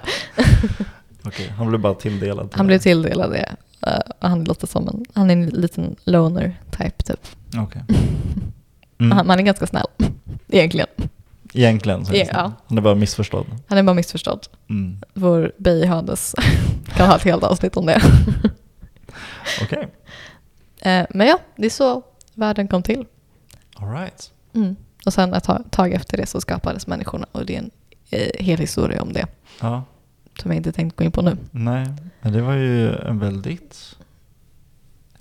Okej, 1.23 1.47
han 1.47 1.67
blev 1.69 1.81
bara 1.81 1.93
tilldelad. 1.93 2.49
Han 2.53 2.67
blev 2.67 2.79
tilldelad 2.79 3.31
det. 3.31 3.55
Eh, 3.87 3.99
och 4.19 4.29
han 4.29 4.43
låter 4.43 4.67
som 4.67 4.87
en, 4.87 5.05
han 5.13 5.29
är 5.29 5.33
en 5.33 5.45
liten 5.45 5.95
loner 6.03 6.59
type 6.71 7.03
typ. 7.03 7.27
Okej. 7.57 7.81
Mm. 8.99 9.17
Han, 9.17 9.29
han 9.29 9.39
är 9.39 9.43
ganska 9.43 9.67
snäll, 9.67 9.85
egentligen. 10.47 10.87
Egentligen 11.53 12.05
så 12.05 12.13
är 12.13 12.27
Ja. 12.33 12.51
Han 12.67 12.77
är 12.77 12.81
bara 12.81 12.95
missförstådd. 12.95 13.45
Han 13.67 13.77
är 13.77 13.83
bara 13.83 13.93
missförstådd. 13.93 14.47
Mm. 14.69 15.01
Vår 15.13 15.85
Hades 15.87 16.35
kan 16.95 17.07
ha 17.07 17.15
ett 17.15 17.23
helt 17.23 17.43
avsnitt 17.43 17.77
om 17.77 17.85
det. 17.85 18.01
Okej, 19.61 19.87
Eh, 20.81 21.05
men 21.09 21.27
ja, 21.27 21.39
det 21.55 21.65
är 21.65 21.69
så 21.69 22.03
världen 22.33 22.67
kom 22.67 22.83
till. 22.83 23.05
alright. 23.75 24.31
Mm. 24.53 24.75
Och 25.05 25.13
sen 25.13 25.33
ett 25.33 25.43
tag, 25.43 25.63
tag 25.71 25.91
efter 25.93 26.17
det 26.17 26.25
så 26.25 26.41
skapades 26.41 26.87
människorna 26.87 27.25
och 27.31 27.45
det 27.45 27.55
är 27.55 27.59
en 27.59 27.71
eh, 28.09 28.45
hel 28.45 28.59
historia 28.59 29.01
om 29.01 29.13
det 29.13 29.27
Ja, 29.61 29.83
som 30.41 30.51
jag 30.51 30.57
inte 30.57 30.71
tänkt 30.71 30.95
gå 30.97 31.03
in 31.03 31.11
på 31.11 31.21
nu. 31.21 31.37
nej, 31.51 31.87
men 32.21 32.33
det 32.33 32.41
var 32.41 32.53
ju 32.53 32.95
en 32.95 33.19
väldigt 33.19 33.95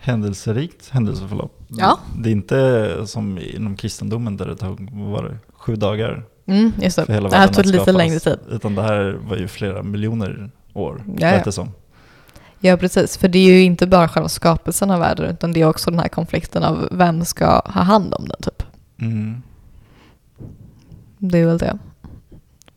händelserikt 0.00 0.88
händelseförlopp. 0.90 1.60
Ja. 1.68 1.98
Det 2.18 2.28
är 2.28 2.32
inte 2.32 2.96
som 3.06 3.38
inom 3.38 3.76
kristendomen 3.76 4.36
där 4.36 4.46
det 4.46 4.56
tog 4.56 4.90
var 4.92 5.22
det, 5.22 5.38
sju 5.52 5.76
dagar 5.76 6.24
Mm, 6.46 6.72
just 6.82 6.96
det. 6.96 7.06
för 7.06 7.12
hela 7.12 7.28
Det 7.28 7.36
här 7.36 7.46
världen 7.46 7.64
tog 7.64 7.72
lite 7.72 7.92
längre 7.92 8.18
tid. 8.20 8.38
Utan 8.50 8.74
det 8.74 8.82
här 8.82 9.18
var 9.28 9.36
ju 9.36 9.48
flera 9.48 9.82
miljoner 9.82 10.50
år, 10.72 11.02
Ja, 11.18 11.30
lät 11.30 11.44
det 11.44 11.52
som. 11.52 11.68
Ja, 12.60 12.76
precis. 12.76 13.18
För 13.18 13.28
det 13.28 13.38
är 13.38 13.52
ju 13.52 13.62
inte 13.62 13.86
bara 13.86 14.08
själva 14.08 14.28
skapelsen 14.28 14.90
av 14.90 15.00
världen, 15.00 15.30
utan 15.30 15.52
det 15.52 15.60
är 15.60 15.68
också 15.68 15.90
den 15.90 16.00
här 16.00 16.08
konflikten 16.08 16.64
av 16.64 16.88
vem 16.90 17.24
ska 17.24 17.46
ha 17.46 17.82
hand 17.82 18.14
om 18.14 18.28
den, 18.28 18.36
typ. 18.42 18.62
Mm. 19.00 19.42
Det 21.18 21.38
är 21.38 21.46
väl 21.46 21.58
det. 21.58 21.78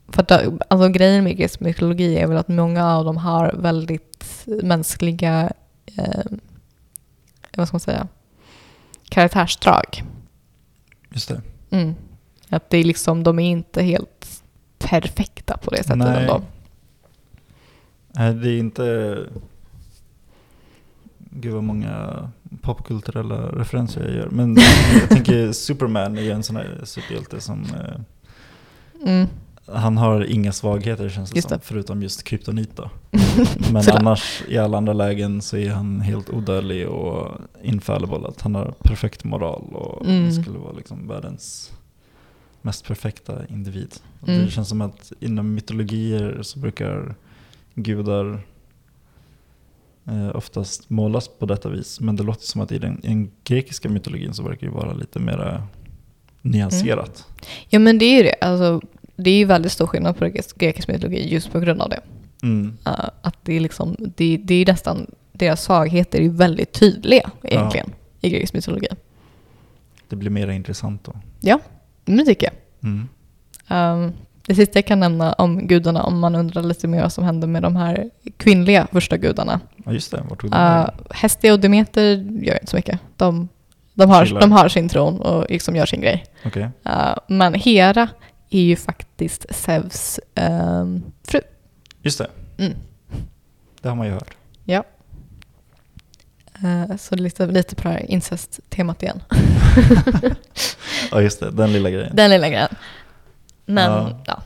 För 0.10 0.22
att, 0.22 0.32
alltså, 0.68 0.90
grejen 0.90 1.24
med 1.24 1.38
grekisk 1.38 1.60
mytologi 1.60 2.18
är 2.18 2.28
väl 2.28 2.38
att 2.38 2.48
många 2.48 2.96
av 2.96 3.06
dem 3.06 3.18
har 3.18 3.56
väldigt 3.58 4.44
mänskliga, 4.64 5.52
eh, 5.98 6.24
vad 7.58 7.68
ska 7.68 7.76
man 7.76 7.80
säga, 7.80 8.08
karaktärsdrag. 9.10 10.04
Just 11.10 11.28
det. 11.28 11.42
Mm. 11.70 11.96
Att 12.50 12.70
det 12.70 12.78
är 12.78 12.84
liksom, 12.84 13.24
de 13.24 13.40
är 13.40 13.50
inte 13.50 13.84
helt 13.84 14.44
perfekta 14.80 15.58
på 15.58 15.72
det 15.72 15.78
sättet 15.84 15.98
Nej. 15.98 16.22
ändå. 16.22 16.42
Nej, 18.12 18.34
det 18.34 18.50
är 18.50 18.58
inte... 18.60 19.18
Gud 21.18 21.54
vad 21.54 21.64
många 21.64 22.30
popkulturella 22.62 23.36
referenser 23.36 24.02
jag 24.02 24.16
gör. 24.16 24.30
Men 24.30 24.58
jag 25.00 25.10
tänker 25.10 25.52
Superman 25.52 26.18
är 26.18 26.22
ju 26.22 26.32
en 26.32 26.44
sån 26.44 26.56
här 26.56 26.82
superhjälte 26.84 27.42
som... 27.42 27.64
Eh, 27.64 28.02
Mm. 29.06 29.28
Han 29.66 29.98
har 29.98 30.26
inga 30.26 30.52
svagheter 30.52 31.10
känns 31.10 31.30
det 31.32 31.36
Just 31.36 31.50
som, 31.50 31.58
det. 31.58 31.64
förutom 31.66 32.02
just 32.04 32.24
kryptonit 32.24 32.76
då. 32.76 32.90
Men 33.72 33.84
annars 33.92 34.44
i 34.48 34.58
alla 34.58 34.78
andra 34.78 34.94
lägen 34.94 35.42
så 35.42 35.58
är 35.58 35.70
han 35.70 36.02
helt 36.02 36.30
odödlig 36.30 36.88
och 36.88 37.32
infallible. 37.64 38.28
Att 38.28 38.42
han 38.42 38.56
har 38.56 38.74
perfekt 38.84 39.24
moral 39.24 39.64
och 39.74 40.06
Mm. 40.06 40.32
skulle 40.32 40.58
vara 40.60 40.72
liksom 40.74 41.08
världens 41.08 41.72
mest 42.62 42.86
perfekta 42.88 43.48
individ. 43.50 43.96
Mm. 44.28 44.46
Det 44.46 44.52
känns 44.52 44.70
som 44.70 44.82
att 44.82 45.12
inom 45.20 45.54
mytologier 45.54 46.40
så 46.42 46.60
brukar 46.60 47.16
gudar 47.76 48.40
eh, 50.08 50.36
oftast 50.36 50.90
målas 50.90 51.28
på 51.28 51.46
detta 51.46 51.70
vis. 51.70 52.00
Men 52.00 52.16
det 52.16 52.24
låter 52.24 52.46
som 52.46 52.62
att 52.62 52.72
i 52.72 52.78
den, 52.80 53.00
i 53.04 53.08
den 53.08 53.32
grekiska 53.44 53.90
mytologin 53.90 54.34
så 54.34 54.44
verkar 54.44 54.68
det 54.68 54.74
vara 54.74 54.94
lite 54.94 55.20
mer 55.20 55.64
nyanserat. 56.42 57.26
Ja 57.70 57.80
men 57.80 57.98
det 57.98 58.06
är 58.06 58.18
ju 58.18 58.24
det. 58.24 58.36
Alltså, 58.42 58.82
det 59.16 59.30
är 59.30 59.38
ju 59.38 59.46
väldigt 59.46 59.72
stor 59.72 59.88
skillnad 59.88 60.18
på 60.18 60.26
grekisk- 60.26 60.88
mytologi 60.88 61.34
just 61.34 61.52
på 61.52 61.60
grund 61.60 61.82
av 61.82 61.90
det. 61.90 62.00
Mm. 62.44 62.78
Uh, 62.88 63.10
att 63.22 63.38
det 63.42 63.54
är 63.54 63.60
liksom, 63.60 63.96
det, 64.16 64.38
det 64.38 64.56
är 64.56 64.66
nästan, 64.66 65.12
deras 65.32 65.64
svagheter 65.64 66.20
är 66.20 66.24
ju 66.24 66.30
väldigt 66.30 66.72
tydliga 66.72 67.30
egentligen 67.44 67.92
i 68.22 68.30
grekisk 68.30 68.54
mytologi. 68.54 68.88
Det 70.10 70.16
blir 70.16 70.30
mer 70.30 70.48
intressant 70.48 71.04
då. 71.04 71.14
Ja, 71.40 71.60
det 72.06 72.26
tycker 72.26 72.48
jag. 72.48 72.54
Mm. 72.90 73.10
Um, 73.68 74.14
det 74.48 74.56
sista 74.56 74.78
jag 74.80 74.86
kan 74.86 75.00
nämna 75.00 75.34
om 75.34 75.68
gudarna, 75.68 76.04
om 76.04 76.20
man 76.20 76.36
undrar 76.36 76.64
lite 76.64 76.88
mer 76.88 77.02
vad 77.02 77.14
som 77.14 77.24
hände 77.24 77.48
med 77.48 77.62
de 77.62 77.76
här 77.76 78.10
kvinnliga 78.38 78.88
första 78.92 79.18
gudarna. 79.18 79.60
Ja 79.86 79.92
just 79.92 80.12
det, 80.12 80.24
vart 80.30 80.42
tog 80.42 80.54
Uh? 80.54 80.90
Hestia 81.10 81.54
och 81.54 81.60
Demeter 81.60 82.16
gör 82.44 82.54
inte 82.54 82.68
så 82.68 82.76
mycket. 82.76 83.00
De, 83.18 83.50
de, 83.94 84.10
har, 84.10 84.26
Chillar. 84.26 84.42
de 84.42 84.52
har 84.52 84.70
sin 84.70 84.90
tron 84.90 85.20
och 85.22 85.46
liksom 85.50 85.76
gör 85.76 85.86
sin 85.86 86.02
grej. 86.02 86.26
Okej, 86.46 86.70
Uh, 86.86 87.16
men 87.28 87.54
Hera 87.54 88.08
är 88.54 88.64
ju 88.64 88.76
faktiskt 88.76 89.46
Zeus 89.50 90.20
um, 90.36 91.04
fru. 91.28 91.42
just 92.02 92.18
det. 92.18 92.28
Mm. 92.58 92.74
Det 93.82 93.90
har 93.90 93.96
man 93.96 94.08
ju 94.08 94.14
hört. 94.14 94.34
Ja. 94.66 94.84
Eh, 96.64 96.96
så 96.98 97.16
lite, 97.16 97.46
lite 97.48 97.76
på 97.76 97.84
det 97.84 97.90
här 97.90 98.12
incest-temat 98.12 99.04
igen. 99.04 99.24
Ja 101.12 101.22
just 101.22 101.40
det, 101.40 101.52
den 101.52 101.74
lilla 101.74 101.90
grejen. 101.90 102.16
Den 102.16 102.30
lilla 102.30 102.50
grejen. 102.50 102.70
Men, 103.66 103.92
Ja. 103.92 104.20
ja. 104.26 104.42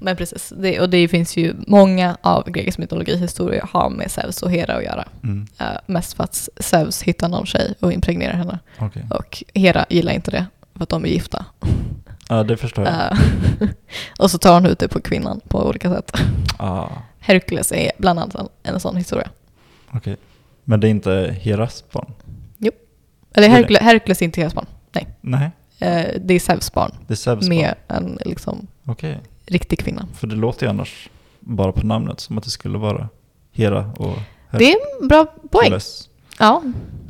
Men 0.00 0.16
precis. 0.16 0.52
Det, 0.56 0.80
och 0.80 0.90
det 0.90 1.08
finns 1.08 1.36
ju 1.36 1.54
många 1.66 2.16
av 2.20 2.50
grekisk 2.50 2.78
mytologihistorier 2.78 3.64
har 3.72 3.90
med 3.90 4.10
Zeus 4.10 4.42
och 4.42 4.50
Hera 4.50 4.76
att 4.76 4.84
göra. 4.84 5.08
Mm. 5.22 5.46
Eh, 5.58 5.66
mest 5.86 6.14
för 6.14 6.24
att 6.24 6.48
Zeus 6.60 7.02
hittar 7.02 7.28
någon 7.28 7.46
tjej 7.46 7.74
och 7.80 7.92
impregnerar 7.92 8.32
henne. 8.34 8.58
Okej. 8.78 9.04
Och 9.10 9.42
Hera 9.54 9.86
gillar 9.90 10.12
inte 10.12 10.30
det 10.30 10.46
för 10.74 10.82
att 10.82 10.88
de 10.88 11.04
är 11.04 11.08
gifta. 11.08 11.44
Ja 12.28 12.42
det 12.42 12.56
förstår 12.56 12.84
jag. 12.84 12.94
Eh, 12.94 13.18
och 14.18 14.30
så 14.30 14.38
tar 14.38 14.54
hon 14.54 14.66
ut 14.66 14.78
det 14.78 14.88
på 14.88 15.00
kvinnan 15.00 15.40
på 15.48 15.66
olika 15.68 15.90
sätt. 15.94 16.12
Ah, 16.58 16.88
Herkules 17.18 17.72
är 17.72 17.92
bland 17.98 18.18
annat 18.18 18.34
en, 18.34 18.48
en 18.62 18.80
sån 18.80 18.96
historia. 18.96 19.30
okej. 19.92 20.16
Men 20.64 20.80
det 20.80 20.88
är 20.88 20.90
inte 20.90 21.36
Heras 21.40 21.84
barn? 21.92 22.12
Eller 22.60 23.48
Det 23.48 23.54
är 23.54 23.56
Herkules, 23.56 23.82
Herkules 23.82 24.20
är 24.22 24.24
inte 24.26 24.40
Heras 24.40 24.54
barn. 24.54 24.66
Nej. 24.92 25.06
Nej, 25.20 25.50
Eh, 25.78 26.06
det 26.24 26.34
är 26.34 26.40
Zeus 26.40 26.72
barn. 26.72 26.92
det 27.06 27.14
är 27.14 27.16
Zeus 27.16 27.48
med 27.48 27.74
barn. 27.88 28.04
en 28.04 28.18
liksom, 28.24 28.66
Okej. 28.86 29.18
riktig 29.46 29.78
kvinna. 29.78 30.06
För 30.14 30.26
det 30.26 30.34
låter 30.34 30.66
ju 30.66 30.70
annars 30.70 31.08
bara 31.40 31.72
på 31.72 31.86
namnet 31.86 32.20
som 32.20 32.38
att 32.38 32.44
det 32.44 32.50
skulle 32.50 32.78
vara 32.78 33.08
Hera 33.52 33.92
och 33.96 34.16
Det 34.50 34.72
är 34.72 34.76
en 35.02 35.08
bra 35.08 35.24
poäng. 35.24 35.62
Herkules. 35.62 36.08
Ja, 36.38 36.62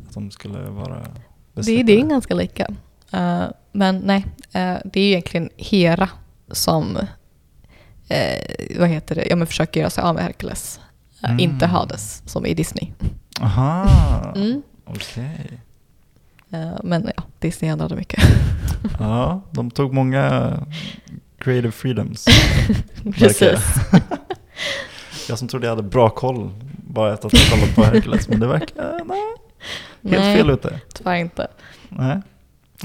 Att 0.07 0.13
de 0.13 0.31
skulle 0.31 0.59
vara 0.69 1.05
det, 1.53 1.83
det 1.83 1.99
är 1.99 2.01
ganska 2.05 2.33
lika. 2.33 2.67
Eh, 3.11 3.45
men 3.71 3.97
nej, 3.97 4.25
eh, 4.53 4.75
det 4.85 4.99
är 4.99 5.03
ju 5.03 5.09
egentligen 5.09 5.49
Hera 5.57 6.09
som 6.51 6.97
eh, 8.07 8.77
vad 8.79 8.89
heter 8.89 9.15
det? 9.15 9.25
Ja, 9.29 9.35
men 9.35 9.47
försöker 9.47 9.79
göra 9.79 9.89
sig 9.89 10.03
av 10.03 10.15
med 10.15 10.23
Herkules. 10.23 10.79
Mm. 11.23 11.39
Inte 11.39 11.65
Hades, 11.65 12.21
som 12.25 12.45
i 12.45 12.53
Disney. 12.53 12.91
Aha, 13.41 13.87
Mm. 14.35 14.61
okej. 14.85 15.59
Eh, 16.51 16.77
men 16.83 17.11
ja, 17.17 17.23
Disney 17.39 17.71
ändrade 17.71 17.95
mycket. 17.95 18.23
Ja, 18.99 19.41
de 19.51 19.71
tog 19.71 19.93
många 19.93 20.53
creative 21.39 21.71
freedoms. 21.71 22.25
Precis. 23.15 23.59
jag 25.29 25.39
som 25.39 25.47
trodde 25.47 25.67
jag 25.67 25.75
hade 25.75 25.87
bra 25.89 26.09
koll 26.09 26.49
bara 26.87 27.13
efter 27.13 27.27
att 27.27 27.33
ha 27.37 27.57
kollat 27.57 27.75
på 27.75 27.83
Hercules, 27.83 28.27
men 28.29 28.39
det 28.39 28.47
verkar 28.47 29.01
nej, 29.05 29.21
helt 30.03 30.23
Nej, 30.25 30.37
fel 30.37 30.49
ute. 30.49 30.79
tyvärr 30.93 31.15
inte. 31.15 31.47
Nej, 31.89 32.21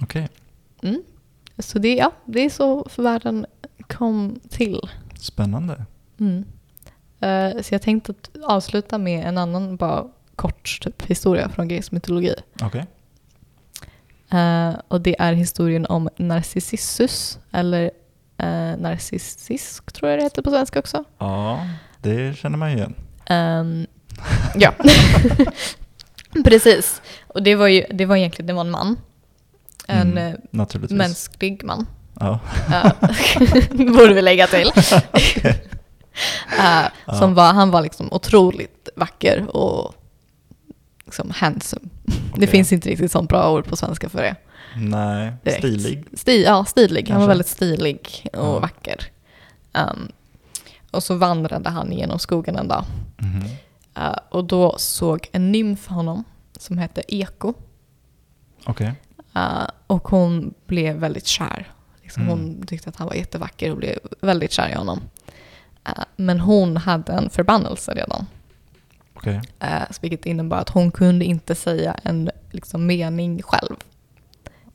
okej. 0.01 0.29
Mm. 0.83 1.03
Så 1.59 1.79
det, 1.79 1.95
ja, 1.95 2.13
det 2.25 2.41
är 2.41 2.51
så 2.51 2.89
världen 2.97 3.47
kom 3.89 4.41
till. 4.49 4.81
Spännande. 5.15 5.85
Mm. 6.21 6.45
Eh, 7.21 7.63
så 7.63 7.75
jag 7.75 7.83
tänkte 7.83 8.13
att 8.13 8.45
avsluta 8.45 8.99
med 8.99 9.27
en 9.27 9.39
annan 9.39 9.77
bara 9.77 10.05
kort 10.37 10.79
typ, 10.81 11.03
historia 11.03 11.49
från 11.49 11.69
grekisk 11.69 11.93
mytologi. 11.93 12.35
Okej. 12.63 12.87
Eh, 14.31 14.75
och 14.89 15.01
det 15.01 15.21
är 15.21 15.33
historien 15.33 15.87
om 15.87 16.09
Narcissus, 16.17 17.39
eller 17.51 17.91
uh, 18.43 18.77
Narcissisk 18.79 19.93
tror 19.93 20.11
jag 20.11 20.19
det 20.19 20.23
heter 20.23 20.43
på 20.43 20.51
svenska 20.51 20.79
också. 20.79 21.05
Ja, 21.19 21.69
det 22.01 22.39
känner 22.39 22.59
man 22.59 22.71
ju 22.71 22.77
igen. 22.77 22.95
Ehm, 23.27 23.87
ja, 24.55 24.75
precis. 26.45 27.03
Och 27.27 27.43
det 27.43 27.55
var 27.55 27.69
ju 27.69 27.85
det 27.91 28.07
var 28.07 28.17
egentligen 28.17 28.47
det 28.47 28.53
var 28.53 28.61
en 28.61 28.71
man. 28.71 28.97
En 29.89 30.19
Mm, 30.19 30.37
eh, 30.53 30.91
mänsklig 30.91 31.65
man. 31.65 31.87
Ja. 32.21 32.39
Eh, 32.73 32.93
borde 33.97 34.15
vi 34.15 34.23
lägga 34.23 34.47
till. 34.47 34.71
Eh, 36.59 36.85
som 37.19 37.35
var, 37.35 37.53
han 37.53 37.71
var 37.71 37.83
liksom 37.83 38.13
otroligt 38.13 38.89
vacker 38.97 39.57
och 39.57 39.95
liksom 41.05 41.31
handsome. 41.31 41.89
Det 42.05 42.13
Okej. 42.35 42.47
finns 42.47 42.73
inte 42.73 42.89
riktigt 42.89 43.13
sånt 43.13 43.29
bra 43.29 43.53
ord 43.53 43.67
på 43.67 43.77
svenska 43.77 44.09
för 44.09 44.23
det. 44.23 44.37
Nej, 44.77 45.33
direkt. 45.43 45.59
stilig. 45.59 46.05
Sti, 46.15 46.43
ja, 46.45 46.65
stilig. 46.65 47.09
Han 47.09 47.15
var 47.15 47.21
Kanske. 47.21 47.29
väldigt 47.29 47.47
stilig 47.47 48.27
och 48.33 48.39
Ja. 48.39 48.59
vacker. 48.59 49.07
Um, 49.75 50.13
och 50.91 51.03
så 51.03 51.15
vandrade 51.15 51.71
han 51.71 51.93
genom 51.93 52.19
skogen 52.19 52.57
en 52.57 52.69
dag. 52.69 52.85
Mhm. 53.19 53.43
Uh, 53.99 54.17
och 54.31 54.45
då 54.45 54.75
såg 54.79 55.29
en 55.33 55.53
nymf 55.53 55.87
honom 55.87 56.25
som 56.59 56.79
hette 56.79 57.03
Eko. 57.09 57.55
Okej. 58.65 58.93
Uh, 59.37 59.67
och 59.87 60.09
hon 60.09 60.55
blev 60.67 60.97
väldigt 60.97 61.27
kär. 61.27 61.73
Liksom 62.03 62.23
Mm. 62.23 62.39
Hon 62.39 62.67
tyckte 62.67 62.89
att 62.89 62.97
han 62.97 63.07
var 63.09 63.15
jättevacker 63.15 63.71
och 63.71 63.77
blev 63.77 63.99
väldigt 64.21 64.53
kär 64.53 64.69
i 64.69 64.75
honom. 64.75 65.01
Uh, 65.89 66.05
men 66.17 66.41
hon 66.41 66.77
hade 66.77 67.13
en 67.13 67.31
förbannelse 67.31 67.93
redan. 67.95 68.27
Okej. 69.15 69.41
Uh, 69.65 69.83
vilket 70.01 70.27
innebar 70.27 70.57
att 70.59 70.69
hon 70.69 70.91
kunde 70.91 71.25
inte 71.25 71.55
säga 71.55 71.97
en 72.03 72.31
liksom, 72.51 72.87
mening 72.87 73.43
själv. 73.43 73.77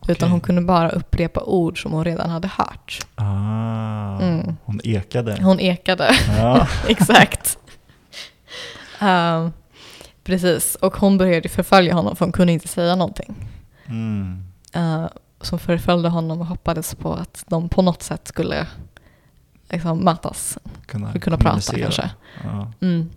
Utan 0.01 0.15
Okej. 0.15 0.29
hon 0.29 0.41
kunde 0.41 0.61
bara 0.61 0.89
upprepa 0.89 1.41
ord 1.41 1.81
som 1.81 1.91
hon 1.91 2.05
redan 2.05 2.29
hade 2.29 2.47
hört. 2.47 3.07
Ah, 3.15 4.19
Mm. 4.21 4.55
hon 4.63 4.81
ekade. 4.83 5.37
Hon 5.43 5.59
ekade. 5.59 6.09
Ja. 6.37 6.67
Exakt. 6.87 7.57
Um, 9.01 9.53
precis, 10.23 10.75
och 10.75 10.97
hon 10.97 11.17
började 11.17 11.49
förfölja 11.49 11.93
honom 11.93 12.15
för 12.15 12.25
hon 12.25 12.31
kunde 12.31 12.53
inte 12.53 12.67
säga 12.67 12.95
någonting. 12.95 13.35
Mm. 13.85 14.43
Uh, 14.76 15.07
som 15.41 15.59
förföljde 15.59 16.09
honom 16.09 16.41
och 16.41 16.47
hoppades 16.47 16.95
på 16.95 17.13
att 17.13 17.43
de 17.47 17.70
på 17.70 17.82
något 17.82 18.03
sätt 18.03 18.28
skulle 18.28 18.68
liksom, 19.70 19.99
mötas. 19.99 20.57
Kunna, 20.86 21.13
kunna 21.13 21.38
prata 21.38 21.80
kanske. 21.80 22.09
Ja. 22.43 22.72
Mm. 22.82 23.09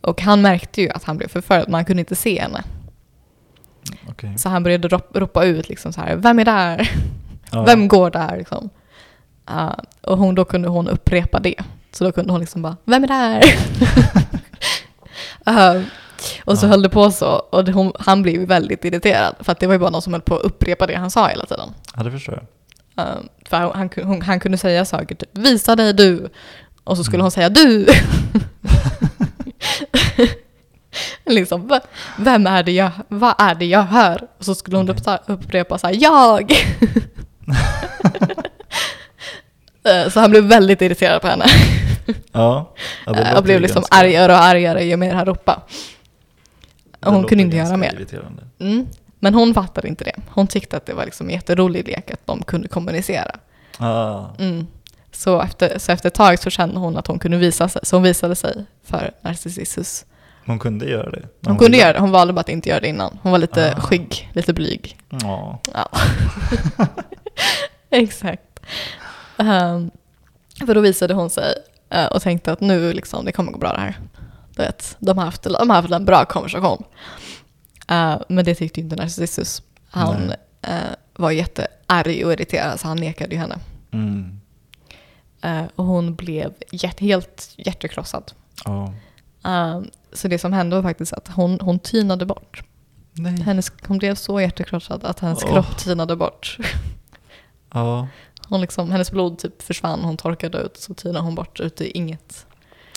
Och 0.00 0.22
han 0.22 0.42
märkte 0.42 0.82
ju 0.82 0.90
att 0.90 1.04
han 1.04 1.16
blev 1.16 1.28
förföljd 1.28 1.68
men 1.68 1.74
han 1.74 1.84
kunde 1.84 2.00
inte 2.00 2.16
se 2.16 2.40
henne. 2.40 2.62
Okej. 4.08 4.38
Så 4.38 4.48
han 4.48 4.62
började 4.62 4.88
rop- 4.88 5.18
ropa 5.18 5.44
ut 5.44 5.68
liksom 5.68 5.92
så 5.92 6.00
här, 6.00 6.16
vem 6.16 6.38
är 6.38 6.44
där? 6.44 6.90
Ja. 7.50 7.64
Vem 7.64 7.88
går 7.88 8.10
där? 8.10 8.36
Liksom. 8.36 8.70
Uh, 9.50 9.72
och 10.00 10.18
hon, 10.18 10.34
då 10.34 10.44
kunde 10.44 10.68
hon 10.68 10.88
upprepa 10.88 11.40
det. 11.40 11.62
Så 11.92 12.04
då 12.04 12.12
kunde 12.12 12.32
hon 12.32 12.40
liksom 12.40 12.62
bara, 12.62 12.76
vem 12.84 13.04
är 13.04 13.08
där? 13.08 13.42
uh, 15.48 15.82
och 16.44 16.58
så 16.58 16.66
Ja. 16.66 16.70
höll 16.70 16.82
det 16.82 16.88
på 16.88 17.10
så. 17.10 17.26
Och 17.26 17.64
det, 17.64 17.72
hon, 17.72 17.92
han 17.98 18.22
blev 18.22 18.40
väldigt 18.40 18.84
irriterad. 18.84 19.34
För 19.40 19.52
att 19.52 19.60
det 19.60 19.66
var 19.66 19.74
ju 19.74 19.78
bara 19.78 19.90
någon 19.90 20.02
som 20.02 20.12
höll 20.12 20.22
på 20.22 20.36
att 20.36 20.42
upprepa 20.42 20.86
det 20.86 20.94
han 20.94 21.10
sa 21.10 21.28
hela 21.28 21.46
tiden. 21.46 21.68
Ja, 21.96 22.02
det 22.02 22.10
förstår 22.10 22.34
jag. 22.34 22.42
Uh, 23.06 23.12
för 23.48 23.56
han, 23.56 23.70
han, 23.74 23.90
hon, 24.04 24.22
han 24.22 24.40
kunde 24.40 24.58
säga 24.58 24.84
saker, 24.84 25.14
typ 25.14 25.38
visa 25.38 25.76
dig 25.76 25.92
du. 25.92 26.28
Och 26.84 26.96
så 26.96 27.04
skulle 27.04 27.16
Mm. 27.16 27.24
hon 27.24 27.30
säga 27.30 27.48
du. 27.48 27.86
liksom, 31.26 31.66
"Va- 31.68 31.80
vem 32.18 32.46
är 32.46 32.62
det 32.62 32.72
jag, 32.72 32.90
vad 33.08 33.34
är 33.38 33.54
det 33.54 33.64
jag 33.66 33.82
hör? 33.82 34.22
Och 34.38 34.44
så 34.44 34.54
skulle 34.54 34.76
hon 34.76 34.88
uppa- 34.90 35.18
upprepa 35.26 35.78
så 35.78 35.86
här, 35.86 35.96
jag. 36.02 36.52
Eh, 39.88 40.10
så 40.10 40.20
han 40.20 40.30
blev 40.30 40.44
väldigt 40.44 40.82
irriterad 40.82 41.20
på 41.22 41.28
henne. 41.28 41.44
Ja, 42.06 42.14
ja 43.06 43.12
Eh, 43.12 43.18
låter 43.18 43.36
och 43.36 43.42
blev 43.44 43.60
liksom 43.60 43.84
argare 43.90 44.32
och 44.32 44.38
argare 44.42 44.84
ju 44.84 44.96
mer 44.96 45.14
han 45.14 45.26
ropade. 45.26 45.60
Och 47.06 47.12
hon 47.14 47.24
kunde 47.24 47.44
inte 47.44 47.56
göra 47.56 47.76
mer. 47.76 48.06
Mm. 48.58 48.86
Men 49.18 49.34
hon 49.34 49.54
fattade 49.54 49.88
inte 49.88 50.04
det. 50.04 50.16
Hon 50.30 50.46
tyckte 50.46 50.76
att 50.76 50.86
det 50.86 50.92
var 50.94 51.04
liksom 51.04 51.26
en 51.26 51.32
jätterolig 51.34 51.88
lek 51.88 52.10
att 52.10 52.26
de 52.26 52.42
kunde 52.42 52.68
kommunicera. 52.68 53.36
Ah, 53.78 54.24
Mm. 54.38 54.66
Så, 55.12 55.42
efter, 55.42 55.78
så 55.78 55.92
efter 55.92 56.08
ett 56.08 56.14
tag 56.14 56.38
så 56.38 56.50
kände 56.50 56.78
hon 56.78 56.96
att 56.96 57.06
hon 57.06 57.18
kunde 57.18 57.36
visa 57.36 57.68
sig. 57.68 57.80
Så 57.84 57.96
hon 57.96 58.02
visade 58.02 58.36
sig 58.36 58.64
för 58.84 59.10
Narcissus. 59.20 60.04
hon 60.46 60.58
kunde 60.58 60.86
göra 60.90 61.10
det. 61.10 61.22
Hon 61.46 61.58
kunde 61.58 61.78
göra 61.78 61.92
det, 61.92 61.98
hon 61.98 62.10
valde 62.10 62.32
bara 62.32 62.40
att 62.40 62.48
inte 62.48 62.68
göra 62.68 62.80
det 62.80 62.88
innan. 62.88 63.18
Hon 63.22 63.32
var 63.32 63.38
lite 63.38 63.74
Ah. 63.76 63.80
skygg, 63.80 64.30
lite 64.34 64.52
blyg. 64.52 64.98
Ja. 65.08 65.60
Ja. 65.74 65.88
Exakt. 67.90 68.60
Ehm, 69.38 69.90
för 70.66 70.74
då 70.74 70.80
visade 70.80 71.14
hon 71.14 71.30
sig 71.30 71.54
eh, 71.90 72.06
och 72.06 72.22
tänkte 72.22 72.52
att 72.52 72.60
nu 72.60 72.92
liksom, 72.92 73.24
det 73.24 73.32
kommer 73.32 73.52
gå 73.52 73.58
bra 73.58 73.72
det 73.72 73.80
här. 73.80 73.98
Du 74.56 74.62
vet, 74.62 74.96
de 74.98 75.18
har 75.18 75.24
haft, 75.24 75.42
de 75.42 75.70
har 75.70 75.76
haft 75.76 75.90
en 75.90 76.04
bra 76.04 76.24
konversation. 76.24 76.84
Eh, 77.88 78.16
men 78.28 78.44
det 78.44 78.54
tyckte 78.54 78.80
inte 78.80 78.96
Narcissus. 78.96 79.62
Han 79.90 80.32
eh, 80.62 80.94
var 81.16 81.30
jättearg 81.30 82.26
och 82.26 82.32
irriterad 82.32 82.80
så 82.80 82.88
han 82.88 82.96
nekade 82.96 83.34
ju 83.34 83.40
henne. 83.40 83.58
Mm. 83.90 84.40
Eh, 85.42 85.64
och 85.74 85.84
hon 85.84 86.14
blev 86.14 86.52
hjärt, 86.70 87.00
helt 87.00 87.54
hjärtekrossad. 87.56 88.32
Eh, 89.44 89.80
så 90.12 90.28
det 90.28 90.38
som 90.38 90.52
hände 90.52 90.76
var 90.76 90.82
faktiskt 90.82 91.12
att 91.12 91.28
hon, 91.28 91.60
hon 91.60 91.78
tynade 91.78 92.26
bort. 92.26 92.62
Nej. 93.12 93.40
Hennes, 93.40 93.72
hon 93.86 93.98
blev 93.98 94.14
så 94.14 94.40
hjärtekrossad 94.40 95.04
att 95.04 95.20
hennes 95.20 95.44
Åh. 95.44 95.52
kropp 95.52 95.78
tynade 95.78 96.16
bort. 96.16 96.58
Ja. 97.72 98.08
Hon 98.48 98.60
liksom, 98.60 98.90
hennes 98.90 99.10
blod 99.10 99.38
typ 99.38 99.62
försvann, 99.62 100.00
hon 100.00 100.16
torkade 100.16 100.58
ut, 100.58 100.76
så 100.76 100.94
tynade 100.94 101.24
hon 101.24 101.34
bort 101.34 101.60
ut 101.60 101.80
i 101.80 101.90
inget. 101.90 102.46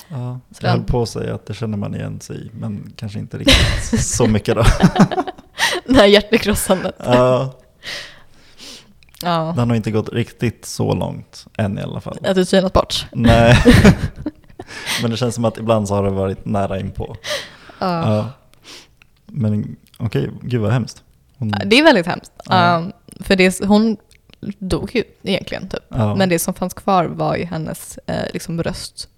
Ja. 0.10 0.40
Så 0.52 0.58
Jag 0.66 0.70
höll 0.70 0.80
den- 0.80 0.86
på 0.86 1.02
att 1.02 1.10
säga 1.10 1.36
att 1.36 1.46
det 1.46 1.54
känner 1.54 1.78
man 1.78 1.96
igen 1.96 2.20
sig 2.20 2.38
i, 2.46 2.52
men 2.60 2.94
kanske 2.96 3.20
inte 3.20 3.38
riktigt 3.38 4.04
så 4.06 4.28
mycket 4.28 4.56
då. 4.56 4.64
Det 5.86 5.94
här 5.96 6.06
hjärtekrossandet. 6.06 6.96
Ja, 7.00 7.54
Ja, 9.24 9.52
det 9.56 9.62
har 9.62 9.66
nog 9.66 9.78
inte 9.78 9.92
gått 9.92 10.10
riktigt 10.14 10.66
så 10.66 10.94
långt 10.94 11.46
än 11.58 11.78
i 11.78 11.82
alla 11.82 12.02
fall. 12.02 12.18
att 12.26 12.36
du 12.36 12.46
tynat 12.46 12.74
bort. 12.74 13.06
Nej. 13.12 13.64
Men 15.02 15.12
det 15.12 15.18
känns 15.18 15.36
som 15.36 15.46
att 15.46 15.58
ibland 15.58 15.88
så 15.88 15.96
har 15.96 16.04
det 16.04 16.10
varit 16.10 16.46
nära 16.46 16.80
inpå. 16.80 17.16
Ja. 17.80 18.16
Ja. 18.16 18.30
Men 19.26 19.76
okej, 20.00 20.30
gud 20.42 20.62
vad 20.62 20.72
hemskt. 20.72 21.04
Hon, 21.38 21.54
Det 21.66 21.80
är 21.80 21.84
väldigt 21.84 22.06
hemskt. 22.06 22.32
Ja. 22.46 22.78
Um, 22.78 22.92
för 23.20 23.36
det, 23.36 23.66
hon 23.66 23.98
dog 24.60 24.96
ju 24.96 25.04
egentligen 25.24 25.70
typ. 25.70 25.84
ja, 25.90 26.16
Men 26.16 26.30
det 26.30 26.40
som 26.40 26.54
fanns 26.54 26.74
kvar 26.74 27.06
var 27.06 27.36
ju 27.36 27.46
hennes 27.46 27.98
eh, 28.06 28.34
liksom 28.34 28.64
röst 28.64 29.10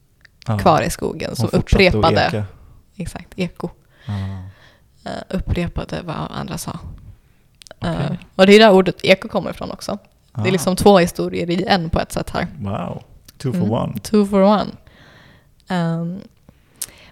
ja. 0.47 0.57
kvar 0.59 0.81
i 0.81 0.89
skogen 0.89 1.35
som 1.35 1.49
upprepade, 1.53 2.21
eka. 2.25 2.43
exakt, 2.95 3.27
eko, 3.35 3.69
Ja. 4.05 4.13
eh, 5.05 5.21
upprepade 5.37 6.01
vad 6.01 6.15
andra 6.31 6.57
sa. 6.57 6.79
Eh, 7.81 8.11
och 8.35 8.45
det 8.47 8.53
är 8.55 8.59
där 8.59 8.71
ordet 8.71 8.95
eko 9.05 9.27
kommer 9.27 9.49
ifrån 9.49 9.71
också. 9.71 9.97
Det 10.35 10.41
Ah, 10.41 10.47
är 10.47 10.51
liksom 10.51 10.75
två 10.75 10.97
historier 10.99 11.49
i 11.49 11.65
en 11.67 11.89
på 11.89 11.99
ett 11.99 12.11
sätt 12.11 12.29
här. 12.29 12.47
Wow, 12.59 13.03
two 13.37 13.51
for 13.51 13.57
Mm. 13.57 13.71
one. 13.71 13.99
Two 13.99 14.25
for 14.25 14.41
one. 14.41 14.65
Ehm, 15.67 16.19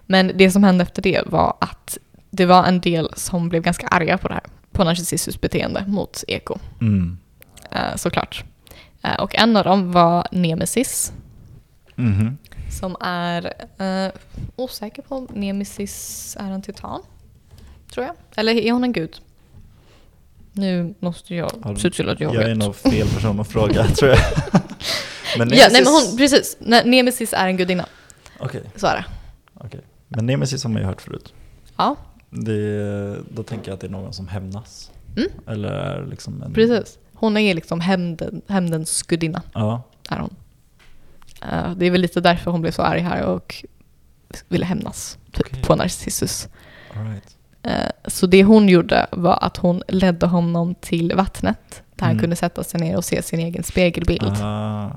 men 0.06 0.32
det 0.34 0.50
som 0.50 0.64
hände 0.64 0.82
efter 0.82 1.02
det 1.02 1.22
var 1.26 1.56
att 1.60 1.98
det 2.30 2.46
var 2.46 2.64
en 2.64 2.80
del 2.80 3.08
som 3.16 3.48
blev 3.48 3.62
ganska 3.62 3.86
arga 3.86 4.18
på 4.18 4.28
det 4.28 4.34
här. 4.34 4.42
På 4.72 4.84
Narcissus 4.84 5.40
beteende 5.40 5.84
mot 5.86 6.24
eko. 6.28 6.58
Mm. 6.80 7.18
eh, 7.70 7.96
såklart. 7.96 8.44
Och 9.18 9.34
en 9.36 9.56
av 9.56 9.64
dem 9.64 9.92
var 9.92 10.26
Nemesis. 10.32 11.12
Mhm. 11.94 12.38
Som 12.70 12.96
är 13.00 13.52
eh, 13.78 14.12
osäker 14.56 15.02
på 15.02 15.14
om 15.16 15.28
Nemesis 15.34 16.36
är 16.40 16.50
en 16.50 16.62
titan. 16.62 17.02
Tror 17.94 18.06
jag. 18.06 18.14
Eller 18.36 18.52
är 18.54 18.72
hon 18.72 18.84
en 18.84 18.92
gud? 18.92 19.20
Nu 20.52 20.94
måste 21.00 21.34
jag 21.34 21.50
Ja, 21.64 21.76
se 21.76 21.90
till 21.90 22.08
att 22.08 22.20
jag, 22.20 22.34
Jag 22.34 22.42
är 22.42 22.48
vet. 22.48 22.56
nog 22.58 22.76
fel 22.76 23.08
person 23.08 23.40
att 23.40 23.48
fråga 23.48 23.84
tror 23.96 24.10
jag. 24.10 24.18
men 25.38 25.48
ja, 25.50 25.68
nej, 25.70 25.70
men 25.72 25.82
Nemesis- 25.84 26.08
hon, 26.10 26.16
precis. 26.16 26.56
Ne- 26.60 26.84
Nemesis 26.86 27.32
är 27.32 27.46
en 27.48 27.56
gudinna. 27.56 27.86
Okej, 28.40 28.62
Så 28.76 28.86
är 28.86 28.94
det. 28.96 29.04
okej. 29.54 29.80
Men 30.08 30.26
Nemesis 30.26 30.62
har 30.64 30.70
man 30.70 30.82
ju 30.82 30.88
hört 30.88 31.00
förut. 31.00 31.32
Ja, 31.76 31.96
Det, 32.30 33.16
då 33.30 33.42
tänker 33.42 33.68
jag 33.70 33.74
att 33.74 33.80
det 33.80 33.86
är 33.86 33.90
någon 33.90 34.12
som 34.12 34.28
hämnas. 34.28 34.90
Mm. 35.16 35.28
Eller 35.46 35.68
är 35.68 36.06
liksom 36.06 36.42
en... 36.42 36.52
precis. 36.54 36.98
Hon 37.14 37.36
är 37.36 37.54
liksom 37.54 37.80
hämnden, 37.80 38.42
hämndens 38.48 39.02
gudinna. 39.02 39.42
Ja, 39.52 39.82
Är 40.10 40.18
hon. 40.18 40.36
Eh, 41.42 41.70
det 41.76 41.86
är 41.86 41.90
väl 41.90 42.00
lite 42.00 42.20
därför 42.20 42.50
hon 42.50 42.60
blev 42.60 42.72
så 42.72 42.82
arg 42.82 43.00
här 43.00 43.22
och 43.22 43.64
ville 44.48 44.64
hämnas 44.66 45.18
typ, 45.32 45.46
Okej. 45.50 45.62
på 45.62 45.76
Narcissus. 45.76 46.48
right. 46.92 47.36
Eh, 47.62 47.90
Så 48.06 48.26
det 48.26 48.44
hon 48.44 48.68
gjorde 48.68 49.06
var 49.12 49.38
att 49.42 49.56
hon 49.56 49.82
ledde 49.88 50.26
honom 50.26 50.74
till 50.74 51.12
vattnet 51.16 51.82
där 51.94 52.04
han 52.06 52.10
Mm. 52.10 52.20
kunde 52.20 52.36
sätta 52.36 52.64
sig 52.64 52.80
ner 52.80 52.96
och 52.96 53.04
se 53.04 53.22
sin 53.22 53.40
egen 53.40 53.62
spegelbild. 53.62 54.36
Ah, 54.42 54.90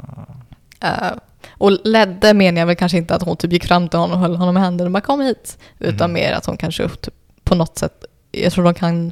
Eh, 0.84 1.12
och 1.52 1.72
ledde 1.84 2.34
menar 2.34 2.60
jag 2.62 2.66
väl 2.68 2.76
kanske 2.76 2.98
inte 2.98 3.16
att 3.16 3.24
hon 3.24 3.38
typ 3.38 3.52
gick 3.52 3.66
fram 3.66 3.90
till 3.90 4.00
honom 4.00 4.16
och 4.16 4.20
höll 4.22 4.36
honom 4.36 4.58
i 4.58 4.60
handen 4.60 4.88
och 4.88 4.92
bara 4.94 5.02
kom 5.02 5.22
hit. 5.22 5.58
Utan 5.80 6.10
Mhm. 6.12 6.14
mer 6.14 6.32
att 6.34 6.46
hon 6.46 6.58
kanske 6.58 6.90
typ, 6.90 7.14
på 7.44 7.56
något 7.56 7.78
sätt, 7.78 8.06
jag 8.32 8.54
tror 8.54 8.64
de 8.64 8.74
kan, 8.74 9.12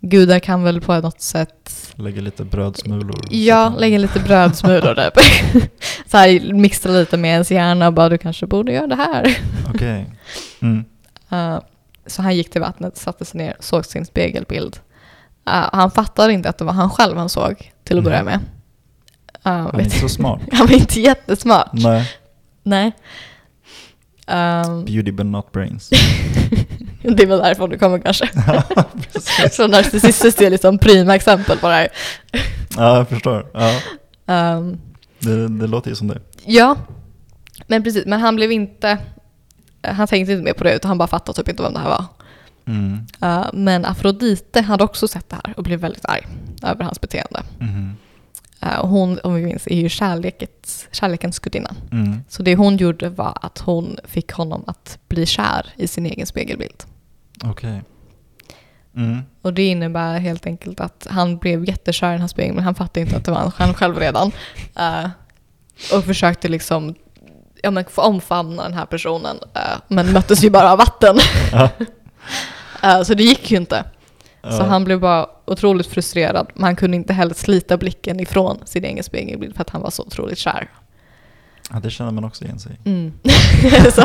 gudar 0.00 0.38
kan 0.38 0.62
väl 0.62 0.80
på 0.80 1.00
något 1.00 1.20
sätt 1.20 1.92
lägger 1.96 2.22
lite 2.22 2.44
brödsmulor. 2.44 3.20
Ja, 3.30 3.74
lägga 3.78 3.98
lite 3.98 4.20
brödsmulor 4.20 4.94
där. 4.94 5.10
så 6.06 6.16
här, 6.16 6.52
mixtra 6.52 6.92
lite 6.92 7.16
med 7.16 7.30
ens 7.32 7.50
hjärna 7.50 7.86
och 7.86 7.92
bara 7.92 8.08
du 8.08 8.18
kanske 8.18 8.46
borde 8.46 8.72
göra 8.72 8.86
det 8.86 8.94
här. 8.94 9.38
Okej. 9.74 10.10
Mm. 10.62 10.84
Eh, 11.30 11.60
så 12.06 12.22
han 12.22 12.36
gick 12.36 12.50
till 12.50 12.60
vattnet, 12.60 12.96
satte 12.96 13.24
sig 13.24 13.38
ner, 13.38 13.56
såg 13.60 13.86
sin 13.86 14.04
spegelbild. 14.06 14.76
Eh, 15.46 15.68
han 15.72 15.90
fattade 15.90 16.32
inte 16.32 16.48
att 16.48 16.58
det 16.58 16.64
var 16.64 16.72
han 16.72 16.90
själv 16.90 17.16
han 17.16 17.28
såg 17.28 17.72
till 17.84 17.98
att 17.98 18.04
börja 18.04 18.22
med. 18.22 18.40
Uh, 19.46 19.52
Han 19.52 19.74
är 19.80 19.84
inte 19.84 19.98
så 19.98 20.08
smart. 20.08 20.40
han 20.52 20.66
var 20.66 20.74
inte 20.74 21.00
jättesmart. 21.00 21.70
Nej. 21.72 22.12
Nej. 22.62 22.92
Ehm, 24.26 24.84
Beauty 24.84 25.12
but 25.12 25.26
not 25.26 25.52
brains. 25.52 25.90
det 27.02 27.22
är 27.22 27.26
väl 27.26 27.38
därifrån 27.38 27.70
det 27.70 27.78
kommer 27.78 27.98
kanske. 27.98 28.28
Så 29.52 29.66
Narcissus 29.66 30.40
är 30.40 30.50
liksom 30.50 30.78
prima 30.78 31.14
exempel 31.14 31.58
på 31.58 31.68
det 31.68 31.74
här. 31.74 31.88
Ja, 32.76 32.96
jag 32.96 33.08
förstår. 33.08 33.46
Ja, 33.54 33.80
Ehm, 34.28 34.78
det, 35.18 35.48
det 35.48 35.66
låter 35.66 35.90
ju 35.90 35.96
som 35.96 36.08
det. 36.08 36.20
ja, 36.44 36.76
men 37.66 37.82
precis. 37.82 38.06
Men 38.06 38.20
han 38.20 38.36
blev 38.36 38.52
inte... 38.52 38.98
Han 39.82 40.06
tänkte 40.06 40.32
inte 40.32 40.44
mer 40.44 40.52
på 40.52 40.64
det 40.64 40.74
utan 40.74 40.88
han 40.88 40.98
bara 40.98 41.08
fattade 41.08 41.36
typ 41.36 41.48
inte 41.48 41.62
vem 41.62 41.72
det 41.72 41.78
här 41.78 41.88
var. 41.88 42.04
Mm. 42.66 42.92
Uh, 43.24 43.46
men 43.52 43.84
Afrodite 43.84 44.60
hade 44.60 44.84
också 44.84 45.08
sett 45.08 45.28
det 45.30 45.36
här 45.44 45.54
och 45.56 45.62
blev 45.62 45.80
väldigt 45.80 46.04
arg 46.04 46.26
över 46.62 46.84
hans 46.84 47.00
beteende. 47.00 47.42
Mhm. 47.58 47.96
Uh, 48.66 48.78
och 48.78 48.88
hon, 48.88 49.18
om 49.24 49.34
vi 49.34 49.42
minns, 49.42 49.66
är 49.66 49.74
ju 49.74 49.88
kärlekets, 49.88 50.88
kärlekens 50.92 51.38
gudinna. 51.38 51.74
Mm. 51.92 52.20
Så 52.28 52.42
det 52.42 52.56
hon 52.56 52.76
gjorde 52.76 53.08
var 53.08 53.38
att 53.42 53.58
hon 53.58 53.96
fick 54.04 54.32
honom 54.32 54.64
att 54.66 54.98
bli 55.08 55.26
kär 55.26 55.66
i 55.76 55.88
sin 55.88 56.06
egen 56.06 56.26
spegelbild. 56.26 56.84
Okej. 57.44 57.82
Mm. 58.96 59.22
Och 59.42 59.54
det 59.54 59.62
innebär 59.62 60.18
helt 60.18 60.46
enkelt 60.46 60.80
att 60.80 61.06
han 61.10 61.38
blev 61.38 61.64
jättekär 61.64 62.08
i 62.08 62.12
den 62.12 62.20
här 62.20 62.28
spegeln 62.28 62.54
men 62.54 62.64
han 62.64 62.74
fattade 62.74 63.00
inte 63.00 63.16
att 63.16 63.24
det 63.24 63.30
var 63.30 63.52
han 63.56 63.74
själv 63.74 63.98
redan. 63.98 64.32
Uh, 64.78 65.08
och 65.92 66.04
försökte 66.04 66.48
liksom 66.48 66.94
ja, 67.62 67.70
men 67.70 67.84
få 67.84 68.02
omfamna 68.02 68.62
den 68.62 68.74
här 68.74 68.86
personen 68.86 69.36
uh, 69.36 69.80
men 69.88 70.12
möttes 70.12 70.44
ju 70.44 70.50
bara 70.50 70.72
av 70.72 70.78
vatten. 70.78 71.18
Uh, 72.84 73.02
så 73.04 73.14
det 73.14 73.22
gick 73.22 73.50
ju 73.50 73.56
inte. 73.56 73.84
Så 74.50 74.62
han 74.64 74.84
blev 74.84 75.00
bara 75.00 75.26
otroligt 75.44 75.86
frustrerad. 75.86 76.46
Men 76.54 76.64
han 76.64 76.76
kunde 76.76 76.96
inte 76.96 77.12
heller 77.12 77.34
slita 77.34 77.76
blicken 77.76 78.20
ifrån 78.20 78.58
sin 78.64 78.84
egen 78.84 79.04
spegelbild 79.04 79.54
för 79.54 79.60
att 79.62 79.70
han 79.70 79.82
var 79.82 79.90
så 79.90 80.02
otroligt 80.02 80.38
kär. 80.38 80.70
ja, 81.72 81.80
det 81.80 81.90
känner 81.90 82.10
man 82.12 82.24
också 82.24 82.44
igen 82.44 82.58
sig 82.58 82.72
i. 82.84 82.88
Mm. 82.90 83.12
så, 83.92 84.02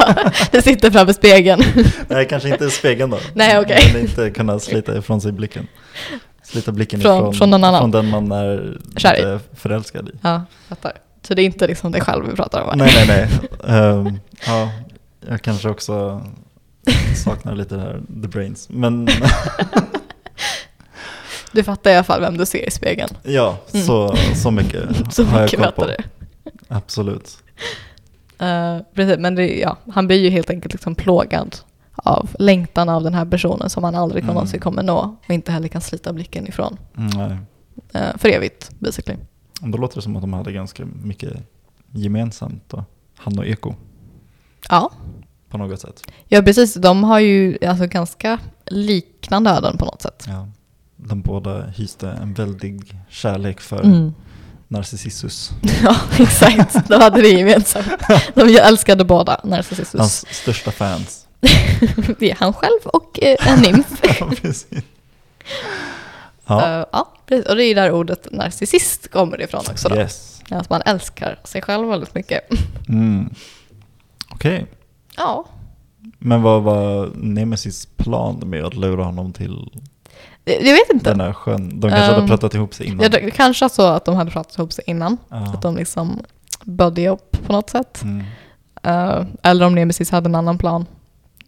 du 0.52 0.62
sitter 0.62 0.92
framför 0.92 1.14
spegeln. 1.14 1.64
Nej, 2.08 2.28
kanske 2.28 2.50
inte 2.50 2.70
spegeln 2.70 3.10
då. 3.10 3.18
Nej, 3.34 3.60
okej. 3.60 3.90
Men 3.94 4.02
inte 4.02 4.30
kunna 4.30 4.60
slita 4.60 4.98
ifrån 4.98 5.22
sig 5.22 5.32
blicken. 5.32 5.68
Slita 6.44 6.72
blicken 6.72 7.02
Från- 7.02 7.18
ifrån 7.18 7.34
från 7.34 7.50
någon 7.50 7.64
annan. 7.64 7.82
från 7.82 7.92
den 7.92 8.10
man 8.10 8.32
är 8.32 8.78
Kär 8.98 9.36
i. 9.36 9.40
förälskad 9.56 10.10
i. 10.10 10.12
Ja, 10.22 10.42
fattar. 10.68 10.92
Så 11.28 11.34
det 11.34 11.42
är 11.42 11.46
inte 11.46 11.68
liksom 11.68 11.92
dig 11.92 12.02
själv 12.02 12.26
vi 12.30 12.36
pratar 12.36 12.62
om? 12.62 12.78
Nej, 12.78 12.92
nej, 13.08 13.08
nej. 13.08 13.30
Ehm, 13.78 14.20
ja, 14.48 14.70
jag 15.30 15.42
kanske 15.42 15.70
också 15.70 16.22
saknar 17.26 17.56
lite 17.56 17.76
det 17.76 17.82
här 17.82 18.02
the 18.22 18.28
brains. 18.28 18.68
Men 18.70 19.08
Du 21.54 21.64
fattar 21.64 21.92
i 21.92 21.96
alla 21.96 22.04
fall 22.04 22.22
vem 22.22 22.38
du 22.38 22.46
ser 22.46 22.68
i 22.68 22.72
spegeln. 22.72 23.10
ja, 23.24 23.58
Mm. 23.74 23.86
så, 23.86 24.16
så 24.36 24.52
mycket 24.52 24.84
Så 25.14 25.24
har 25.24 25.40
jag 25.40 25.44
mycket 25.46 25.60
koll 25.60 25.66
fattar 25.66 25.84
på. 25.86 25.88
du. 25.88 26.50
Absolut. 26.68 27.38
Eh, 28.40 28.78
precis, 28.94 29.18
men 29.20 29.36
det, 29.36 29.60
ja, 29.60 29.78
han 29.94 30.08
blir 30.08 30.18
ju 30.18 30.30
helt 30.30 30.50
enkelt 30.50 30.74
liksom 30.74 30.96
plågad 30.96 31.56
av 31.96 32.30
längtan 32.40 32.90
av 32.90 33.04
den 33.04 33.14
här 33.14 33.26
personen 33.26 33.70
som 33.70 33.84
han 33.84 33.96
aldrig 33.96 34.24
Mm. 34.24 34.34
någonsin 34.36 34.60
kommer 34.60 34.84
nå 34.84 35.16
och 35.28 35.34
inte 35.34 35.52
heller 35.52 35.68
kan 35.68 35.82
slita 35.82 36.14
blicken 36.14 36.48
ifrån. 36.48 36.78
Mm, 36.98 37.10
nej. 37.18 37.38
Uh, 38.04 38.18
för 38.18 38.30
evigt, 38.30 38.70
basically. 38.80 39.18
Då 39.62 39.78
låter 39.78 39.96
det 39.96 40.02
som 40.02 40.16
att 40.16 40.22
de 40.24 40.34
hade 40.34 40.52
ganska 40.52 40.86
mycket 41.04 41.34
gemensamt 41.92 42.64
då. 42.68 42.86
Han 43.18 43.40
och 43.40 43.46
Eko 43.48 43.74
Ja. 44.70 44.92
på 45.50 45.58
något 45.58 45.80
sätt. 45.82 46.02
ja, 46.28 46.42
precis. 46.42 46.74
De 46.74 47.04
har 47.04 47.20
ju 47.20 47.58
alltså 47.68 47.88
ganska 47.88 48.40
liknande 48.72 49.50
öden 49.50 49.78
på 49.78 49.86
något 49.86 50.02
sätt. 50.02 50.24
Ja. 50.28 50.48
De 50.98 51.22
båda 51.22 51.62
hyste 51.66 52.10
en 52.10 52.34
väldig 52.34 52.96
kärlek 53.10 53.62
för 53.62 53.84
Mm. 53.84 54.14
Narcissus. 54.68 55.52
Ja, 55.84 55.96
exakt. 56.20 56.88
De 56.88 57.02
hade 57.02 57.22
det 57.22 57.30
gemensamt. 57.30 57.88
De 58.36 58.58
älskade 58.58 59.06
båda 59.06 59.42
Narcissus. 59.44 59.94
Hans 59.94 60.26
största 60.36 60.72
fans. 60.72 61.28
Det 62.20 62.32
är 62.32 62.36
han 62.40 62.54
själv 62.54 62.80
och 62.84 63.20
eh, 63.24 63.48
en 63.48 63.60
nymf. 63.60 63.88
ja, 64.20 64.32
precis. 64.42 64.68
Ja, 66.46 66.68
Eh, 66.80 66.86
ja, 66.92 67.14
precis. 67.26 67.46
Och 67.50 67.56
det 67.56 67.64
är 67.66 67.76
där 67.76 67.92
ordet 67.92 68.28
narcissist 68.32 69.12
kommer 69.12 69.42
ifrån 69.42 69.64
också. 69.72 69.90
Då. 69.90 69.96
yes. 69.96 70.42
Att 70.50 70.70
man 70.70 70.82
älskar 70.86 71.40
sig 71.44 71.62
själv 71.62 71.88
väldigt 71.88 72.16
mycket. 72.16 72.42
Mm. 72.90 73.34
Okej, 74.30 74.66
Ja, 75.18 75.46
men 76.24 76.42
vad 76.42 76.64
var 76.64 77.10
Nemesis 77.16 77.86
plan 77.86 78.42
med 78.46 78.66
att 78.66 78.76
lura 78.76 79.04
honom 79.04 79.34
till 79.34 79.70
jag 80.46 80.74
vet 80.74 80.90
inte. 80.94 81.10
den 81.10 81.18
där 81.18 81.34
sjön? 81.34 81.80
De 81.80 81.90
kanske 81.90 82.06
hade 82.12 82.22
Um, 82.22 82.28
pratat 82.28 82.54
ihop 82.54 82.74
sig 82.74 82.88
innan. 82.88 83.00
Ja, 83.04 83.10
det, 83.10 83.32
kanske 83.32 83.70
så 83.70 83.88
att 83.88 84.06
de 84.06 84.16
hade 84.16 84.32
pratat 84.32 84.58
ihop 84.58 84.74
sig 84.74 84.84
innan. 84.88 85.18
Ja. 85.30 85.38
Att 85.38 85.62
de 85.62 85.76
liksom 85.76 86.20
buddy 86.64 87.08
upp 87.08 87.38
på 87.48 87.54
något 87.54 87.70
sätt. 87.70 88.02
Mm. 88.04 88.24
Eh, 88.84 89.26
eller 89.44 89.66
om 89.66 89.76
Nemesis 89.76 90.12
hade 90.12 90.28
en 90.28 90.36
annan 90.36 90.58
plan. 90.58 90.86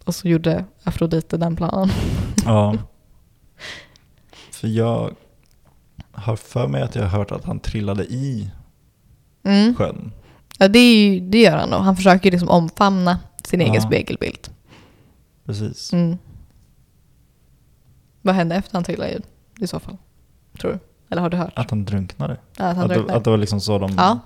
Och 0.05 0.15
så 0.15 0.27
gjorde 0.27 0.65
Afrodite 0.83 1.37
den 1.37 1.55
planen. 1.55 1.89
Ja. 2.45 2.75
För 4.51 4.67
jag 4.67 5.11
har 6.11 6.35
för 6.35 6.67
mig 6.67 6.81
att 6.81 6.95
jag 6.95 7.03
har 7.03 7.17
hört 7.17 7.31
att 7.31 7.45
han 7.45 7.59
trillade 7.59 8.03
i 8.03 8.49
Mm. 9.45 9.75
sjön. 9.75 10.11
Ja, 10.57 10.67
det, 10.67 10.79
är 10.79 10.95
ju, 10.95 11.19
det 11.19 11.41
gör 11.41 11.57
han 11.57 11.69
nog. 11.69 11.79
Han 11.79 11.95
försöker 11.95 12.31
liksom 12.31 12.49
omfamna 12.49 13.19
sin 13.43 13.61
egen 13.61 13.73
Ja. 13.73 13.81
spegelbild. 13.81 14.49
Precis. 15.45 15.93
Mm. 15.93 16.17
Vad 18.21 18.35
hände 18.35 18.55
efter 18.55 18.73
han 18.73 18.83
trillade 18.83 19.11
i, 19.11 19.19
i 19.63 19.67
så 19.67 19.79
fall? 19.79 19.97
Tror 20.61 20.71
du? 20.71 20.79
Eller 21.09 21.21
har 21.21 21.29
du 21.29 21.37
hört? 21.37 21.53
Att 21.55 21.69
han 21.69 21.85
drunknade. 21.85 22.37
Ja, 22.57 22.65
att 22.65 22.75
han 22.75 22.83
Att 22.83 22.89
det, 22.89 22.95
drunknade. 22.95 23.17
att 23.17 23.23
det 23.23 23.29
var 23.29 23.37
liksom 23.37 23.61
så 23.61 23.79
de 23.79 23.91
Ja. 23.97 24.19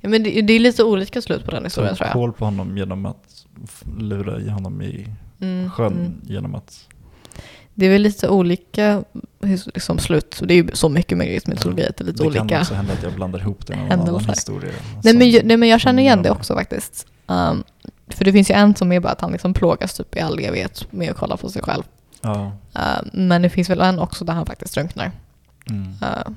ja 0.00 0.08
men 0.08 0.22
det, 0.22 0.42
det 0.42 0.52
är 0.52 0.60
lite 0.60 0.82
olika 0.84 1.22
slut 1.22 1.44
på 1.44 1.50
den 1.50 1.64
historien 1.64 1.96
tror 1.96 2.06
jag. 2.06 2.14
hål 2.14 2.32
på 2.32 2.44
honom 2.44 2.76
genom 2.78 3.06
att 3.06 3.46
lura 3.98 4.40
i 4.40 4.48
honom 4.48 4.82
i 4.82 5.06
Mm, 5.40 5.70
sjön 5.70 5.92
mm. 5.92 6.20
genom 6.24 6.54
att... 6.54 6.88
Det 7.74 7.86
är 7.86 7.90
väl 7.90 8.02
lite 8.02 8.28
olika 8.28 9.04
liksom, 9.40 9.98
slut. 9.98 10.40
Det 10.44 10.54
är 10.54 10.62
ju 10.62 10.68
så 10.72 10.88
mycket 10.88 11.18
med 11.18 11.26
grekisk 11.26 11.46
mytologi 11.46 11.86
att 11.86 11.96
det 11.96 12.02
är 12.02 12.06
lite 12.06 12.22
det 12.22 12.26
olika. 12.28 12.48
kan 12.48 12.60
också 12.60 12.74
hända 12.74 12.92
att 12.92 13.02
jag 13.02 13.12
blandar 13.14 13.40
ihop 13.40 13.66
det 13.66 13.76
med 13.76 13.98
någon 13.98 14.08
annan 14.08 14.24
historia. 14.24 14.72
Nej 15.04 15.14
men, 15.14 15.30
jag- 15.30 15.44
nej 15.44 15.56
men 15.56 15.68
jag 15.68 15.80
känner 15.80 16.02
igen 16.02 16.22
det 16.22 16.30
också 16.30 16.54
faktiskt. 16.54 17.06
Um, 17.26 17.64
för 18.08 18.24
det 18.24 18.32
finns 18.32 18.50
ju 18.50 18.54
en 18.54 18.74
som 18.74 18.92
är 18.92 19.00
bara 19.00 19.12
att 19.12 19.20
han 19.20 19.32
liksom 19.32 19.54
plågas 19.54 19.94
typ 19.94 20.16
i 20.16 20.20
all 20.20 20.38
evighet 20.38 20.92
med 20.92 21.10
att 21.10 21.16
kolla 21.16 21.36
på 21.36 21.50
sig 21.50 21.62
själv. 21.62 21.82
Ja. 22.20 22.52
Uh, 22.78 23.08
men 23.12 23.42
det 23.42 23.50
finns 23.50 23.70
väl 23.70 23.80
en 23.80 23.98
också 23.98 24.24
där 24.24 24.32
han 24.32 24.46
faktiskt 24.46 24.74
drunknar. 24.74 25.12
Mm. 25.70 25.88
Uh, 25.88 26.32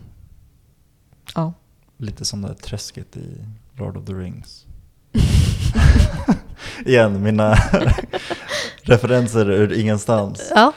ja. 1.36 1.54
Lite 1.98 2.26
som 2.26 2.42
det 2.42 2.48
här 2.48 2.56
träsket 2.56 3.18
i 3.18 3.46
Lord 3.78 3.98
of 3.98 4.06
the 4.06 4.14
Rings. 4.14 4.66
Igen, 6.86 7.24
mina 7.24 7.54
referenser 8.82 9.50
ur 9.52 9.74
ingenstans. 9.74 10.52
ja. 10.56 10.74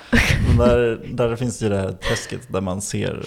Men 0.49 0.57
där, 0.57 1.07
där 1.12 1.36
finns 1.36 1.62
ju 1.62 1.68
det 1.68 1.78
här 1.78 1.93
träsket 1.93 2.53
där 2.53 2.61
man 2.61 2.82
ser 2.82 3.26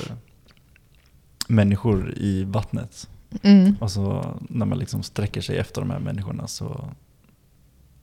människor 1.47 2.13
i 2.17 2.43
vattnet. 2.43 3.09
Mm. 3.43 3.75
Och 3.79 3.91
så 3.91 4.35
när 4.49 4.65
man 4.65 4.79
liksom 4.79 5.03
sträcker 5.03 5.41
sig 5.41 5.57
efter 5.57 5.81
de 5.81 5.89
här 5.89 5.99
människorna 5.99 6.47
så 6.47 6.89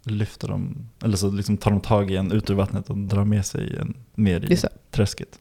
lyfter 0.05 0.48
de, 0.48 0.76
eller 1.05 1.16
så 1.16 1.30
liksom 1.30 1.57
tar 1.57 1.70
de 1.70 1.80
tag 1.80 2.11
i 2.11 2.16
en 2.16 2.32
ut 2.32 2.50
ur 2.50 2.55
vattnet 2.55 2.90
och 2.90 2.98
drar 2.98 3.24
med 3.24 3.46
sig 3.46 3.76
en 3.80 3.94
ner 4.14 4.53
i 4.53 4.57
träsket. 4.90 5.38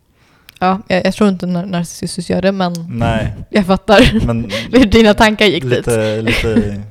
Ja, 0.60 0.82
jag, 0.88 1.06
jag 1.06 1.14
tror 1.14 1.30
inte 1.30 1.46
Nar- 1.46 1.66
Narcissus 1.66 2.30
gör 2.30 2.42
det 2.42 2.52
men 2.52 2.74
Nej, 2.90 3.36
jag 3.50 3.66
fattar 3.66 4.26
men 4.26 4.52
hur 4.72 4.86
dina 4.86 5.14
tankar 5.14 5.46
gick 5.46 5.64
dit. 5.64 5.72
lite, 5.72 6.22
lite 6.22 6.84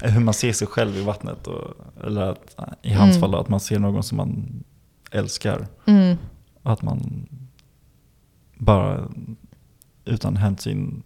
hur 0.00 0.20
man 0.20 0.34
ser 0.34 0.52
sig 0.52 0.66
själv 0.68 0.96
i 0.96 1.02
vattnet. 1.04 1.46
Och, 1.46 1.74
eller 2.06 2.22
att, 2.22 2.56
i 2.82 2.92
hans 2.92 3.16
Mm. 3.16 3.20
fall 3.20 3.40
att 3.40 3.48
man 3.48 3.60
ser 3.60 3.78
någon 3.78 4.02
som 4.02 4.16
man 4.16 4.62
älskar. 5.10 5.66
Mm. 5.86 6.16
Att 6.62 6.82
man 6.82 7.26
bara 8.58 9.08
utan 10.04 10.36
hänsyn 10.36 11.02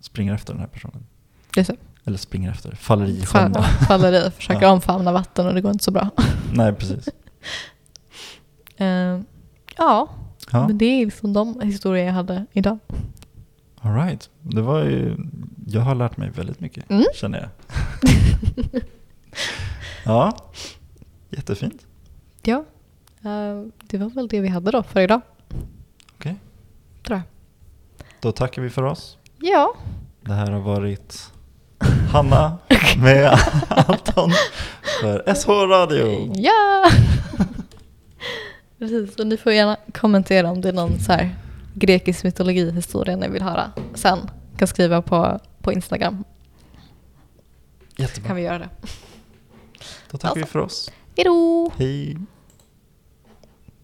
springer 0.00 0.34
efter 0.34 0.52
den 0.52 0.60
här 0.60 0.68
personen. 0.68 1.06
Det. 1.54 1.70
Eller 2.04 2.18
springer 2.18 2.50
efter, 2.50 2.70
faller 2.74 3.06
i 3.06 3.26
sjön. 3.26 3.54
Fall, 3.54 3.64
faller 3.64 4.26
i, 4.26 4.30
försöker 4.36 4.62
Ja. 4.62 4.70
omfamna 4.70 5.12
vatten 5.12 5.46
och 5.46 5.54
det 5.54 5.60
går 5.60 5.70
inte 5.72 5.84
så 5.84 5.90
bra. 5.90 6.08
Nej, 6.52 6.72
precis. 6.74 7.08
Eh, 8.76 9.20
ja, 9.76 10.08
Ja, 10.52 10.66
men 10.66 10.78
det 10.78 10.84
är 10.84 11.04
liksom 11.04 11.32
de 11.32 11.60
historier 11.60 12.04
jag 12.06 12.12
hade 12.12 12.46
idag. 12.52 12.78
all 13.80 13.94
right. 13.94 14.30
Det 14.40 14.62
var 14.62 14.80
ju, 14.84 15.16
jag 15.66 15.80
har 15.80 15.94
lärt 15.94 16.16
mig 16.16 16.30
väldigt 16.30 16.60
mycket, 16.60 16.90
Mm. 16.90 17.04
känner 17.14 17.38
jag. 17.38 17.48
ja, 20.04 20.36
jättefint. 21.30 21.86
Ja, 22.42 22.64
eh, 23.22 23.62
det 23.84 23.98
var 23.98 24.10
väl 24.10 24.28
det 24.28 24.40
vi 24.40 24.48
hade 24.48 24.70
då 24.70 24.82
för 24.82 25.00
idag. 25.00 25.20
Okej. 26.16 26.36
Tror 27.02 27.18
jag. 27.18 27.24
Då 28.20 28.32
tackar 28.32 28.62
vi 28.62 28.70
för 28.70 28.82
oss. 28.82 29.18
Ja, 29.40 29.74
Det 30.20 30.32
här 30.32 30.50
har 30.50 30.60
varit 30.60 31.32
Hanna 32.12 32.58
med 33.02 33.38
Anton 33.68 34.30
för 35.00 35.34
SH 35.34 35.48
Radio. 35.48 36.32
ja! 36.36 36.90
Precis, 38.78 39.16
och 39.16 39.26
ni 39.26 39.36
får 39.36 39.52
gärna 39.52 39.76
kommentera 39.94 40.50
om 40.50 40.60
det 40.60 40.68
är 40.68 40.72
någon 40.72 40.98
så 41.00 41.12
här 41.12 41.36
grekisk 41.74 42.24
mytologihistoria 42.24 43.16
ni 43.16 43.28
vill 43.28 43.42
höra 43.42 43.72
sen. 43.94 44.18
Kan 44.58 44.68
skriva 44.68 45.02
på, 45.02 45.40
på 45.62 45.72
Instagram, 45.72 46.24
Jättebra. 47.96 48.26
kan 48.26 48.36
vi 48.36 48.42
göra 48.42 48.58
det. 48.58 48.68
Då 50.10 50.18
tackar 50.18 50.34
vi 50.34 50.40
Alltså. 50.40 50.52
för 50.52 50.58
oss. 50.58 50.90
Hejdå! 51.16 51.70
Hej. 51.76 52.16